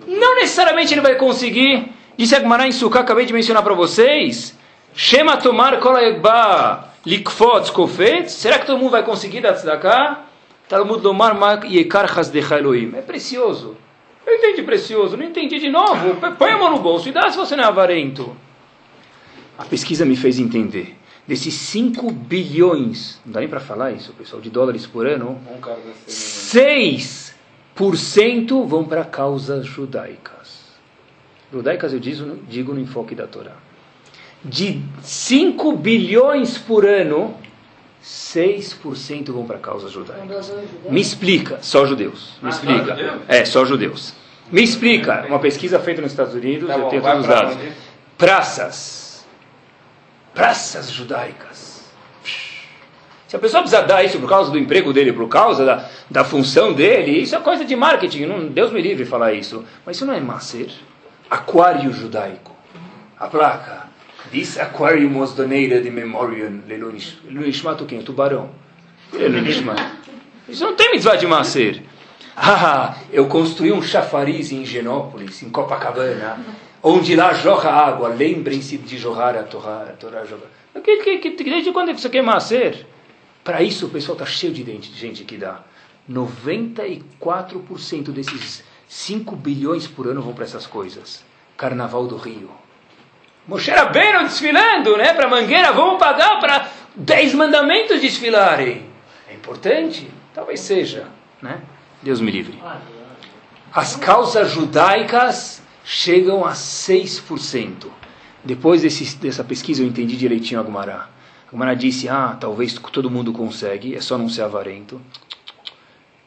não 0.06 0.36
necessariamente 0.36 0.92
ele 0.92 1.00
vai 1.00 1.16
conseguir. 1.16 1.92
Disse 2.16 2.36
Agmará 2.36 2.66
em 2.66 2.72
Sukkah, 2.72 3.00
acabei 3.00 3.24
de 3.24 3.32
mencionar 3.32 3.62
para 3.62 3.72
vocês, 3.72 4.54
Shema 4.94 5.38
tomar 5.38 5.80
kolayegba 5.80 6.90
likfot 7.06 7.72
kofet, 7.72 8.30
será 8.30 8.58
que 8.58 8.66
todo 8.66 8.78
mundo 8.78 8.90
vai 8.90 9.02
conseguir 9.02 9.40
dar 9.40 9.54
tzedakah? 9.54 10.24
Talmud 10.68 11.02
lomar 11.02 11.34
mak 11.34 11.66
yekar 11.66 12.06
hasdecha 12.06 12.58
Elohim. 12.58 12.92
É 12.94 13.00
precioso. 13.00 13.76
Eu 14.26 14.34
entendi 14.36 14.62
precioso, 14.62 15.16
não 15.16 15.24
entendi 15.24 15.58
de 15.58 15.70
novo. 15.70 16.16
Põe 16.38 16.50
a 16.50 16.58
mão 16.58 16.70
no 16.70 16.80
bolso 16.80 17.08
e 17.08 17.12
dá 17.12 17.30
se 17.30 17.38
você 17.38 17.56
não 17.56 17.64
é 17.64 17.66
avarento. 17.66 18.36
A 19.56 19.64
pesquisa 19.64 20.04
me 20.04 20.16
fez 20.16 20.38
entender. 20.38 20.94
Desses 21.30 21.54
5 21.54 22.10
bilhões, 22.10 23.20
não 23.24 23.34
dá 23.34 23.38
nem 23.38 23.48
para 23.48 23.60
falar 23.60 23.92
isso, 23.92 24.12
pessoal, 24.14 24.42
de 24.42 24.50
dólares 24.50 24.84
por 24.84 25.06
ano, 25.06 25.40
6% 26.08 28.66
vão 28.66 28.84
para 28.84 29.04
causas 29.04 29.64
judaicas. 29.64 30.58
Judaicas 31.52 31.92
eu 31.92 32.00
digo, 32.00 32.36
digo 32.48 32.74
no 32.74 32.80
enfoque 32.80 33.14
da 33.14 33.28
Torá. 33.28 33.52
De 34.44 34.82
5 35.04 35.76
bilhões 35.76 36.58
por 36.58 36.84
ano, 36.84 37.32
6% 38.04 39.30
vão 39.30 39.46
para 39.46 39.58
causas 39.58 39.92
judaicas. 39.92 40.52
Me 40.90 41.00
explica, 41.00 41.60
só 41.62 41.86
judeus. 41.86 42.32
Me 42.42 42.50
explica. 42.50 43.20
É, 43.28 43.44
só 43.44 43.64
judeus. 43.64 44.14
Me 44.50 44.64
explica, 44.64 45.26
uma 45.28 45.38
pesquisa 45.38 45.78
feita 45.78 46.02
nos 46.02 46.10
Estados 46.10 46.34
Unidos, 46.34 46.66
Tá 46.66 46.74
eu 46.74 46.80
bom, 46.80 46.88
tenho 46.88 47.02
todos 47.02 47.20
os 47.20 47.26
dados. 47.28 47.54
onde? 47.54 47.70
Praças. 48.18 48.99
Praças 50.34 50.90
judaicas. 50.90 51.70
Se 53.30 53.36
a 53.36 53.38
pessoa 53.38 53.62
precisar 53.62 53.82
dar 53.82 54.02
isso 54.02 54.18
por 54.18 54.28
causa 54.28 54.50
do 54.50 54.58
emprego 54.58 54.92
dele, 54.92 55.12
por 55.12 55.28
causa 55.28 55.64
da, 55.64 55.88
da 56.10 56.24
função 56.24 56.72
dele, 56.72 57.12
isso 57.12 57.36
é 57.36 57.38
coisa 57.38 57.64
de 57.64 57.76
marketing, 57.76 58.26
não, 58.26 58.48
Deus 58.48 58.72
me 58.72 58.82
livre 58.82 59.04
falar 59.04 59.32
isso. 59.32 59.64
Mas 59.86 59.96
isso 59.96 60.04
não 60.04 60.14
é 60.14 60.20
macer. 60.20 60.68
Aquário 61.30 61.92
judaico. 61.92 62.56
A 63.18 63.28
placa. 63.28 63.88
This 64.32 64.58
aquarium 64.58 65.16
was 65.16 65.32
donated 65.32 65.86
in 65.86 65.92
memoriam 65.92 66.62
Lenonishmat 66.66 67.80
o 67.82 67.86
quem? 67.86 68.00
O 68.00 68.02
tubarão. 68.02 68.50
Lenonishmat. 69.12 69.80
Isso 70.48 70.64
não 70.64 70.74
tem 70.74 70.90
mitzvah 70.90 71.16
de 71.16 71.26
macer. 71.26 71.82
Ah, 72.42 72.96
eu 73.12 73.26
construí 73.26 73.70
um 73.70 73.82
chafariz 73.82 74.50
em 74.50 74.64
Genópolis, 74.64 75.42
em 75.42 75.50
Copacabana, 75.50 76.38
onde 76.82 77.16
lá 77.16 77.32
jorra 77.32 77.70
água. 77.70 78.08
Lembrem-se 78.08 78.76
de 78.78 78.98
jorrar 78.98 79.36
a 79.36 79.42
Torá. 79.42 79.82
A 79.88 79.92
Torá. 79.92 80.22
Que, 80.84 81.18
que, 81.18 81.30
que, 81.32 81.44
desde 81.44 81.72
quando 81.72 81.90
é 81.90 81.92
que 81.92 81.98
isso 81.98 82.06
aqui 82.08 82.18
é 82.18 82.22
macer? 82.22 82.86
Para 83.42 83.62
isso 83.62 83.86
o 83.86 83.90
pessoal 83.90 84.14
está 84.14 84.26
cheio 84.26 84.52
de 84.52 84.62
dente- 84.62 84.90
de 84.90 84.98
gente 84.98 85.24
que 85.24 85.36
dá. 85.36 85.60
94% 86.08 88.10
desses 88.10 88.62
5 88.88 89.36
bilhões 89.36 89.86
por 89.86 90.06
ano 90.06 90.22
vão 90.22 90.32
para 90.32 90.44
essas 90.44 90.66
coisas. 90.66 91.24
Carnaval 91.56 92.06
do 92.06 92.16
Rio. 92.16 92.50
Moshe 93.46 93.70
Rabbeinu 93.70 94.22
desfilando, 94.24 94.96
né? 94.96 95.12
Para 95.12 95.28
Mangueira, 95.28 95.72
vamos 95.72 95.98
pagar 95.98 96.38
para 96.40 96.68
10 96.94 97.34
mandamentos 97.34 98.00
desfilarem. 98.00 98.86
É 99.28 99.34
importante? 99.34 100.08
Talvez 100.34 100.60
seja, 100.60 101.06
né? 101.42 101.60
Deus 102.02 102.20
me 102.20 102.30
livre. 102.30 102.58
As 103.72 103.96
causas 103.96 104.50
judaicas 104.50 105.62
chegam 105.92 106.44
a 106.44 106.52
6%. 106.52 107.88
Depois 108.44 108.82
desse, 108.82 109.16
dessa 109.16 109.42
pesquisa 109.42 109.82
eu 109.82 109.88
entendi 109.88 110.16
direitinho 110.16 110.60
a 110.60 110.62
Gumará. 110.62 111.08
A 111.48 111.50
Gumará 111.50 111.74
disse, 111.74 112.08
ah, 112.08 112.36
talvez 112.40 112.74
todo 112.74 113.10
mundo 113.10 113.32
consegue, 113.32 113.96
é 113.96 114.00
só 114.00 114.16
não 114.16 114.28
ser 114.28 114.42
avarento. 114.42 115.00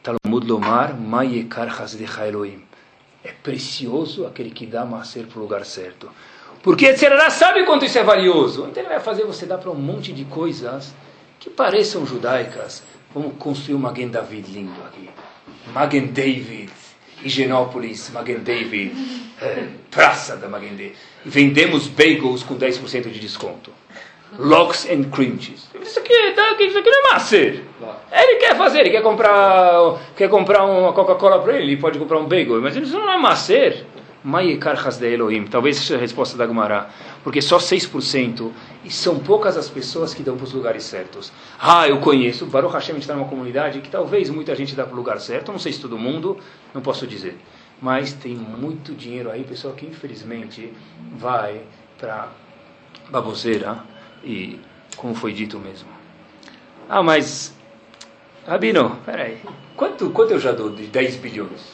Talmud 0.02 0.46
Lomar, 0.46 0.94
Mayekar 0.94 1.80
Hasdecha 1.80 2.28
Elohim. 2.28 2.62
É 3.24 3.32
precioso 3.32 4.26
aquele 4.26 4.50
que 4.50 4.66
dá 4.66 4.84
macer 4.84 5.26
para 5.26 5.38
o 5.38 5.42
lugar 5.42 5.64
certo. 5.64 6.10
Porque 6.62 6.92
Tzerará 6.92 7.30
sabe 7.30 7.64
quanto 7.64 7.86
isso 7.86 7.98
é 7.98 8.04
valioso. 8.04 8.66
Então 8.68 8.82
ele 8.82 8.90
vai 8.90 9.00
fazer 9.00 9.24
você 9.24 9.46
dar 9.46 9.56
para 9.56 9.70
um 9.70 9.74
monte 9.74 10.12
de 10.12 10.26
coisas 10.26 10.94
que 11.40 11.48
pareçam 11.48 12.04
judaicas. 12.04 12.82
Vamos 13.14 13.32
construir 13.38 13.76
um 13.76 13.78
Magen 13.78 14.08
David 14.08 14.50
lindo 14.50 14.82
aqui. 14.86 15.08
Magen 15.72 16.08
David, 16.08 16.70
Higienópolis, 17.24 18.10
Magen 18.10 18.42
é, 19.40 19.64
Praça 19.90 20.36
da 20.36 20.48
Magen. 20.48 20.92
E 21.24 21.28
vendemos 21.28 21.88
bagels 21.88 22.42
com 22.42 22.56
10% 22.56 23.10
de 23.10 23.18
desconto. 23.18 23.72
Lox 24.38 24.86
and 24.90 25.10
cheese. 25.38 25.68
Isso 25.80 26.00
aqui, 26.00 26.12
isso 26.12 26.78
aqui 26.78 26.90
não 26.90 27.08
é 27.08 27.12
macer. 27.12 27.64
Ele 28.12 28.36
quer 28.36 28.56
fazer, 28.56 28.80
ele 28.80 28.90
quer 28.90 29.02
comprar, 29.02 30.00
quer 30.16 30.28
comprar 30.28 30.64
uma 30.64 30.92
Coca-Cola 30.92 31.40
para 31.40 31.54
ele, 31.54 31.72
ele 31.72 31.76
pode 31.80 31.98
comprar 31.98 32.18
um 32.18 32.26
bagel, 32.26 32.60
mas 32.60 32.74
isso 32.74 32.98
não 32.98 33.12
é 33.12 33.16
macer. 33.16 33.86
Mayekar 34.24 34.74
Hasde 34.76 35.06
Elohim. 35.06 35.44
Talvez 35.44 35.76
seja 35.76 35.96
a 35.96 35.98
resposta 35.98 36.36
da 36.38 36.46
Gemara. 36.46 36.88
Porque 37.22 37.42
só 37.42 37.58
6% 37.58 38.50
e 38.82 38.90
são 38.90 39.18
poucas 39.18 39.56
as 39.56 39.68
pessoas 39.68 40.14
que 40.14 40.22
dão 40.22 40.36
para 40.36 40.44
os 40.44 40.52
lugares 40.52 40.84
certos. 40.84 41.30
Ah, 41.60 41.86
eu 41.86 42.00
conheço. 42.00 42.46
Baruch 42.46 42.72
Hashem, 42.72 42.96
está 42.96 43.14
numa 43.14 43.28
comunidade 43.28 43.80
que 43.80 43.90
talvez 43.90 44.30
muita 44.30 44.54
gente 44.54 44.74
dá 44.74 44.84
para 44.84 44.94
o 44.94 44.96
lugar 44.96 45.20
certo. 45.20 45.52
Não 45.52 45.58
sei 45.58 45.72
se 45.72 45.80
todo 45.80 45.98
mundo, 45.98 46.38
não 46.72 46.80
posso 46.80 47.06
dizer. 47.06 47.38
Mas 47.82 48.14
tem 48.14 48.34
muito 48.34 48.94
dinheiro 48.94 49.30
aí, 49.30 49.44
pessoal, 49.44 49.74
que 49.74 49.84
infelizmente 49.84 50.72
vai 51.18 51.60
para 51.98 52.28
baboseira 53.10 53.84
e 54.24 54.58
como 54.96 55.14
foi 55.14 55.32
dito 55.32 55.58
mesmo. 55.58 55.88
Ah, 56.88 57.02
mas, 57.02 57.54
Rabino, 58.46 58.98
peraí, 59.04 59.38
quanto, 59.76 60.10
quanto 60.10 60.32
eu 60.32 60.40
já 60.40 60.52
dou 60.52 60.70
de 60.70 60.86
10 60.86 61.16
bilhões? 61.16 61.73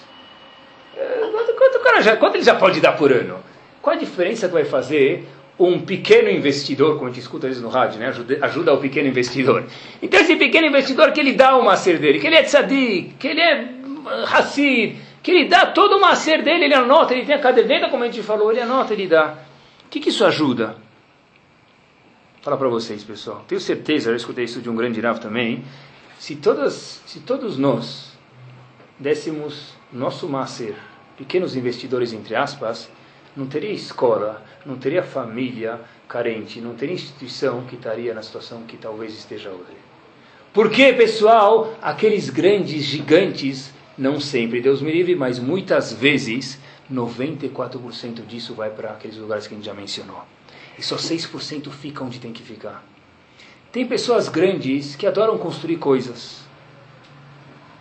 Quanto, 0.95 1.55
quanto, 1.55 1.81
cara 1.81 2.01
já, 2.01 2.17
quanto 2.17 2.35
ele 2.37 2.45
já 2.45 2.55
pode 2.55 2.81
dar 2.81 2.93
por 2.93 3.13
ano? 3.13 3.39
Qual 3.81 3.95
a 3.95 3.99
diferença 3.99 4.47
que 4.49 4.55
vai 4.55 4.65
fazer 4.65 5.27
um 5.59 5.81
pequeno 5.81 6.31
investidor, 6.31 6.95
como 6.95 7.07
a 7.07 7.09
gente 7.11 7.21
escuta 7.21 7.47
às 7.47 7.51
vezes 7.51 7.63
no 7.63 7.69
rádio, 7.69 7.99
né? 7.99 8.09
ajuda, 8.09 8.39
ajuda 8.41 8.73
o 8.73 8.79
pequeno 8.79 9.09
investidor. 9.09 9.65
Então 10.01 10.21
esse 10.21 10.37
pequeno 10.37 10.67
investidor 10.67 11.13
que 11.13 11.21
ele 11.21 11.35
dá 11.35 11.57
o 11.57 11.63
macer 11.63 11.99
dele, 11.99 12.19
que 12.19 12.27
ele 12.27 12.37
é 12.37 12.43
tzadik, 12.43 13.15
que 13.19 13.29
ele 13.29 13.41
é 13.41 13.69
Hassid, 14.33 14.97
que 15.23 15.31
ele 15.31 15.45
dá 15.49 15.67
todo 15.67 15.99
o 15.99 16.01
macer 16.01 16.43
dele, 16.43 16.65
ele 16.65 16.75
anota, 16.75 17.13
ele 17.13 17.27
tem 17.27 17.35
a 17.35 17.39
caderneta, 17.39 17.91
como 17.91 18.03
a 18.03 18.07
gente 18.07 18.23
falou, 18.23 18.51
ele 18.51 18.61
anota, 18.61 18.95
ele 18.95 19.07
dá. 19.07 19.35
O 19.85 19.91
que, 19.91 20.01
que 20.01 20.09
isso 20.09 20.25
ajuda? 20.25 20.69
Vou 20.69 22.43
falar 22.43 22.57
para 22.57 22.69
vocês, 22.69 23.05
pessoal. 23.05 23.45
Tenho 23.47 23.61
certeza, 23.61 24.11
eu 24.11 24.17
escutei 24.17 24.45
isso 24.45 24.63
de 24.63 24.71
um 24.71 24.75
grande 24.75 24.99
Rav 24.99 25.21
também. 25.21 25.63
Se, 26.19 26.37
todas, 26.37 27.03
se 27.05 27.21
todos 27.21 27.59
nós 27.59 28.17
dessemos 28.99 29.75
nosso 29.93 30.29
macer 30.29 30.77
pequenos 31.17 31.55
investidores, 31.55 32.13
entre 32.15 32.35
aspas, 32.35 32.89
não 33.37 33.47
teria 33.47 33.71
escola, 33.71 34.43
não 34.65 34.77
teria 34.77 35.03
família 35.03 35.81
carente, 36.09 36.61
não 36.61 36.75
teria 36.75 36.95
instituição 36.95 37.63
que 37.65 37.77
estaria 37.77 38.15
na 38.15 38.23
situação 38.23 38.63
que 38.63 38.77
talvez 38.77 39.15
esteja 39.15 39.51
hoje. 39.51 39.77
Porque, 40.53 40.93
pessoal, 40.95 41.77
aqueles 41.81 42.31
grandes 42.31 42.83
gigantes, 42.83 43.71
não 43.97 44.19
sempre, 44.19 44.61
Deus 44.61 44.81
me 44.81 44.91
livre, 44.91 45.15
mas 45.15 45.39
muitas 45.39 45.93
vezes, 45.93 46.59
94% 46.93 48.27
disso 48.27 48.55
vai 48.55 48.71
para 48.71 48.91
aqueles 48.91 49.17
lugares 49.17 49.47
que 49.47 49.55
a 49.55 49.57
gente 49.57 49.67
já 49.67 49.75
mencionou. 49.75 50.25
E 50.79 50.83
só 50.83 50.97
6% 50.97 51.71
fica 51.71 52.03
onde 52.03 52.19
tem 52.19 52.33
que 52.33 52.43
ficar. 52.43 52.83
Tem 53.71 53.87
pessoas 53.87 54.29
grandes 54.29 54.97
que 54.97 55.07
adoram 55.07 55.39
construir 55.39 55.77
coisas. 55.77 56.41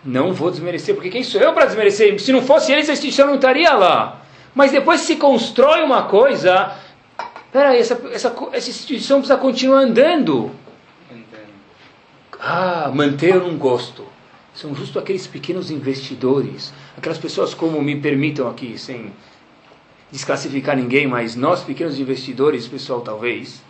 Não 0.04 0.32
vou 0.32 0.50
desmerecer, 0.50 0.94
porque 0.94 1.10
quem 1.10 1.22
sou 1.22 1.40
eu 1.40 1.52
para 1.52 1.66
desmerecer? 1.66 2.18
Se 2.20 2.32
não 2.32 2.42
fosse 2.42 2.72
eles, 2.72 2.88
a 2.88 2.92
instituição 2.92 3.26
não 3.26 3.34
estaria 3.34 3.74
lá. 3.74 4.22
Mas 4.54 4.72
depois 4.72 5.02
se 5.02 5.16
constrói 5.16 5.82
uma 5.82 6.04
coisa, 6.04 6.74
peraí, 7.52 7.78
essa, 7.78 8.00
essa, 8.12 8.34
essa 8.52 8.70
instituição 8.70 9.18
precisa 9.18 9.38
continuar 9.38 9.80
andando. 9.80 10.50
Ah, 12.40 12.90
manter 12.92 13.36
não 13.36 13.56
gosto. 13.56 14.06
São 14.54 14.74
justo 14.74 14.98
aqueles 14.98 15.26
pequenos 15.26 15.70
investidores, 15.70 16.72
aquelas 16.96 17.18
pessoas 17.18 17.54
como 17.54 17.80
me 17.82 18.00
permitam 18.00 18.48
aqui, 18.48 18.78
sem 18.78 19.12
desclassificar 20.10 20.76
ninguém, 20.76 21.06
mas 21.06 21.36
nós 21.36 21.62
pequenos 21.62 22.00
investidores, 22.00 22.66
pessoal, 22.66 23.00
talvez, 23.02 23.62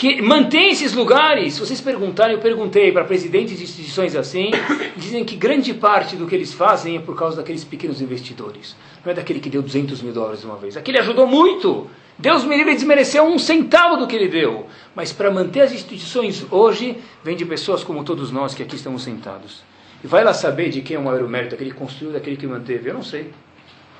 que 0.00 0.22
mantém 0.22 0.70
esses 0.70 0.94
lugares. 0.94 1.52
Se 1.52 1.60
vocês 1.60 1.78
perguntarem, 1.78 2.34
eu 2.34 2.40
perguntei 2.40 2.90
para 2.90 3.04
presidentes 3.04 3.58
de 3.58 3.64
instituições 3.64 4.16
assim, 4.16 4.50
dizem 4.96 5.26
que 5.26 5.36
grande 5.36 5.74
parte 5.74 6.16
do 6.16 6.26
que 6.26 6.34
eles 6.34 6.54
fazem 6.54 6.96
é 6.96 7.00
por 7.00 7.14
causa 7.14 7.36
daqueles 7.36 7.64
pequenos 7.64 8.00
investidores. 8.00 8.74
Não 9.04 9.12
é 9.12 9.14
daquele 9.14 9.40
que 9.40 9.50
deu 9.50 9.60
200 9.60 10.00
mil 10.00 10.14
dólares 10.14 10.42
uma 10.42 10.56
vez. 10.56 10.74
Aquele 10.74 10.98
ajudou 11.00 11.26
muito. 11.26 11.86
Deus 12.18 12.44
me 12.44 12.56
livre 12.56 12.72
desmereceu 12.72 13.24
um 13.24 13.38
centavo 13.38 13.98
do 13.98 14.06
que 14.06 14.16
ele 14.16 14.28
deu. 14.28 14.64
Mas 14.96 15.12
para 15.12 15.30
manter 15.30 15.60
as 15.60 15.72
instituições 15.72 16.46
hoje, 16.50 16.96
vem 17.22 17.36
de 17.36 17.44
pessoas 17.44 17.84
como 17.84 18.02
todos 18.02 18.30
nós 18.30 18.54
que 18.54 18.62
aqui 18.62 18.76
estamos 18.76 19.02
sentados. 19.02 19.62
E 20.02 20.06
vai 20.06 20.24
lá 20.24 20.32
saber 20.32 20.70
de 20.70 20.80
quem 20.80 20.96
é 20.96 20.98
o 20.98 21.04
maior 21.04 21.28
mérito, 21.28 21.50
daquele 21.50 21.72
que 21.72 21.76
construiu, 21.76 22.14
daquele 22.14 22.38
que 22.38 22.46
manteve. 22.46 22.88
Eu 22.88 22.94
não 22.94 23.02
sei. 23.02 23.30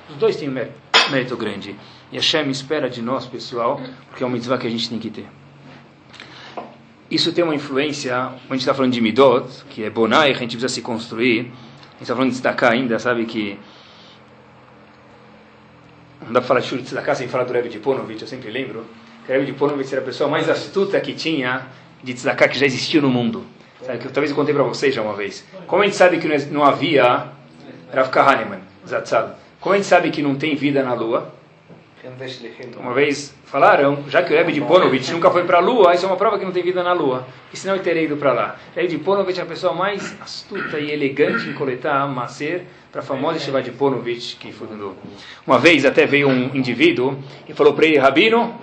Os 0.09 0.15
dois 0.15 0.35
têm 0.35 0.49
um 0.49 0.51
mérito, 0.51 0.73
mérito 1.11 1.37
grande. 1.37 1.75
E 2.11 2.17
a 2.17 2.21
Shem 2.21 2.49
espera 2.49 2.89
de 2.89 3.03
nós, 3.03 3.27
pessoal, 3.27 3.79
porque 4.09 4.23
é 4.23 4.25
uma 4.25 4.33
mitzvah 4.33 4.57
que 4.57 4.65
a 4.65 4.69
gente 4.71 4.89
tem 4.89 4.97
que 4.97 5.11
ter 5.11 5.40
isso 7.11 7.33
tem 7.33 7.43
uma 7.43 7.53
influência, 7.53 8.13
quando 8.13 8.51
a 8.51 8.53
gente 8.53 8.61
está 8.61 8.73
falando 8.73 8.93
de 8.93 9.01
Midot, 9.01 9.45
que 9.69 9.83
é 9.83 9.89
Bonai, 9.89 10.31
a 10.31 10.33
gente 10.33 10.51
precisa 10.55 10.69
se 10.69 10.81
construir, 10.81 11.39
a 11.39 11.43
gente 11.43 12.01
está 12.03 12.15
falando 12.15 12.29
de 12.29 12.35
destacar 12.35 12.71
ainda, 12.71 12.97
sabe 12.97 13.25
que 13.25 13.59
não 16.21 16.31
dá 16.31 16.39
para 16.39 16.47
falar 16.47 16.59
de 16.61 16.67
Shuri 16.67 16.83
Tzedakah 16.83 17.13
sem 17.13 17.27
falar 17.27 17.43
do 17.43 17.51
Rebbe 17.51 17.67
de 17.67 17.79
Ponovitch, 17.79 18.21
eu 18.21 18.27
sempre 18.27 18.49
lembro 18.49 18.85
que 19.25 19.31
o 19.31 19.33
Rebbe 19.33 19.45
de 19.45 19.53
Ponovitch 19.53 19.91
era 19.91 20.01
a 20.01 20.05
pessoa 20.05 20.29
mais 20.29 20.47
astuta 20.47 20.99
que 21.01 21.13
tinha 21.13 21.67
de 22.01 22.13
Tzedakah 22.13 22.47
que 22.47 22.57
já 22.57 22.65
existiu 22.65 23.01
no 23.01 23.09
mundo. 23.09 23.45
Sabe, 23.81 23.97
que 23.97 24.07
eu, 24.07 24.11
talvez 24.11 24.29
eu 24.29 24.35
contei 24.35 24.53
para 24.53 24.63
vocês 24.63 24.95
já 24.95 25.01
uma 25.01 25.13
vez. 25.13 25.45
Como 25.67 25.81
a 25.81 25.85
gente 25.85 25.97
sabe 25.97 26.17
que 26.19 26.27
não 26.51 26.63
havia 26.63 27.27
Rav 27.93 28.09
Kahneman, 28.09 28.61
Zatzal, 28.87 29.37
como 29.59 29.73
a 29.73 29.77
gente 29.77 29.87
sabe 29.87 30.11
que 30.11 30.21
não 30.21 30.35
tem 30.35 30.55
vida 30.55 30.81
na 30.81 30.93
Lua, 30.93 31.33
uma 32.79 32.93
vez 32.93 33.33
falaram, 33.45 34.03
já 34.07 34.21
que 34.21 34.33
o 34.33 34.37
Rebbe 34.37 34.51
de 34.51 34.61
Ponovitch 34.61 35.09
nunca 35.09 35.29
foi 35.31 35.43
para 35.43 35.57
a 35.57 35.61
Lua, 35.61 35.93
isso 35.93 36.05
é 36.05 36.07
uma 36.07 36.17
prova 36.17 36.37
que 36.37 36.45
não 36.45 36.51
tem 36.51 36.63
vida 36.63 36.83
na 36.83 36.93
Lua. 36.93 37.25
E 37.53 37.57
senão 37.57 37.75
ele 37.75 37.83
teria 37.83 38.03
ido 38.03 38.17
para 38.17 38.33
lá. 38.33 38.55
Rebbe 38.75 38.89
de 38.89 38.97
Ponovitch 38.97 39.37
é 39.37 39.41
a 39.41 39.45
pessoa 39.45 39.73
mais 39.73 40.15
astuta 40.21 40.79
e 40.79 40.91
elegante 40.91 41.47
em 41.47 41.53
coletar 41.53 42.07
macer 42.07 42.65
para 42.91 43.01
a 43.01 43.03
famosa 43.03 43.39
Shiva 43.39 43.61
de 43.61 43.71
Ponovitch 43.71 44.37
que 44.37 44.51
fundou. 44.51 44.95
Uma 45.45 45.57
vez 45.57 45.85
até 45.85 46.05
veio 46.05 46.27
um 46.27 46.55
indivíduo 46.55 47.17
e 47.47 47.53
falou 47.53 47.73
para 47.73 47.85
ele, 47.85 47.97
Rabino, 47.97 48.55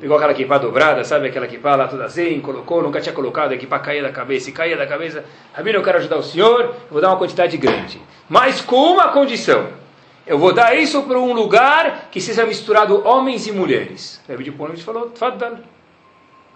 pegou 0.00 0.16
aquela 0.16 0.32
equipa 0.32 0.58
dobrada, 0.58 1.04
sabe 1.04 1.28
aquela 1.28 1.46
equipa 1.46 1.76
lá 1.76 1.88
toda 1.88 2.08
zen, 2.08 2.40
colocou, 2.40 2.82
nunca 2.82 3.00
tinha 3.00 3.12
colocado, 3.14 3.52
a 3.52 3.54
equipa 3.54 3.78
caía 3.78 4.02
da 4.02 4.10
cabeça 4.10 4.50
e 4.50 4.52
caía 4.52 4.76
da 4.76 4.86
cabeça. 4.86 5.24
Rabino, 5.52 5.78
eu 5.78 5.82
quero 5.82 5.98
ajudar 5.98 6.16
o 6.16 6.22
senhor, 6.22 6.60
eu 6.60 6.74
vou 6.90 7.00
dar 7.00 7.08
uma 7.08 7.18
quantidade 7.18 7.56
grande. 7.56 8.00
Mas 8.28 8.60
com 8.60 8.92
uma 8.92 9.08
condição. 9.08 9.85
Eu 10.26 10.38
vou 10.38 10.52
dar 10.52 10.76
isso 10.76 11.02
para 11.04 11.18
um 11.18 11.32
lugar 11.32 12.10
que 12.10 12.20
seja 12.20 12.44
misturado 12.44 13.06
homens 13.06 13.46
e 13.46 13.52
mulheres. 13.52 14.20
Rebbe 14.26 14.42
de 14.42 14.50
Ponovitch 14.50 14.82
falou, 14.82 15.10
Tfaddal. 15.10 15.58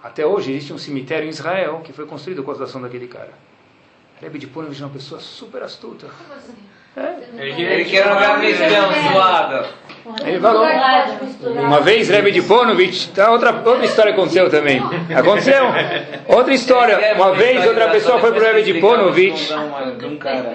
Até 0.02 0.26
hoje 0.26 0.52
existe 0.52 0.72
um 0.72 0.78
cemitério 0.78 1.26
em 1.26 1.30
Israel 1.30 1.80
que 1.84 1.92
foi 1.92 2.04
construído 2.04 2.42
com 2.42 2.50
a 2.50 2.54
ação 2.54 2.82
daquele 2.82 3.06
cara. 3.06 3.32
Rebbe 4.20 4.38
de 4.38 4.48
Ponovitch 4.48 4.80
é 4.80 4.84
uma 4.84 4.92
pessoa 4.92 5.20
super 5.20 5.62
astuta. 5.62 6.06
É. 6.06 6.79
Ele, 7.38 7.62
ele 7.62 7.84
quer 7.84 8.06
um 8.06 8.14
lugar 8.14 8.40
cristão, 8.40 9.12
zoado. 9.12 9.66
Ele 10.24 10.40
falou. 10.40 10.66
Uma 11.64 11.80
vez, 11.80 12.08
Rebbe 12.08 12.32
de 12.32 12.42
Ponovitch, 12.42 13.08
tá, 13.08 13.30
outra, 13.30 13.62
outra 13.64 13.84
história 13.84 14.12
aconteceu 14.12 14.50
também. 14.50 14.82
Aconteceu. 15.14 15.64
Outra 16.26 16.52
história. 16.52 17.14
Uma 17.14 17.32
vez, 17.32 17.64
outra 17.66 17.88
pessoa 17.90 18.18
foi 18.18 18.32
para 18.32 18.40
o 18.40 18.44
Rebbe 18.44 18.62
de 18.72 18.80
Ponovitch 18.80 19.50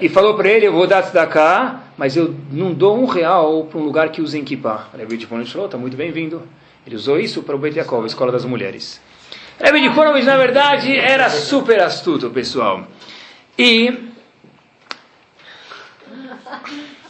e 0.00 0.08
falou 0.08 0.34
para 0.34 0.48
ele: 0.50 0.66
Eu 0.66 0.72
vou 0.72 0.86
dar 0.86 1.02
cá, 1.26 1.84
mas 1.96 2.16
eu 2.16 2.34
não 2.52 2.72
dou 2.72 2.98
um 2.98 3.06
real 3.06 3.64
para 3.64 3.78
um 3.78 3.84
lugar 3.84 4.10
que 4.10 4.20
usa 4.20 4.38
kippah. 4.40 4.88
Rebbe 4.96 5.16
de 5.16 5.26
Ponovitch 5.26 5.52
falou: 5.52 5.66
Está 5.66 5.78
muito 5.78 5.96
bem-vindo. 5.96 6.42
Ele 6.86 6.96
usou 6.96 7.18
isso 7.18 7.42
para 7.42 7.56
o 7.56 7.58
Bet 7.58 7.76
Yaakov, 7.76 8.04
a 8.04 8.06
escola 8.06 8.30
das 8.30 8.44
mulheres. 8.44 9.00
Rebbe 9.58 9.80
de 9.80 9.90
Ponovitch, 9.90 10.24
na 10.24 10.36
verdade, 10.36 10.96
era 10.96 11.30
super 11.30 11.80
astuto, 11.80 12.28
pessoal. 12.28 12.86
E 13.58 14.10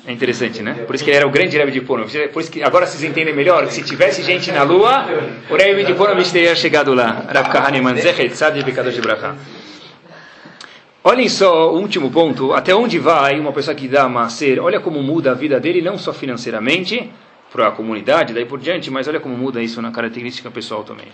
é 0.06 0.12
interessante, 0.12 0.62
né? 0.62 0.84
Por 0.86 0.94
isso 0.94 1.04
que 1.04 1.10
ele 1.10 1.16
era 1.16 1.26
o 1.26 1.30
grande 1.30 1.56
Rebbe 1.58 1.72
de 1.72 1.80
Ponovitch. 1.80 2.30
Por 2.32 2.40
isso 2.40 2.50
que 2.50 2.62
agora 2.62 2.86
vocês 2.86 3.02
entendem 3.02 3.34
melhor 3.34 3.66
que 3.66 3.74
se 3.74 3.82
tivesse 3.82 4.22
gente 4.22 4.52
na 4.52 4.62
lua, 4.62 5.06
o 5.50 5.56
Rebbe 5.56 5.84
de 5.84 5.94
Ponovitch 5.94 6.30
teria 6.30 6.54
chegado 6.54 6.94
lá. 6.94 7.24
Rav 7.28 7.50
Kahane 7.50 7.80
Manzechet, 7.80 8.30
Tzad 8.30 8.54
de 8.54 8.64
Pecador 8.64 8.92
de 8.92 9.00
Bracha. 9.00 9.34
Olhem 11.02 11.28
só 11.28 11.72
o 11.72 11.78
último 11.78 12.10
ponto, 12.10 12.52
até 12.52 12.74
onde 12.74 12.98
vai 12.98 13.38
uma 13.38 13.52
pessoa 13.52 13.76
que 13.76 13.86
dá 13.86 14.08
macer, 14.08 14.58
olha 14.58 14.80
como 14.80 15.00
muda 15.02 15.30
a 15.30 15.34
vida 15.34 15.60
dele, 15.60 15.80
não 15.80 15.96
só 15.96 16.12
financeiramente, 16.12 17.12
para 17.52 17.68
a 17.68 17.70
comunidade, 17.70 18.34
daí 18.34 18.44
por 18.44 18.58
diante, 18.58 18.90
mas 18.90 19.06
olha 19.06 19.20
como 19.20 19.36
muda 19.36 19.62
isso 19.62 19.80
na 19.80 19.92
característica 19.92 20.50
pessoal 20.50 20.82
também. 20.82 21.06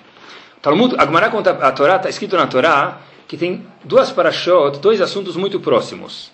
Talmud, 0.63 0.95
a 0.97 1.05
Gemara 1.05 1.29
conta, 1.29 1.51
a 1.51 1.73
Torá, 1.73 1.97
está 1.97 2.09
escrito 2.09 2.37
na 2.37 2.47
Torá, 2.47 3.01
que 3.29 3.37
tem 3.37 3.67
duas 3.85 4.11
parashot, 4.11 4.79
dois 4.81 5.01
assuntos 5.01 5.37
muito 5.37 5.61
próximos. 5.61 6.33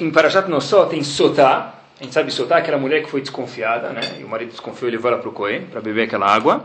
Em 0.00 0.10
Parashat 0.10 0.48
Nosó 0.48 0.86
tem 0.86 1.02
Sotá, 1.02 1.74
a 2.00 2.02
gente 2.02 2.14
sabe 2.14 2.30
Sotá, 2.30 2.56
aquela 2.56 2.78
mulher 2.78 3.02
que 3.02 3.10
foi 3.10 3.20
desconfiada, 3.20 3.90
né? 3.90 4.00
e 4.18 4.24
o 4.24 4.28
marido 4.28 4.52
desconfiou 4.52 4.88
e 4.88 4.92
levou 4.92 5.10
ela 5.10 5.20
para 5.20 5.28
o 5.28 5.32
Cohen, 5.32 5.66
para 5.66 5.82
beber 5.82 6.04
aquela 6.04 6.26
água. 6.26 6.64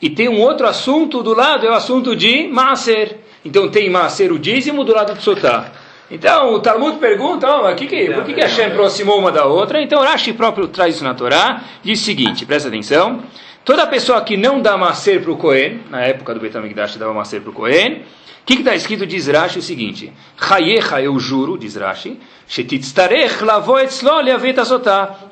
E 0.00 0.08
tem 0.08 0.30
um 0.30 0.40
outro 0.40 0.66
assunto 0.66 1.22
do 1.22 1.34
lado, 1.34 1.66
é 1.66 1.70
o 1.70 1.74
assunto 1.74 2.16
de 2.16 2.48
Maaser. 2.48 3.18
Então 3.44 3.68
tem 3.68 3.90
Maaser, 3.90 4.32
o 4.32 4.38
dízimo, 4.38 4.82
do 4.82 4.94
lado 4.94 5.14
de 5.14 5.22
Sotá. 5.22 5.72
Então 6.10 6.54
o 6.54 6.60
Talmud 6.60 6.98
pergunta, 6.98 7.46
oh, 7.54 7.74
que 7.74 7.86
que, 7.86 8.10
por 8.10 8.24
que, 8.24 8.34
que 8.34 8.40
Hashem 8.40 8.66
aproximou 8.66 9.18
uma 9.18 9.30
da 9.30 9.44
outra? 9.44 9.82
Então 9.82 10.02
Rashi 10.02 10.32
próprio 10.32 10.68
traz 10.68 10.94
isso 10.96 11.04
na 11.04 11.14
Torá, 11.14 11.62
diz 11.82 12.00
o 12.00 12.04
seguinte, 12.04 12.46
presta 12.46 12.68
atenção, 12.68 13.22
toda 13.64 13.86
pessoa 13.86 14.20
que 14.22 14.36
não 14.36 14.60
dá 14.60 14.76
Maaser 14.76 15.22
para 15.22 15.32
o 15.32 15.36
Cohen, 15.36 15.80
na 15.90 16.02
época 16.02 16.34
do 16.34 16.40
Betamigdash 16.40 16.96
dava 16.96 17.12
Maaser 17.12 17.40
para 17.40 17.50
o 17.50 17.52
Cohen, 17.52 18.02
o 18.42 18.44
que 18.44 18.54
está 18.54 18.74
escrito, 18.74 19.06
diz 19.06 19.28
Rashi, 19.28 19.60
o 19.60 19.62
seguinte, 19.62 20.12
Chayecha, 20.36 21.00
eu 21.00 21.16
juro, 21.18 21.56
diz 21.56 21.76
Rashi, 21.76 22.18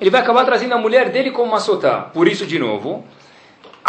ele 0.01 0.11
vai 0.11 0.21
acabar 0.21 0.45
trazendo 0.45 0.75
a 0.75 0.79
mulher 0.79 1.11
dele 1.11 1.33
como 1.33 1.51
uma 1.51 1.59
sotá. 1.59 2.03
Por 2.03 2.29
isso, 2.29 2.47
de 2.47 2.57
novo, 2.57 3.05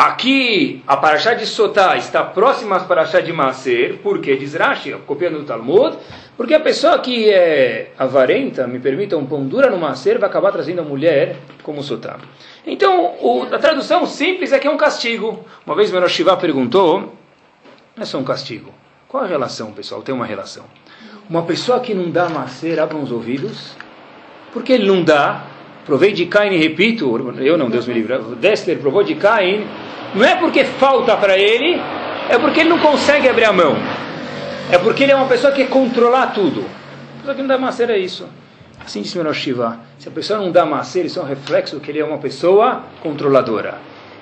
Aqui, 0.02 0.82
a 0.88 0.98
Parashá 0.98 1.36
de 1.36 1.46
Sotá 1.46 1.96
está 1.96 2.24
próxima 2.24 2.78
à 2.78 2.80
Parashá 2.80 3.20
de 3.20 3.32
Maser, 3.32 4.00
porque, 4.02 4.36
diz 4.36 4.56
Rashi, 4.56 4.94
copiando 5.06 5.38
o 5.38 5.44
Talmud, 5.44 5.96
porque 6.36 6.56
a 6.56 6.60
pessoa 6.60 6.98
que 6.98 7.30
é 7.30 7.92
avarenta, 8.00 8.66
me 8.66 8.80
permita, 8.80 9.16
um 9.16 9.28
pão 9.28 9.46
dura 9.46 9.70
no 9.70 9.78
Maser, 9.78 10.18
vai 10.18 10.28
acabar 10.28 10.52
trazendo 10.52 10.82
a 10.82 10.84
mulher 10.84 11.36
como 11.62 11.84
Sotá. 11.84 12.18
Então, 12.66 13.14
o, 13.22 13.44
a 13.44 13.60
tradução 13.60 14.08
simples 14.08 14.52
é 14.52 14.58
que 14.58 14.66
é 14.66 14.72
um 14.72 14.76
castigo. 14.76 15.46
Uma 15.68 15.76
vez 15.76 15.92
o 15.92 15.94
Meroshiva 15.94 16.36
perguntou, 16.36 17.14
não 17.96 18.02
é 18.02 18.04
só 18.04 18.18
um 18.18 18.24
castigo. 18.24 18.74
Qual 19.08 19.24
a 19.24 19.28
relação, 19.28 19.72
pessoal? 19.72 20.02
Tem 20.02 20.16
uma 20.16 20.26
relação. 20.26 20.64
Uma 21.30 21.44
pessoa 21.44 21.80
que 21.80 21.94
não 21.94 22.10
dá 22.10 22.28
Maser, 22.28 22.80
abre 22.80 22.98
os 22.98 23.12
ouvidos, 23.12 23.76
porque 24.52 24.74
ele 24.74 24.88
não 24.88 25.04
dá, 25.04 25.44
provei 25.92 26.14
de 26.14 26.26
Cain, 26.26 26.58
repito, 26.58 27.36
eu 27.38 27.58
não, 27.58 27.70
Deus 27.70 27.86
me 27.86 27.94
livre, 27.94 28.18
Dessler 28.40 28.78
provou 28.78 29.04
de 29.04 29.14
Cain, 29.16 29.68
não 30.16 30.24
é 30.24 30.38
porque 30.38 30.64
falta 30.64 31.18
para 31.18 31.38
ele, 31.38 31.82
é 32.30 32.38
porque 32.40 32.62
ele 32.62 32.70
não 32.70 32.80
consegue 32.80 33.28
abrir 33.28 33.44
a 33.44 33.52
mão. 33.52 33.76
É 34.72 34.78
porque 34.78 35.04
ele 35.04 35.12
é 35.12 35.16
uma 35.18 35.28
pessoa 35.28 35.52
que 35.52 35.66
quer 35.66 35.70
controlar 35.70 36.28
tudo. 36.28 36.64
Pessoa 37.18 37.36
que 37.36 37.42
não 37.42 37.50
dá 37.50 37.58
macer 37.58 37.90
é 37.90 37.98
isso. 37.98 38.26
Assim 38.80 39.02
disse 39.02 39.20
o 39.20 39.34
Shiva. 39.34 39.80
Se 40.00 40.08
a 40.08 40.12
pessoa 40.12 40.40
não 40.40 40.50
dá 40.50 40.66
macer, 40.66 41.04
isso 41.04 41.20
é 41.20 41.24
um 41.24 41.26
reflexo 41.26 41.78
que 41.82 41.92
ele 41.92 42.00
é 42.00 42.06
uma 42.06 42.20
pessoa 42.20 42.84
controladora. 43.04 43.78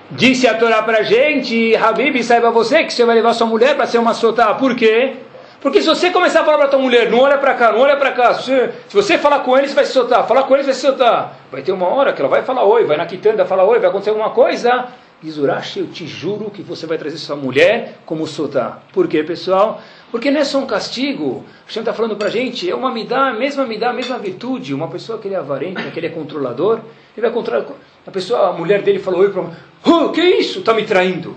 Disse 0.09 0.47
a 0.47 0.55
Torá 0.55 0.81
para 0.81 1.01
a 1.01 1.03
gente, 1.03 1.75
Habib, 1.75 2.23
saiba 2.23 2.49
você 2.49 2.83
que 2.83 2.91
você 2.91 3.05
vai 3.05 3.13
levar 3.13 3.33
sua 3.33 3.45
mulher 3.45 3.75
para 3.75 3.85
ser 3.85 3.99
uma 3.99 4.15
sotá. 4.15 4.55
Por 4.55 4.75
quê? 4.75 5.17
Porque 5.61 5.81
se 5.81 5.87
você 5.87 6.09
começar 6.09 6.41
a 6.41 6.45
falar 6.45 6.57
para 6.57 6.67
tua 6.69 6.79
mulher, 6.79 7.09
não 7.11 7.19
olha 7.19 7.37
para 7.37 7.53
cá, 7.53 7.71
não 7.71 7.81
olha 7.81 7.97
para 7.97 8.11
cá, 8.11 8.33
se 8.33 8.71
você, 8.91 9.17
falar 9.17 9.39
com 9.39 9.57
ele, 9.57 9.67
você 9.67 9.75
vai 9.75 9.85
se 9.85 9.91
soltar, 9.91 10.25
falar 10.25 10.43
com 10.43 10.53
ele, 10.53 10.63
você 10.63 10.67
vai 10.67 10.75
se 10.75 10.81
soltar. 10.81 11.37
Vai 11.51 11.61
ter 11.61 11.71
uma 11.71 11.87
hora 11.87 12.13
que 12.13 12.21
ela 12.21 12.29
vai 12.29 12.43
falar 12.43 12.63
oi, 12.63 12.85
vai 12.85 12.95
na 12.95 13.05
quitanda 13.05 13.45
falar 13.45 13.65
oi, 13.65 13.79
vai 13.79 13.89
acontecer 13.89 14.11
alguma 14.11 14.29
coisa, 14.29 14.87
Diz 15.21 15.37
Urashi, 15.37 15.79
eu 15.79 15.87
te 15.87 16.07
juro 16.07 16.49
que 16.49 16.61
você 16.61 16.85
vai 16.85 16.97
trazer 16.97 17.17
sua 17.17 17.35
mulher 17.35 17.97
como 18.05 18.25
sotá. 18.25 18.79
Por 18.93 19.05
quê, 19.05 19.21
pessoal? 19.21 19.81
Porque 20.11 20.31
não 20.31 20.39
é 20.39 20.45
só 20.45 20.59
um 20.59 20.65
castigo. 20.65 21.25
O 21.25 21.45
Hashem 21.65 21.81
está 21.81 21.93
falando 21.93 22.15
para 22.15 22.29
a 22.29 22.31
gente, 22.31 22.69
é 22.69 22.73
uma 22.73 22.89
midá, 22.89 23.33
mesma 23.33 23.65
midá, 23.65 23.91
mesma 23.91 24.17
virtude. 24.17 24.73
Uma 24.73 24.87
pessoa 24.87 25.19
que 25.19 25.27
ele 25.27 25.35
é 25.35 25.37
avarenta, 25.37 25.91
que 25.91 25.99
ele 25.99 26.07
é 26.07 26.09
controlador, 26.09 26.79
ele 27.17 27.21
vai 27.21 27.31
controlar. 27.31 27.65
A 28.07 28.11
pessoa, 28.11 28.47
a 28.47 28.53
mulher 28.53 28.81
dele 28.81 28.99
falou 28.99 29.19
oi 29.19 29.29
para 29.29 29.43
oh, 29.85 30.09
que 30.09 30.21
isso? 30.21 30.59
Está 30.59 30.73
me 30.73 30.85
traindo. 30.85 31.35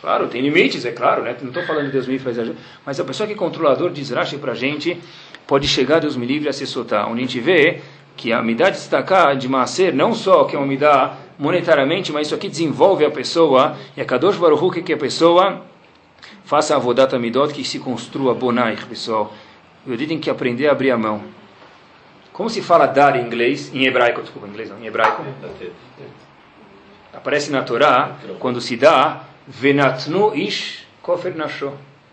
Claro, 0.00 0.28
tem 0.28 0.40
limites, 0.40 0.84
é 0.86 0.92
claro, 0.92 1.22
né? 1.22 1.36
não 1.42 1.48
estou 1.48 1.62
falando 1.64 1.86
de 1.86 1.92
Deus 1.92 2.06
me 2.06 2.16
livre, 2.16 2.56
mas 2.86 2.98
a 2.98 3.04
pessoa 3.04 3.26
que 3.26 3.34
é 3.34 3.36
controlador, 3.36 3.90
diz 3.90 4.10
Rashi 4.10 4.38
para 4.38 4.52
a 4.52 4.54
gente, 4.54 4.98
pode 5.46 5.68
chegar, 5.68 5.98
Deus 5.98 6.16
me 6.16 6.24
livre, 6.26 6.48
a 6.48 6.52
se 6.52 6.66
soltar. 6.66 7.06
Onde 7.06 7.18
a 7.18 7.22
gente 7.22 7.38
vê 7.38 7.80
que 8.16 8.32
a 8.32 8.42
midá 8.42 8.70
destacar 8.70 9.36
de 9.36 9.46
Maaser, 9.46 9.94
não 9.94 10.14
só 10.14 10.44
que 10.44 10.56
é 10.56 10.58
uma 10.58 10.66
midá 10.66 11.16
monetariamente, 11.38 12.12
mas 12.12 12.28
isso 12.28 12.34
aqui 12.34 12.48
desenvolve 12.48 13.04
a 13.04 13.10
pessoa, 13.10 13.76
e 13.94 14.00
a 14.00 14.04
Kadosh 14.04 14.36
Baruch 14.36 14.62
Hu, 14.62 14.70
que 14.70 14.92
a 14.92 14.96
pessoa 14.96 15.62
faça 16.44 16.74
a 16.74 16.78
Vodata 16.78 17.18
Midot, 17.18 17.52
que 17.52 17.62
se 17.62 17.78
construa 17.78 18.34
Bonaich, 18.34 18.84
pessoal. 18.86 19.32
Yodi 19.86 20.06
tem 20.06 20.18
que 20.18 20.30
aprender 20.30 20.68
a 20.68 20.72
abrir 20.72 20.90
a 20.90 20.98
mão. 20.98 21.22
Como 22.32 22.48
se 22.48 22.62
fala 22.62 22.86
dar 22.86 23.16
em 23.16 23.26
inglês, 23.26 23.70
em 23.74 23.86
hebraico, 23.86 24.22
desculpa, 24.22 24.46
em 24.46 24.50
inglês 24.50 24.70
não, 24.70 24.78
em 24.78 24.86
hebraico? 24.86 25.22
Aparece 27.12 27.50
na 27.50 27.62
Torá, 27.62 28.16
quando 28.38 28.60
se 28.60 28.76
dá, 28.76 29.24
Venatnu 29.50 30.32
ish 30.36 30.86
kofer 31.02 31.34
nasho. 31.34 31.72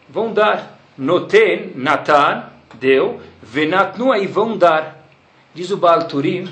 Vão 0.09 0.33
dar. 0.33 0.79
Noten, 0.97 1.73
Natan, 1.75 2.45
deu. 2.79 3.21
Venatnu, 3.43 4.11
aí 4.11 4.25
vão 4.25 4.57
dar. 4.57 5.07
Diz 5.53 5.69
o 5.69 5.77
Baal 5.77 6.07
Turim, 6.07 6.47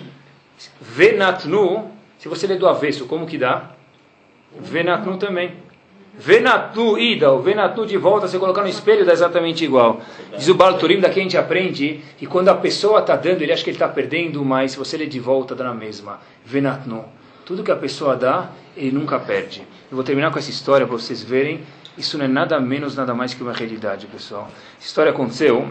Venatnu, 0.80 1.92
se 2.20 2.28
você 2.28 2.46
ler 2.46 2.60
do 2.60 2.68
avesso, 2.68 3.06
como 3.08 3.26
que 3.26 3.38
dá? 3.38 3.72
Venatnu 4.60 5.18
também. 5.18 5.56
Venatnu 6.18 6.98
ida, 6.98 7.32
o 7.34 7.42
venatnu 7.42 7.86
de 7.86 7.98
volta, 7.98 8.28
você 8.28 8.40
colocar 8.40 8.62
no 8.62 8.70
espelho 8.70 9.06
dá 9.06 9.12
exatamente 9.12 9.66
igual. 9.66 10.02
Diz 10.38 10.48
o 10.48 10.54
Balturim, 10.54 11.00
daqui 11.00 11.20
a 11.20 11.24
gente 11.24 11.38
aprende 11.38 12.00
que 12.18 12.26
quando 12.26 12.50
a 12.50 12.56
pessoa 12.56 13.00
está 13.00 13.16
dando, 13.16 13.42
ele 13.42 13.52
acha 13.52 13.64
que 13.64 13.72
ele 13.72 13.76
está 13.76 13.88
perdendo, 13.88 14.46
mas 14.46 14.72
se 14.72 14.78
você 14.78 14.98
ler 14.98 15.08
de 15.08 15.20
volta, 15.20 15.56
dá 15.56 15.64
na 15.64 15.74
mesma. 15.74 16.22
Venatnu. 16.46 17.04
Tudo 17.46 17.64
que 17.64 17.72
a 17.72 17.76
pessoa 17.76 18.16
dá, 18.16 18.50
ele 18.76 18.92
nunca 18.92 19.20
perde. 19.20 19.62
Eu 19.90 19.96
vou 19.96 20.04
terminar 20.04 20.32
com 20.32 20.40
essa 20.40 20.50
história 20.50 20.86
para 20.86 20.96
vocês 20.96 21.24
verem. 21.24 21.64
Isso 21.98 22.18
não 22.18 22.26
é 22.26 22.28
nada 22.28 22.60
menos, 22.60 22.96
nada 22.96 23.14
mais 23.14 23.34
que 23.34 23.44
uma 23.44 23.54
realidade, 23.54 24.08
pessoal. 24.08 24.50
Essa 24.78 24.88
história 24.88 25.12
aconteceu 25.12 25.70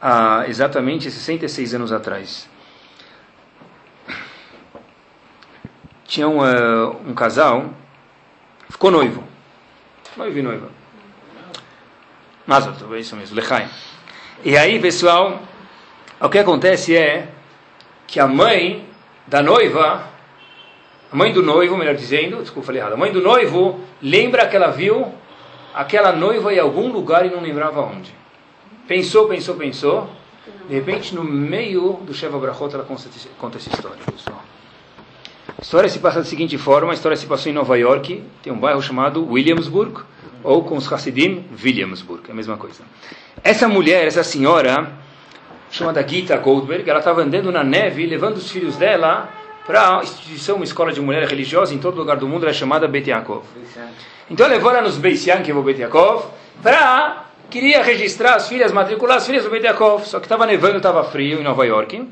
há 0.00 0.44
exatamente 0.48 1.10
66 1.10 1.74
anos 1.74 1.92
atrás. 1.92 2.48
tinha 6.08 6.26
um, 6.26 6.38
uh, 6.38 6.96
um 7.06 7.14
casal, 7.14 7.66
ficou 8.70 8.90
noivo. 8.90 9.22
Noivo 10.16 10.38
e 10.38 10.42
noiva. 10.42 10.70
Mas, 12.46 12.66
é 12.66 12.98
isso 12.98 13.14
mesmo, 13.14 13.36
Lechai. 13.36 13.68
E 14.42 14.56
aí, 14.56 14.80
pessoal, 14.80 15.42
o 16.18 16.28
que 16.30 16.38
acontece 16.38 16.96
é 16.96 17.28
que 18.06 18.18
a 18.18 18.26
mãe 18.26 18.87
da 19.28 19.42
noiva, 19.42 20.08
a 21.12 21.16
mãe 21.16 21.32
do 21.32 21.42
noivo, 21.42 21.76
melhor 21.76 21.94
dizendo, 21.94 22.38
desculpa, 22.38 22.66
falei 22.66 22.80
errado, 22.80 22.94
a 22.94 22.96
mãe 22.96 23.12
do 23.12 23.20
noivo 23.20 23.80
lembra 24.02 24.46
que 24.46 24.56
ela 24.56 24.68
viu 24.68 25.12
aquela 25.74 26.12
noiva 26.12 26.52
em 26.52 26.58
algum 26.58 26.90
lugar 26.90 27.24
e 27.26 27.30
não 27.30 27.40
lembrava 27.40 27.80
onde. 27.80 28.12
Pensou, 28.86 29.28
pensou, 29.28 29.54
pensou. 29.54 30.10
De 30.68 30.74
repente, 30.74 31.14
no 31.14 31.22
meio 31.22 32.00
do 32.02 32.14
Sheva 32.14 32.38
Brachot, 32.38 32.74
ela 32.74 32.84
conta 32.84 33.58
essa 33.58 33.68
história, 33.68 33.98
pessoal. 34.10 34.42
A 35.56 35.62
história 35.62 35.88
se 35.88 35.98
passa 35.98 36.20
da 36.20 36.24
seguinte 36.24 36.56
forma: 36.56 36.90
a 36.90 36.94
história 36.94 37.16
se 37.16 37.26
passou 37.26 37.50
em 37.50 37.54
Nova 37.54 37.76
York, 37.76 38.22
tem 38.42 38.52
um 38.52 38.58
bairro 38.58 38.80
chamado 38.80 39.26
Williamsburg, 39.30 40.02
ou 40.42 40.64
com 40.64 40.76
os 40.76 40.90
Hasidim, 40.90 41.44
Williamsburg, 41.62 42.22
é 42.28 42.32
a 42.32 42.34
mesma 42.34 42.56
coisa. 42.56 42.82
Essa 43.42 43.68
mulher, 43.68 44.06
essa 44.06 44.22
senhora, 44.22 44.92
chamada 45.70 46.06
Gita 46.06 46.36
Goldberg, 46.36 46.88
ela 46.88 46.98
estava 46.98 47.22
andando 47.22 47.52
na 47.52 47.62
neve, 47.62 48.06
levando 48.06 48.36
os 48.36 48.50
filhos 48.50 48.76
dela 48.76 49.28
para 49.66 49.98
a 49.98 50.02
instituição, 50.02 50.56
uma 50.56 50.64
escola 50.64 50.92
de 50.92 51.00
mulher 51.00 51.28
religiosa 51.28 51.74
em 51.74 51.78
todo 51.78 51.96
lugar 51.96 52.16
do 52.16 52.26
mundo, 52.26 52.44
ela 52.44 52.50
é 52.50 52.54
chamada 52.54 52.88
Bet 52.88 53.10
Yaakov. 53.10 53.44
Então 54.30 54.46
ela 54.46 54.54
levou 54.54 54.70
ela 54.70 54.80
nos 54.80 54.96
Beis 54.96 55.26
Yankov, 55.26 55.62
Bet 55.62 55.78
Yaakov, 55.80 56.26
para 56.62 57.24
queria 57.50 57.82
registrar 57.82 58.36
as 58.36 58.48
filhas, 58.48 58.72
matricular 58.72 59.18
as 59.18 59.26
filhas 59.26 59.44
do 59.44 59.50
Bet 59.50 59.64
Yaakov, 59.64 60.06
só 60.06 60.20
que 60.20 60.26
estava 60.26 60.46
nevando, 60.46 60.78
estava 60.78 61.04
frio 61.04 61.40
em 61.40 61.44
Nova 61.44 61.66
York. 61.66 62.08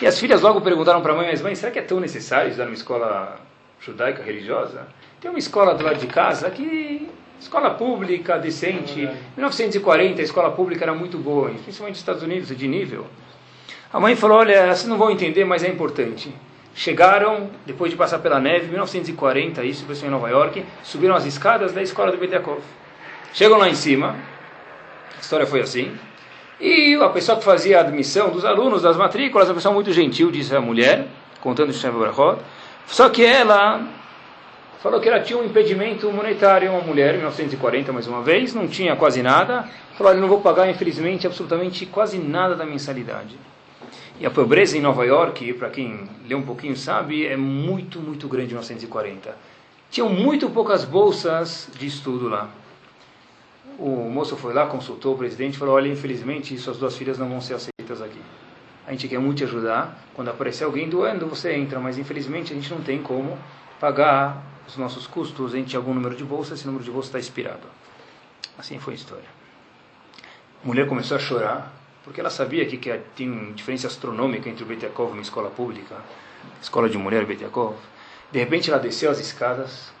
E 0.00 0.06
as 0.06 0.20
filhas 0.20 0.40
logo 0.40 0.60
perguntaram 0.60 1.00
para 1.00 1.14
a 1.14 1.16
mãe, 1.16 1.26
mas 1.30 1.42
mãe, 1.42 1.54
será 1.54 1.72
que 1.72 1.78
é 1.78 1.82
tão 1.82 1.98
necessário 1.98 2.48
estudar 2.48 2.66
numa 2.66 2.74
escola 2.74 3.40
judaica 3.80 4.22
religiosa? 4.22 4.86
Tem 5.20 5.30
uma 5.30 5.38
escola 5.38 5.74
do 5.74 5.82
lado 5.82 5.98
de 5.98 6.06
casa 6.06 6.50
que 6.50 7.08
escola 7.40 7.70
pública, 7.70 8.38
decente. 8.38 9.00
Em 9.00 9.36
1940 9.36 10.20
a 10.20 10.24
escola 10.24 10.50
pública 10.50 10.84
era 10.84 10.94
muito 10.94 11.18
boa, 11.18 11.50
principalmente 11.50 11.94
nos 11.94 11.98
Estados 11.98 12.22
Unidos, 12.22 12.56
de 12.56 12.68
nível. 12.68 13.06
A 13.92 14.00
mãe 14.00 14.16
falou, 14.16 14.38
olha, 14.38 14.66
vocês 14.66 14.86
não 14.86 14.98
vão 14.98 15.10
entender, 15.10 15.44
mas 15.44 15.62
é 15.62 15.68
importante. 15.68 16.34
Chegaram, 16.74 17.48
depois 17.64 17.90
de 17.90 17.96
passar 17.96 18.18
pela 18.18 18.38
neve, 18.38 18.66
em 18.66 18.70
1940, 18.70 19.64
isso, 19.64 19.86
pessoal 19.86 20.08
em 20.08 20.12
Nova 20.12 20.28
York, 20.28 20.64
subiram 20.82 21.14
as 21.14 21.24
escadas 21.24 21.72
da 21.72 21.82
escola 21.82 22.12
do 22.12 22.18
Betiakov. 22.18 22.60
Chegam 23.32 23.56
lá 23.56 23.68
em 23.68 23.74
cima, 23.74 24.16
a 25.16 25.20
história 25.20 25.46
foi 25.46 25.60
assim, 25.60 25.96
e 26.60 26.94
a 26.94 27.08
pessoa 27.08 27.38
que 27.38 27.44
fazia 27.44 27.78
a 27.78 27.80
admissão 27.80 28.30
dos 28.30 28.44
alunos 28.44 28.82
das 28.82 28.96
matrículas, 28.96 29.48
uma 29.48 29.54
pessoa 29.54 29.74
muito 29.74 29.92
gentil, 29.92 30.30
disse 30.30 30.54
a 30.54 30.60
mulher, 30.60 31.06
contando 31.40 31.70
o 31.70 31.72
Shem 31.72 31.90
Brachot. 31.90 32.40
Só 32.86 33.08
que 33.08 33.24
ela 33.24 33.82
falou 34.82 35.00
que 35.00 35.08
ela 35.08 35.20
tinha 35.20 35.38
um 35.38 35.44
impedimento 35.44 36.10
monetário, 36.12 36.70
uma 36.70 36.80
mulher, 36.80 37.14
em 37.14 37.18
1940 37.18 37.92
mais 37.92 38.06
uma 38.06 38.22
vez, 38.22 38.54
não 38.54 38.68
tinha 38.68 38.94
quase 38.96 39.22
nada, 39.22 39.68
falou, 39.96 40.12
olha, 40.12 40.20
não 40.20 40.28
vou 40.28 40.40
pagar, 40.40 40.68
infelizmente, 40.68 41.26
absolutamente 41.26 41.86
quase 41.86 42.18
nada 42.18 42.54
da 42.54 42.64
mensalidade. 42.64 43.36
E 44.18 44.24
a 44.24 44.30
pobreza 44.30 44.78
em 44.78 44.80
Nova 44.80 45.04
York, 45.04 45.52
para 45.54 45.68
quem 45.68 46.08
lê 46.26 46.34
um 46.34 46.42
pouquinho 46.42 46.76
sabe, 46.76 47.26
é 47.26 47.36
muito, 47.36 48.00
muito 48.00 48.26
grande 48.28 48.46
em 48.46 48.54
1940. 48.54 49.36
Tinham 49.90 50.08
muito 50.08 50.48
poucas 50.50 50.84
bolsas 50.84 51.68
de 51.78 51.86
estudo 51.86 52.28
lá. 52.28 52.48
O 53.78 54.08
moço 54.08 54.36
foi 54.36 54.54
lá, 54.54 54.66
consultou 54.66 55.14
o 55.14 55.18
presidente 55.18 55.54
e 55.54 55.58
falou, 55.58 55.74
olha, 55.74 55.88
infelizmente, 55.88 56.56
suas 56.58 56.78
duas 56.78 56.96
filhas 56.96 57.18
não 57.18 57.28
vão 57.28 57.40
ser 57.42 57.54
aceitas 57.54 58.00
aqui. 58.00 58.20
A 58.86 58.92
gente 58.92 59.06
quer 59.06 59.18
muito 59.18 59.38
te 59.38 59.44
ajudar. 59.44 60.02
Quando 60.14 60.28
aparecer 60.28 60.64
alguém 60.64 60.88
doando, 60.88 61.26
você 61.26 61.52
entra, 61.54 61.78
mas 61.78 61.98
infelizmente 61.98 62.52
a 62.52 62.56
gente 62.56 62.70
não 62.70 62.80
tem 62.80 63.02
como 63.02 63.36
pagar 63.78 64.42
os 64.66 64.76
nossos 64.76 65.06
custos, 65.06 65.52
tinha 65.52 65.78
algum 65.78 65.94
número 65.94 66.14
de 66.14 66.24
bolsa, 66.24 66.54
esse 66.54 66.66
número 66.66 66.84
de 66.84 66.90
bolsa 66.90 67.08
está 67.08 67.18
expirado. 67.18 67.66
Assim 68.58 68.78
foi 68.78 68.94
a 68.94 68.96
história. 68.96 69.28
A 70.62 70.66
mulher 70.66 70.86
começou 70.88 71.16
a 71.16 71.20
chorar, 71.20 71.72
porque 72.02 72.20
ela 72.20 72.30
sabia 72.30 72.66
que, 72.66 72.76
que 72.76 72.92
tem 73.14 73.52
diferença 73.52 73.86
astronômica 73.86 74.48
entre 74.48 74.64
o 74.64 74.66
Bet 74.66 74.84
Yaakov 74.84 75.10
e 75.10 75.12
uma 75.14 75.22
escola 75.22 75.50
pública, 75.50 75.96
escola 76.60 76.88
de 76.88 76.98
mulher 76.98 77.24
Bet 77.24 77.42
Yaakov. 77.42 77.76
De 78.32 78.38
repente 78.38 78.70
ela 78.70 78.80
desceu 78.80 79.10
as 79.10 79.20
escadas 79.20 79.92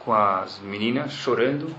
com 0.00 0.12
as 0.12 0.58
meninas 0.60 1.12
chorando, 1.12 1.74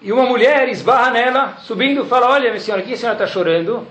e 0.00 0.12
uma 0.12 0.26
mulher 0.26 0.68
esbarra 0.68 1.10
nela, 1.10 1.56
subindo, 1.58 2.04
fala, 2.04 2.28
olha 2.28 2.50
minha 2.50 2.60
senhora, 2.60 2.82
o 2.82 2.84
que 2.84 2.92
a 2.92 2.96
senhora 2.96 3.14
está 3.14 3.26
chorando? 3.26 3.86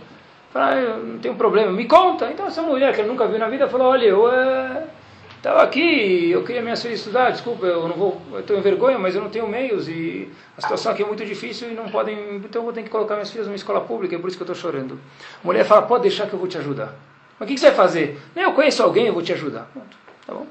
Fala, 0.52 0.72
ah, 0.72 0.98
não 0.98 1.18
tem 1.18 1.32
um 1.32 1.36
problema, 1.36 1.72
me 1.72 1.86
conta. 1.86 2.30
Então 2.32 2.46
essa 2.46 2.62
mulher 2.62 2.94
que 2.94 3.02
ela 3.02 3.10
nunca 3.10 3.28
viu 3.28 3.40
na 3.40 3.48
vida 3.48 3.68
falou, 3.68 3.88
olha, 3.88 4.06
eu... 4.06 4.32
É 4.32 5.03
Estava 5.44 5.62
aqui, 5.62 6.32
eu 6.32 6.41
queria 6.41 6.62
minhas 6.62 6.82
filhas 6.82 7.00
estudar, 7.00 7.32
desculpa, 7.32 7.66
eu 7.66 7.86
não 7.86 7.98
vou, 7.98 8.22
eu 8.32 8.58
em 8.58 8.62
vergonha, 8.62 8.98
mas 8.98 9.14
eu 9.14 9.20
não 9.20 9.30
tenho 9.30 9.46
meios 9.46 9.89
e 9.89 10.30
a 10.58 10.62
situação 10.62 10.94
aqui 10.94 11.04
é 11.04 11.06
muito 11.06 11.26
difícil 11.26 11.70
e 11.70 11.74
não 11.74 11.89
podem, 11.89 12.38
então 12.38 12.62
eu 12.62 12.64
vou 12.64 12.72
ter 12.72 12.82
que 12.82 12.89
colocar 12.89 13.16
minhas 13.16 13.30
filhas 13.30 13.46
numa 13.46 13.58
escola 13.58 13.82
pública, 13.82 14.16
é 14.16 14.18
por 14.18 14.30
isso 14.30 14.38
que 14.38 14.44
eu 14.44 14.50
estou 14.50 14.56
chorando. 14.56 14.98
A 15.44 15.46
mulher 15.46 15.66
fala, 15.66 15.82
pode 15.82 16.04
deixar 16.04 16.28
que 16.28 16.34
eu 16.34 16.39
vou 16.39 16.48
te 16.48 16.58
ajudar. 16.58 16.96
Mas 17.38 17.46
o 17.46 17.46
que, 17.46 17.56
que 17.56 17.60
você 17.60 17.66
vai 17.66 17.76
fazer? 17.76 18.22
Nem 18.34 18.46
eu 18.46 18.54
conheço 18.54 18.82
alguém, 18.82 19.08
eu 19.08 19.14
vou 19.14 19.22
te 19.22 19.34
ajudar. 19.34 19.68
Pronto, 19.74 19.98
tá 20.26 20.34
bom? 20.34 20.48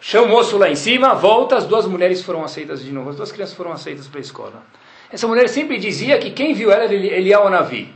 Chama 0.00 0.26
o 0.26 0.30
moço 0.30 0.58
lá 0.58 0.68
em 0.68 0.74
cima, 0.74 1.14
volta, 1.14 1.56
as 1.56 1.64
duas 1.64 1.86
mulheres 1.86 2.24
foram 2.24 2.42
aceitas 2.42 2.82
de 2.82 2.90
novo, 2.90 3.10
as 3.10 3.16
duas 3.16 3.30
crianças 3.30 3.54
foram 3.54 3.70
aceitas 3.70 4.08
para 4.08 4.18
a 4.18 4.20
escola. 4.20 4.62
Essa 5.12 5.28
mulher 5.28 5.48
sempre 5.48 5.78
dizia 5.78 6.18
que 6.18 6.32
quem 6.32 6.54
viu 6.54 6.72
ela, 6.72 6.92
ia 6.92 7.36
ao 7.36 7.48
navio. 7.48 7.86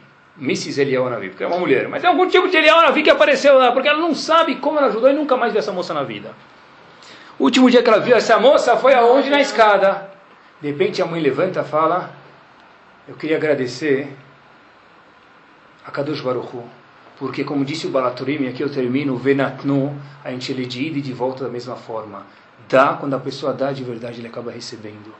Mrs. 0.40 0.80
Eliel 0.80 1.10
Navi, 1.10 1.30
porque 1.30 1.44
é 1.44 1.46
uma 1.46 1.58
mulher. 1.58 1.88
Mas 1.88 2.04
é 2.04 2.06
algum 2.06 2.28
tipo 2.28 2.48
de 2.48 2.56
Eliel 2.56 2.80
Navi 2.80 3.02
que 3.02 3.10
apareceu 3.10 3.58
lá, 3.58 3.72
porque 3.72 3.88
ela 3.88 3.98
não 3.98 4.14
sabe 4.14 4.56
como 4.56 4.78
ela 4.78 4.88
ajudou 4.88 5.10
e 5.10 5.12
nunca 5.12 5.36
mais 5.36 5.52
viu 5.52 5.58
essa 5.58 5.72
moça 5.72 5.92
na 5.92 6.02
vida. 6.02 6.32
O 7.38 7.44
último 7.44 7.70
dia 7.70 7.82
que 7.82 7.88
ela 7.88 8.00
viu 8.00 8.16
essa 8.16 8.38
moça 8.38 8.76
foi 8.76 8.94
aonde? 8.94 9.30
Na 9.30 9.40
escada. 9.40 10.10
De 10.60 10.68
repente 10.68 11.00
a 11.02 11.06
mãe 11.06 11.20
levanta 11.20 11.60
e 11.60 11.64
fala: 11.64 12.10
Eu 13.06 13.14
queria 13.14 13.36
agradecer 13.36 14.08
a 15.84 15.90
Kadosh 15.90 16.20
Baruch 16.20 16.56
Hu, 16.56 16.64
porque 17.18 17.44
como 17.44 17.64
disse 17.64 17.86
o 17.86 17.90
Balaturim, 17.90 18.48
aqui 18.48 18.62
eu 18.62 18.70
termino, 18.70 19.16
Venatnu, 19.16 19.96
a 20.24 20.30
gente 20.30 20.52
lê 20.52 20.66
de 20.66 20.82
ida 20.84 20.98
e 20.98 21.02
de 21.02 21.12
volta 21.12 21.44
da 21.44 21.50
mesma 21.50 21.76
forma. 21.76 22.26
Dá, 22.68 22.94
quando 22.94 23.14
a 23.14 23.18
pessoa 23.18 23.52
dá 23.52 23.72
de 23.72 23.82
verdade, 23.82 24.20
ele 24.20 24.28
acaba 24.28 24.50
recebendo. 24.50 25.14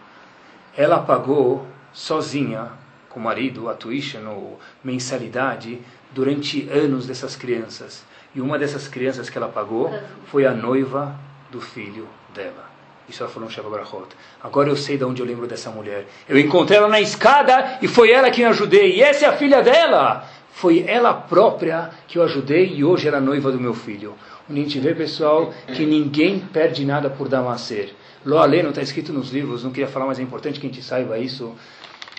Ela 0.77 0.99
pagou 0.99 1.67
sozinha 1.93 2.71
com 3.09 3.21
o 3.21 3.23
marido, 3.23 3.69
a 3.69 3.75
tuition 3.75 4.27
ou 4.29 4.59
mensalidade, 4.83 5.81
durante 6.13 6.69
anos 6.71 7.07
dessas 7.07 7.37
crianças. 7.37 8.05
E 8.35 8.41
uma 8.41 8.59
dessas 8.59 8.89
crianças 8.89 9.31
que 9.31 9.39
ela 9.39 9.49
pagou 9.49 9.93
foi 10.27 10.47
a 10.47 10.53
noiva 10.53 11.19
do 11.51 11.61
filho 11.61 12.07
dela. 12.35 12.69
Isso 13.09 13.23
ela 13.23 13.33
falou 13.33 13.49
no 13.49 13.55
Shabbat 13.55 13.75
Brachot. 13.75 14.09
Agora 14.43 14.69
eu 14.69 14.77
sei 14.77 14.99
de 14.99 15.05
onde 15.05 15.23
eu 15.23 15.27
lembro 15.27 15.47
dessa 15.47 15.71
mulher. 15.71 16.07
Eu 16.29 16.39
encontrei 16.39 16.79
ela 16.79 16.89
na 16.89 17.01
escada 17.01 17.79
e 17.81 17.89
foi 17.89 18.11
ela 18.11 18.31
que 18.31 18.43
me 18.43 18.47
ajudei. 18.47 18.97
E 18.97 19.03
essa 19.03 19.25
é 19.25 19.29
a 19.29 19.33
filha 19.33 19.63
dela. 19.63 20.29
Foi 20.53 20.85
ela 20.87 21.15
própria 21.15 21.91
que 22.07 22.19
eu 22.19 22.23
ajudei 22.23 22.75
e 22.75 22.85
hoje 22.85 23.09
ela 23.09 23.17
é 23.17 23.21
noiva 23.21 23.51
do 23.51 23.59
meu 23.59 23.73
filho. 23.73 24.15
Onde 24.51 24.61
a 24.61 24.63
gente 24.63 24.79
vê, 24.81 24.95
pessoal, 24.95 25.55
que 25.75 25.87
ninguém 25.87 26.39
perde 26.39 26.85
nada 26.85 27.09
por 27.09 27.29
dar 27.29 27.59
ser. 27.59 27.95
Lo 28.25 28.47
não 28.47 28.71
está 28.71 28.83
escrito 28.83 29.13
nos 29.13 29.31
livros, 29.31 29.63
não 29.65 29.71
queria 29.71 29.89
falar, 29.89 30.07
mas 30.07 30.19
é 30.19 30.23
importante 30.23 30.59
que 30.61 30.67
a 30.67 30.71
gente 30.71 30.83
saiba 30.83 31.19
isso 31.19 31.55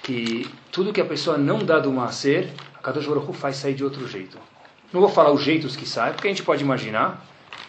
que 0.09 0.49
tudo 0.71 0.91
que 0.91 0.99
a 0.99 1.05
pessoa 1.05 1.37
não 1.37 1.59
dá 1.59 1.77
do 1.77 1.91
Maaser, 1.91 2.49
a 2.73 2.79
Kadosh 2.79 3.05
Baruch 3.05 3.31
faz 3.33 3.57
sair 3.57 3.75
de 3.75 3.83
outro 3.83 4.07
jeito. 4.07 4.39
Não 4.91 4.99
vou 4.99 5.09
falar 5.09 5.31
os 5.31 5.43
jeitos 5.43 5.75
que 5.75 5.87
saem, 5.87 6.13
porque 6.13 6.27
a 6.27 6.31
gente 6.31 6.41
pode 6.41 6.63
imaginar, 6.63 7.23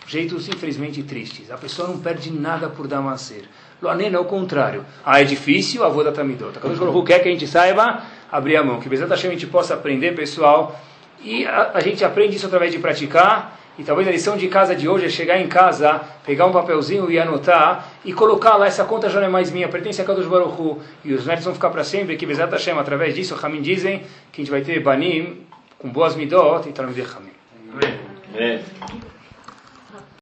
jeitos 0.07 0.49
infelizmente 0.49 1.03
tristes. 1.03 1.51
A 1.51 1.59
pessoa 1.59 1.87
não 1.87 1.99
perde 1.99 2.33
nada 2.33 2.71
por 2.71 2.89
dar 2.89 3.03
Maaser. 3.03 3.45
Loanen 3.83 4.15
é 4.15 4.19
o 4.19 4.25
contrário. 4.25 4.87
Ah, 5.05 5.21
é 5.21 5.25
difícil, 5.25 5.85
avô 5.85 6.03
da 6.03 6.13
Tamidot. 6.13 6.57
A 6.57 6.61
Kadosh 6.63 6.79
Baruch 6.79 7.07
quer 7.07 7.19
que 7.19 7.29
a 7.29 7.33
gente 7.33 7.47
saiba 7.47 8.05
abrir 8.33 8.57
a 8.57 8.65
mão. 8.65 8.81
Que 8.81 8.89
Bezat 8.89 9.11
Hashem 9.11 9.29
a 9.29 9.35
gente 9.35 9.47
possa 9.47 9.75
aprender, 9.75 10.15
pessoal. 10.15 10.81
E 11.23 11.45
a, 11.45 11.73
a 11.75 11.81
gente 11.81 12.03
aprende 12.03 12.37
isso 12.37 12.47
através 12.47 12.73
de 12.73 12.79
praticar 12.79 13.60
e 13.81 13.83
talvez 13.83 14.07
a 14.07 14.11
lição 14.11 14.37
de 14.37 14.47
casa 14.49 14.77
de 14.77 14.87
hoje 14.87 15.07
é 15.07 15.09
chegar 15.09 15.41
em 15.41 15.49
casa, 15.49 16.03
pegar 16.25 16.45
um 16.45 16.53
papelzinho 16.53 17.11
e 17.11 17.19
anotar 17.19 17.89
e 18.05 18.13
colocar 18.13 18.57
lá, 18.57 18.67
essa 18.67 18.85
conta 18.85 19.09
já 19.09 19.19
não 19.21 19.27
é 19.27 19.31
mais 19.31 19.51
minha, 19.51 19.69
pertence 19.69 20.03
a 20.03 20.05
Kadosh 20.05 20.27
Baruch 20.27 20.61
Hu, 20.61 20.79
e 21.03 21.15
os 21.15 21.27
netos 21.27 21.47
vão 21.47 21.55
ficar 21.55 21.71
para 21.71 21.83
sempre, 21.83 22.15
que 22.19 22.27
Bezat 22.27 22.53
Hashem, 22.53 22.79
através 22.79 23.15
disso, 23.15 23.35
Hamim 23.43 23.63
dizem 23.63 24.03
que 24.31 24.43
a 24.43 24.45
gente 24.45 24.51
vai 24.51 24.61
ter 24.61 24.79
Banim 24.81 25.47
com 25.79 25.89
boas 25.89 26.15
midot 26.15 26.69
e 26.69 26.73
Talmud 26.73 27.01
Hamim. 27.01 27.33
Amém. 27.73 28.01
Amém. 28.35 28.61